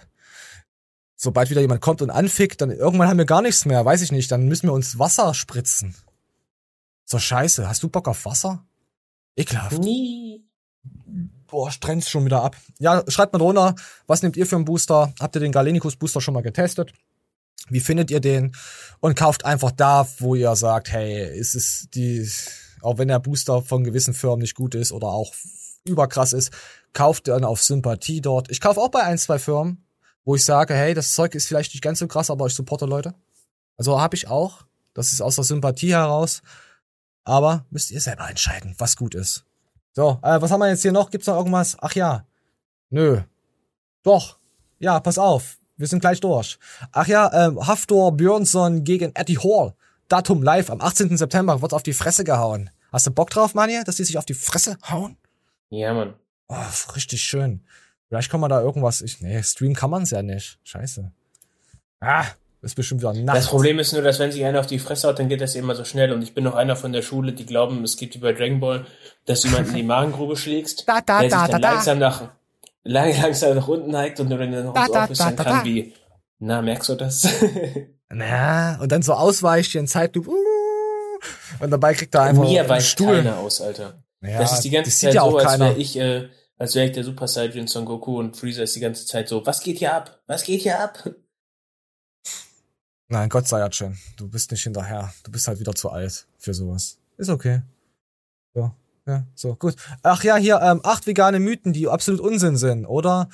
[1.20, 4.12] Sobald wieder jemand kommt und anfickt, dann irgendwann haben wir gar nichts mehr, weiß ich
[4.12, 4.32] nicht.
[4.32, 5.96] Dann müssen wir uns Wasser spritzen.
[7.06, 7.68] So scheiße.
[7.68, 8.64] Hast du Bock auf Wasser?
[9.36, 9.80] Ekelhaft.
[9.80, 10.46] Nie.
[11.48, 12.56] Boah, strennt's schon wieder ab.
[12.78, 13.74] Ja, schreibt mal drunter,
[14.06, 15.12] was nehmt ihr für einen Booster?
[15.20, 16.94] Habt ihr den Galenicus Booster schon mal getestet?
[17.70, 18.56] Wie findet ihr den?
[19.00, 22.30] Und kauft einfach da, wo ihr sagt, hey, ist es die,
[22.82, 25.34] auch wenn der Booster von gewissen Firmen nicht gut ist oder auch
[25.84, 26.52] überkrass ist,
[26.94, 28.52] kauft dann auf Sympathie dort.
[28.52, 29.87] Ich kaufe auch bei ein, zwei Firmen,
[30.28, 32.86] wo ich sage, hey, das Zeug ist vielleicht nicht ganz so krass, aber ich supporte
[32.86, 33.14] Leute.
[33.78, 34.66] Also habe ich auch.
[34.94, 36.42] Das ist aus der Sympathie heraus.
[37.24, 39.46] Aber müsst ihr selber entscheiden, was gut ist.
[39.94, 41.12] So, äh, was haben wir jetzt hier noch?
[41.12, 41.78] Gibt's noch irgendwas?
[41.80, 42.26] Ach ja.
[42.90, 43.22] Nö.
[44.04, 44.38] Doch.
[44.80, 45.60] Ja, pass auf.
[45.78, 46.60] Wir sind gleich durch.
[46.92, 49.76] Ach ja, ähm, Haftor Björnsson gegen Eddie Hall.
[50.10, 50.70] Datum live.
[50.70, 51.16] Am 18.
[51.16, 52.70] September wird's auf die Fresse gehauen.
[52.92, 55.16] Hast du Bock drauf, Manja, dass die sich auf die Fresse hauen?
[55.70, 56.16] Ja, Mann.
[56.50, 57.64] Oh, richtig schön.
[58.10, 59.02] Vielleicht kann man da irgendwas.
[59.02, 60.60] Ich, nee, streamen kann man's ja nicht.
[60.64, 61.12] Scheiße.
[62.00, 62.26] Ah,
[62.62, 63.42] ist bestimmt wieder nachts.
[63.42, 65.56] Das Problem ist nur, dass wenn sich einer auf die Fresse haut, dann geht das
[65.56, 66.12] immer so schnell.
[66.12, 68.60] Und ich bin noch einer von der Schule, die glauben, es geht wie bei Dragon
[68.60, 68.86] Ball,
[69.26, 71.74] dass du jemanden in die Magengrube schlägst, Da, da, der da, sich dann da, da.
[71.74, 72.30] langsam nach,
[72.84, 75.60] lang, langsam nach unten neigt und du dann noch Da, so da, da, da, kann
[75.60, 75.66] da.
[75.66, 75.94] wie,
[76.40, 77.28] na, merkst du das?
[78.10, 80.30] Na, und dann so ausweicht hier in Zeitlupe.
[80.30, 80.34] uh,
[81.60, 83.18] Und dabei kriegt er einfach Mir einen weicht Stuhl.
[83.18, 84.02] keiner aus, Alter.
[84.22, 85.66] Ja, das ist die ganze das sieht Zeit ja so, auch als keiner.
[85.66, 88.80] wäre ich, äh, als wäre ich der Super Saiyan Son Goku und Freezer ist die
[88.80, 90.22] ganze Zeit so, was geht hier ab?
[90.28, 91.10] Was geht hier ab?
[93.10, 93.98] Nein, Gott sei Dank schon.
[94.18, 95.14] Du bist nicht hinterher.
[95.24, 96.98] Du bist halt wieder zu alt für sowas.
[97.16, 97.62] Ist okay.
[98.54, 98.72] So,
[99.06, 99.76] ja, so, gut.
[100.04, 103.30] Ach ja, hier, ähm, acht vegane Mythen, die absolut Unsinn sind, oder?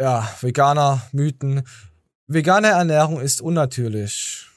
[0.00, 1.66] Ja, veganer Mythen.
[2.26, 4.47] Vegane Ernährung ist unnatürlich.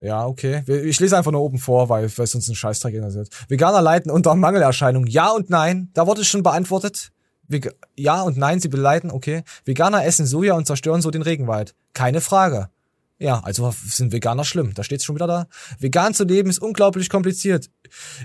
[0.00, 0.62] Ja, okay.
[0.84, 3.28] Ich lese einfach nur oben vor, weil, weil es uns ein Scheißdreck interessiert.
[3.48, 5.08] Veganer leiden unter Mangelerscheinungen.
[5.08, 5.90] Ja und nein.
[5.92, 7.12] Da wurde schon beantwortet.
[7.48, 9.42] Vega ja und nein, sie beleiden, okay.
[9.64, 11.74] Veganer essen Soja und zerstören so den Regenwald.
[11.92, 12.70] Keine Frage.
[13.18, 14.72] Ja, also sind Veganer schlimm.
[14.72, 15.46] Da steht's schon wieder da.
[15.78, 17.68] Vegan zu leben ist unglaublich kompliziert.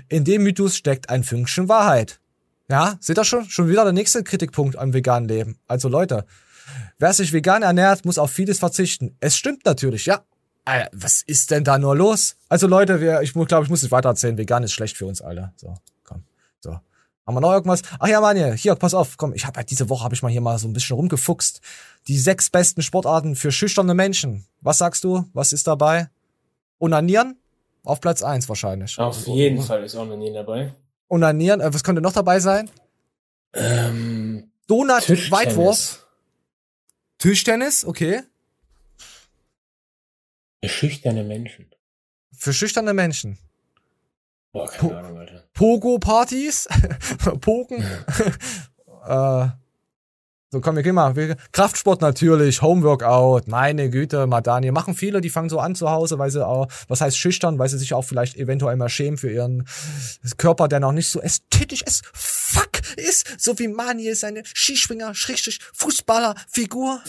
[0.08, 2.20] In dem Mythos steckt ein Fünkchen Wahrheit.
[2.70, 3.44] Ja, seht ihr schon?
[3.50, 5.58] Schon wieder der nächste Kritikpunkt am veganen Leben.
[5.68, 6.24] Also Leute,
[6.98, 9.16] wer sich vegan ernährt, muss auf vieles verzichten.
[9.20, 10.22] Es stimmt natürlich, ja.
[10.66, 12.36] Alter, was ist denn da nur los?
[12.48, 14.36] Also Leute, wir, ich glaube, ich muss es weiter erzählen.
[14.36, 15.52] Vegan ist schlecht für uns alle.
[15.56, 16.24] So, komm.
[16.60, 16.72] So.
[16.72, 17.82] Haben wir noch irgendwas?
[18.00, 20.30] Ach ja, Manje, hier, pass auf, komm, ich habe halt diese Woche habe ich mal
[20.30, 21.60] hier mal so ein bisschen rumgefuchst.
[22.08, 24.44] Die sechs besten Sportarten für schüchterne Menschen.
[24.60, 25.24] Was sagst du?
[25.32, 26.10] Was ist dabei?
[26.80, 27.38] Onanieren?
[27.84, 28.98] Auf Platz eins wahrscheinlich.
[28.98, 30.74] Auf jeden Fall ist Onanieren dabei.
[31.08, 32.68] Onanieren, äh, was könnte noch dabei sein?
[33.52, 35.08] Ähm, Donut.
[35.30, 36.06] Weitwurf.
[37.18, 38.22] Tischtennis, okay.
[40.66, 41.70] Für schüchterne Menschen.
[42.36, 43.38] Für schüchterne Menschen.
[44.50, 45.44] Boah, keine Ahnung, Alter.
[45.54, 46.66] Pogo-Partys.
[47.40, 47.84] Poken.
[49.06, 49.48] äh,
[50.50, 51.14] so, komm, wir gehen mal.
[51.14, 54.72] Wir, Kraftsport natürlich, Homeworkout, meine Güte, Madani.
[54.72, 57.68] Machen viele, die fangen so an zu Hause, weil sie auch, was heißt schüchtern, weil
[57.68, 59.68] sie sich auch vielleicht eventuell mal schämen für ihren
[60.36, 62.04] Körper, der noch nicht so ästhetisch ist.
[62.12, 67.00] Fuck ist, so wie Mani seine Skischwinger, Schrägstrich, Fußballer, Figur.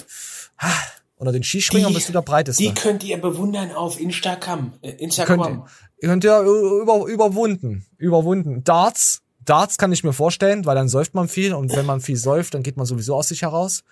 [0.58, 0.84] Ah,
[1.18, 2.62] Oder den Skischwingern bist du der breiteste.
[2.62, 4.74] Die könnt ihr bewundern auf Instagram.
[4.82, 5.68] Äh, Könnt, Instagram.
[6.00, 7.86] ihr könnt ja über, überwunden.
[7.98, 8.64] Überwunden.
[8.64, 9.22] Darts.
[9.44, 12.54] Darts kann ich mir vorstellen, weil dann säuft man viel und wenn man viel säuft,
[12.54, 13.84] dann geht man sowieso aus sich heraus.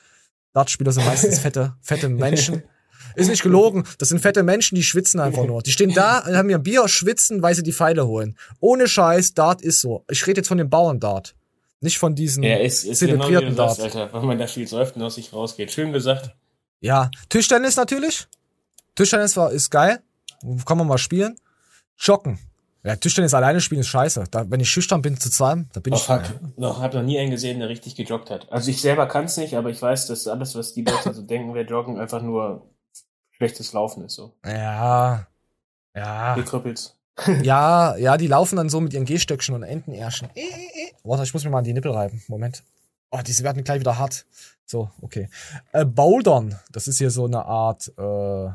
[0.53, 2.63] Dartspieler sind meistens fette, fette Menschen.
[3.15, 3.85] Ist nicht gelogen.
[3.97, 5.61] Das sind fette Menschen, die schwitzen einfach nur.
[5.61, 8.35] Die stehen da, haben ihr Bier, schwitzen, weil sie die Pfeile holen.
[8.59, 10.03] Ohne Scheiß, Dart ist so.
[10.09, 11.33] Ich rede jetzt von dem Bauern-Dart.
[11.79, 13.95] Nicht von diesen Ja, ist, ist genau wie zelebrierten du sagst, Dart.
[13.95, 15.71] Alter, wenn man da viel säuft und aus sich rausgeht.
[15.71, 16.35] Schön gesagt.
[16.79, 18.27] Ja, Tischtennis natürlich.
[18.95, 20.01] Tischtennis war, ist geil.
[20.65, 21.35] Kann man mal spielen.
[21.97, 22.39] Joggen.
[22.83, 24.25] Ja, Tischtennis alleine spielen ist scheiße.
[24.29, 26.03] Da, wenn ich schüchtern bin zu zweit, da bin Oh, ich.
[26.03, 26.21] fuck.
[26.55, 28.51] Noch, hab noch nie einen gesehen, der richtig gejoggt hat.
[28.51, 31.55] Also ich selber kann's nicht, aber ich weiß, dass alles, was die Leute so denken,
[31.55, 32.69] wer joggen, einfach nur
[33.31, 34.13] schlechtes Laufen ist.
[34.13, 34.35] So.
[34.45, 35.25] Ja.
[35.95, 36.35] Ja.
[36.37, 36.95] Wie krüppelt's.
[37.43, 40.29] ja, ja, die laufen dann so mit ihren Gehstöckchen und Entenärschen.
[40.35, 40.91] Äh, äh, äh.
[41.03, 42.21] Warte, ich muss mir mal an die Nippel reiben.
[42.27, 42.61] Moment.
[43.15, 44.25] Oh, diese werden gleich wieder hart.
[44.65, 45.29] So, okay.
[45.71, 48.49] Äh, Bouldern, das ist hier so eine Art, äh,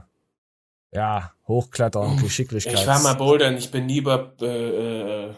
[0.92, 2.74] ja, Hochklettern, Geschicklichkeit.
[2.74, 5.34] Ich war mal bouldern, ich bin nie über, äh, äh,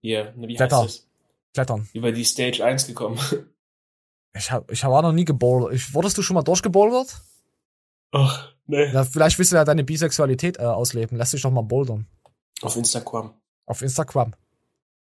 [0.00, 0.78] hier, wie Kletter.
[0.82, 1.06] heißt das?
[1.52, 1.88] Klettern.
[1.92, 3.18] Über die Stage 1 gekommen.
[4.34, 5.72] Ich hab, ich hab auch noch nie gebouldert.
[5.74, 7.20] Ich, wurdest du schon mal durchgebouldert?
[8.12, 8.92] Ach, nee.
[8.92, 11.18] Ja, vielleicht willst du ja deine Bisexualität äh, ausleben.
[11.18, 12.06] Lass dich doch mal bouldern.
[12.62, 13.34] Auf Instagram.
[13.66, 14.34] Auf Instagram.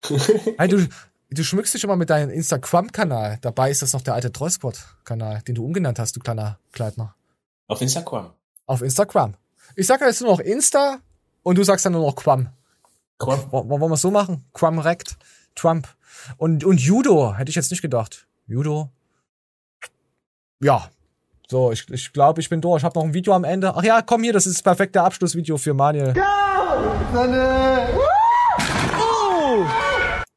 [0.59, 0.89] hey, du,
[1.31, 3.39] du schmückst dich immer mit deinem Instagram-Kanal.
[3.41, 7.15] Dabei ist das noch der alte Trollsquad-Kanal, den du umgenannt hast, du kleiner Kleidner.
[7.69, 8.33] Auf Instagram.
[8.67, 9.35] Auf Instagram.
[9.77, 10.99] Ich sag ja jetzt nur noch Insta
[11.43, 12.49] und du sagst dann nur noch Quam.
[13.19, 13.53] Quam.
[13.53, 14.45] Wollen wir es so machen?
[14.53, 15.17] Quam rekt.
[15.55, 15.89] Trump.
[16.37, 18.27] Und, und Judo, hätte ich jetzt nicht gedacht.
[18.47, 18.91] Judo.
[20.61, 20.91] Ja.
[21.49, 22.81] So, ich, ich glaube, ich bin durch.
[22.81, 23.75] Ich habe noch ein Video am Ende.
[23.75, 26.15] Ach ja, komm hier, das ist das perfekte Abschlussvideo für Manuel.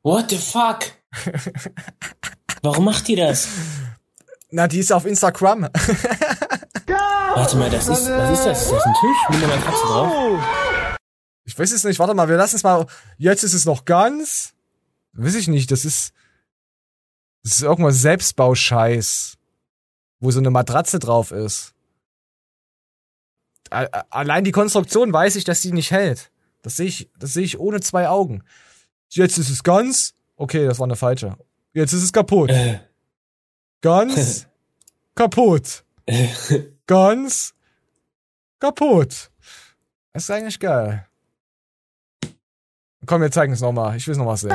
[0.04, 0.80] What the fuck?
[2.62, 3.48] Warum macht die das?
[4.52, 5.70] Na, die ist auf Instagram.
[7.36, 8.62] Warte mal, das ist, was ist das?
[8.64, 10.98] Ist das ein Tisch mit einer Katze drauf?
[11.46, 12.00] Ich weiß es nicht.
[12.00, 12.86] Warte mal, wir lassen es mal.
[13.18, 14.54] Jetzt ist es noch ganz.
[15.14, 15.72] Weiß ich nicht.
[15.72, 16.14] Das ist.
[17.44, 19.38] Das ist irgendwas Selbstbauscheiß.
[20.20, 21.74] Wo so eine Matratze drauf ist.
[23.70, 26.30] Allein die Konstruktion weiß ich, dass die nicht hält.
[26.62, 28.44] Das sehe ich, das sehe ich ohne zwei Augen.
[29.16, 30.14] Jetzt ist es ganz.
[30.36, 31.38] Okay, das war eine falsche.
[31.74, 32.52] Jetzt ist es kaputt.
[33.82, 34.48] Ganz
[35.16, 35.84] kaputt.
[36.88, 37.54] Ganz
[38.60, 39.32] kaputt.
[40.12, 41.08] Das ist eigentlich geil.
[43.06, 43.96] Komm, wir zeigen es nochmal.
[43.96, 44.52] Ich will es nochmal sehen.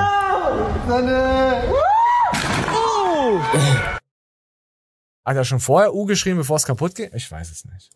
[5.25, 7.15] Hat er schon vorher U geschrieben, bevor es kaputt geht?
[7.15, 7.91] Ich weiß es nicht.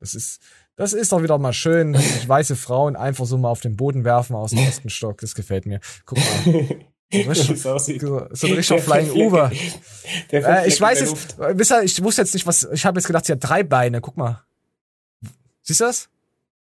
[0.00, 0.40] Das ist,
[0.76, 3.76] das ist doch wieder mal schön, dass sich weiße Frauen einfach so mal auf den
[3.76, 5.20] Boden werfen aus dem ersten Stock.
[5.20, 5.80] Das gefällt mir.
[6.06, 6.24] Guck mal.
[6.44, 6.50] So,
[7.30, 8.00] richtig, Wie's aussieht.
[8.00, 9.10] so, so ein richtiger Flying
[10.30, 13.24] der Äh, ich weiß jetzt, ihr, ich wusste jetzt nicht, was, ich habe jetzt gedacht,
[13.24, 14.00] sie hat drei Beine.
[14.00, 14.44] Guck mal.
[15.62, 16.08] Siehst du das?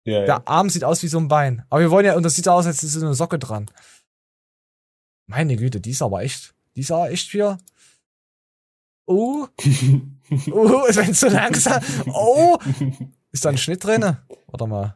[0.06, 1.66] Ja, Der Arm sieht aus wie so ein Bein.
[1.70, 3.66] Aber wir wollen ja, und das sieht aus, als ist so eine Socke dran.
[5.28, 7.58] Meine Güte, die ist aber echt, die ist aber echt hier.
[9.06, 9.48] Oh.
[10.52, 11.84] Oh, es wird so langsam.
[12.08, 12.58] Oh.
[13.34, 14.16] Ist da ein Schnitt drin?
[14.48, 14.96] Warte mal.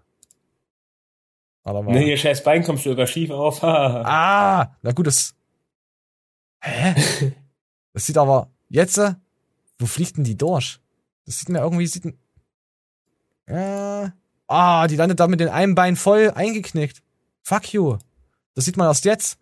[1.64, 1.92] Warte mal.
[1.92, 3.62] Nee, ihr scheiß Bein kommt sogar schief auf.
[3.64, 5.34] Ah, na gut, das.
[6.62, 7.34] Hä?
[7.94, 8.98] Das sieht aber jetzt.
[9.00, 9.16] äh,
[9.80, 10.80] Wo fliegt denn die durch?
[11.26, 12.06] Das sieht mir irgendwie sieht.
[13.48, 14.10] Äh,
[14.48, 17.02] ah, die landet da mit den einem Bein voll eingeknickt.
[17.44, 17.98] Fuck you.
[18.54, 19.40] Das sieht man erst jetzt.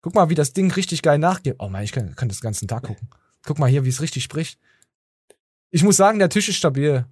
[0.00, 1.56] Guck mal, wie das Ding richtig geil nachgeht.
[1.58, 3.08] Oh man, ich kann, kann das ganzen Tag gucken.
[3.44, 4.58] Guck mal hier, wie es richtig spricht.
[5.70, 7.04] Ich muss sagen, der Tisch ist stabil.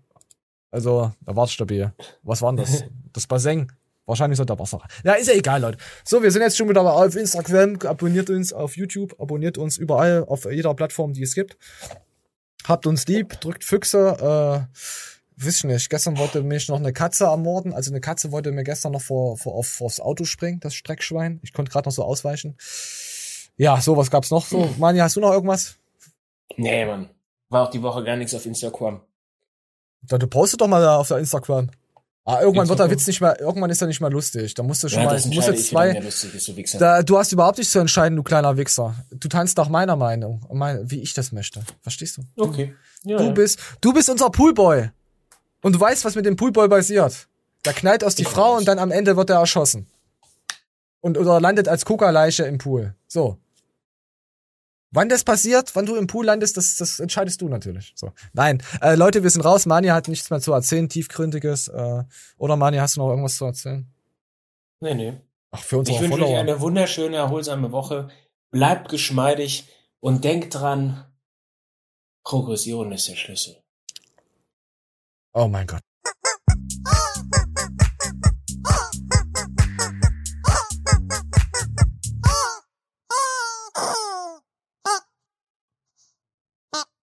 [0.70, 1.92] Also, da war's stabil.
[2.22, 2.84] Was war denn das?
[3.12, 3.72] Das Bassin.
[4.06, 4.80] Wahrscheinlich sollte da Wasser.
[5.04, 5.78] Ja, ist ja egal, Leute.
[6.04, 7.76] So, wir sind jetzt schon wieder auf Instagram.
[7.84, 9.14] Abonniert uns auf YouTube.
[9.20, 11.56] Abonniert uns überall auf jeder Plattform, die es gibt.
[12.66, 13.40] Habt uns lieb.
[13.40, 14.66] Drückt Füchse.
[14.70, 15.90] Äh, ich nicht.
[15.90, 17.72] Gestern wollte mich noch eine Katze ermorden.
[17.72, 21.40] Also eine Katze wollte mir gestern noch vor, vor, auf, vors Auto springen, das Streckschwein.
[21.42, 22.56] Ich konnte gerade noch so ausweichen.
[23.56, 24.74] Ja, so, was gab's noch so?
[24.78, 25.76] Mani, hast du noch irgendwas?
[26.56, 27.10] Nee, Mann.
[27.48, 29.02] War auch die Woche gar nichts auf Instagram.
[30.02, 31.70] Da, du postet doch mal da auf der Instagram.
[32.24, 32.90] Ah, irgendwann wird der.
[32.90, 34.54] Witz nicht mehr, irgendwann ist er nicht mehr lustig.
[34.54, 36.78] Da musst du schon Ja, mal, das du musst jetzt ich, zwei, ist, du Wichser.
[36.78, 38.94] da, du hast überhaupt nicht zu entscheiden, du kleiner Wichser.
[39.10, 41.62] Du tanzt nach meiner Meinung, mein, wie ich das möchte.
[41.82, 42.22] Verstehst du?
[42.36, 42.74] Okay.
[43.04, 43.30] Ja, du ja.
[43.30, 44.90] bist, du bist unser Poolboy.
[45.62, 47.26] Und du weißt, was mit dem Poolboy passiert.
[47.62, 49.86] Da knallt aus die Frau und dann am Ende wird er erschossen.
[51.00, 52.94] Und, oder landet als Kokaleiche im Pool.
[53.08, 53.38] So.
[54.92, 57.92] Wann das passiert, wann du im Pool landest, das, das entscheidest du natürlich.
[57.94, 58.12] So.
[58.32, 59.66] Nein, äh, Leute, wir sind raus.
[59.66, 61.68] Mania hat nichts mehr zu erzählen, tiefgründiges.
[61.68, 62.04] Äh,
[62.38, 63.86] oder Mania, hast du noch irgendwas zu erzählen?
[64.80, 65.20] Nee, nee.
[65.52, 68.08] Ach, für unsere Ich wünsche euch eine wunderschöne, erholsame Woche.
[68.50, 69.68] Bleibt geschmeidig
[70.00, 71.04] und denkt dran,
[72.24, 73.56] Progression ist der Schlüssel.
[75.32, 75.82] Oh mein Gott.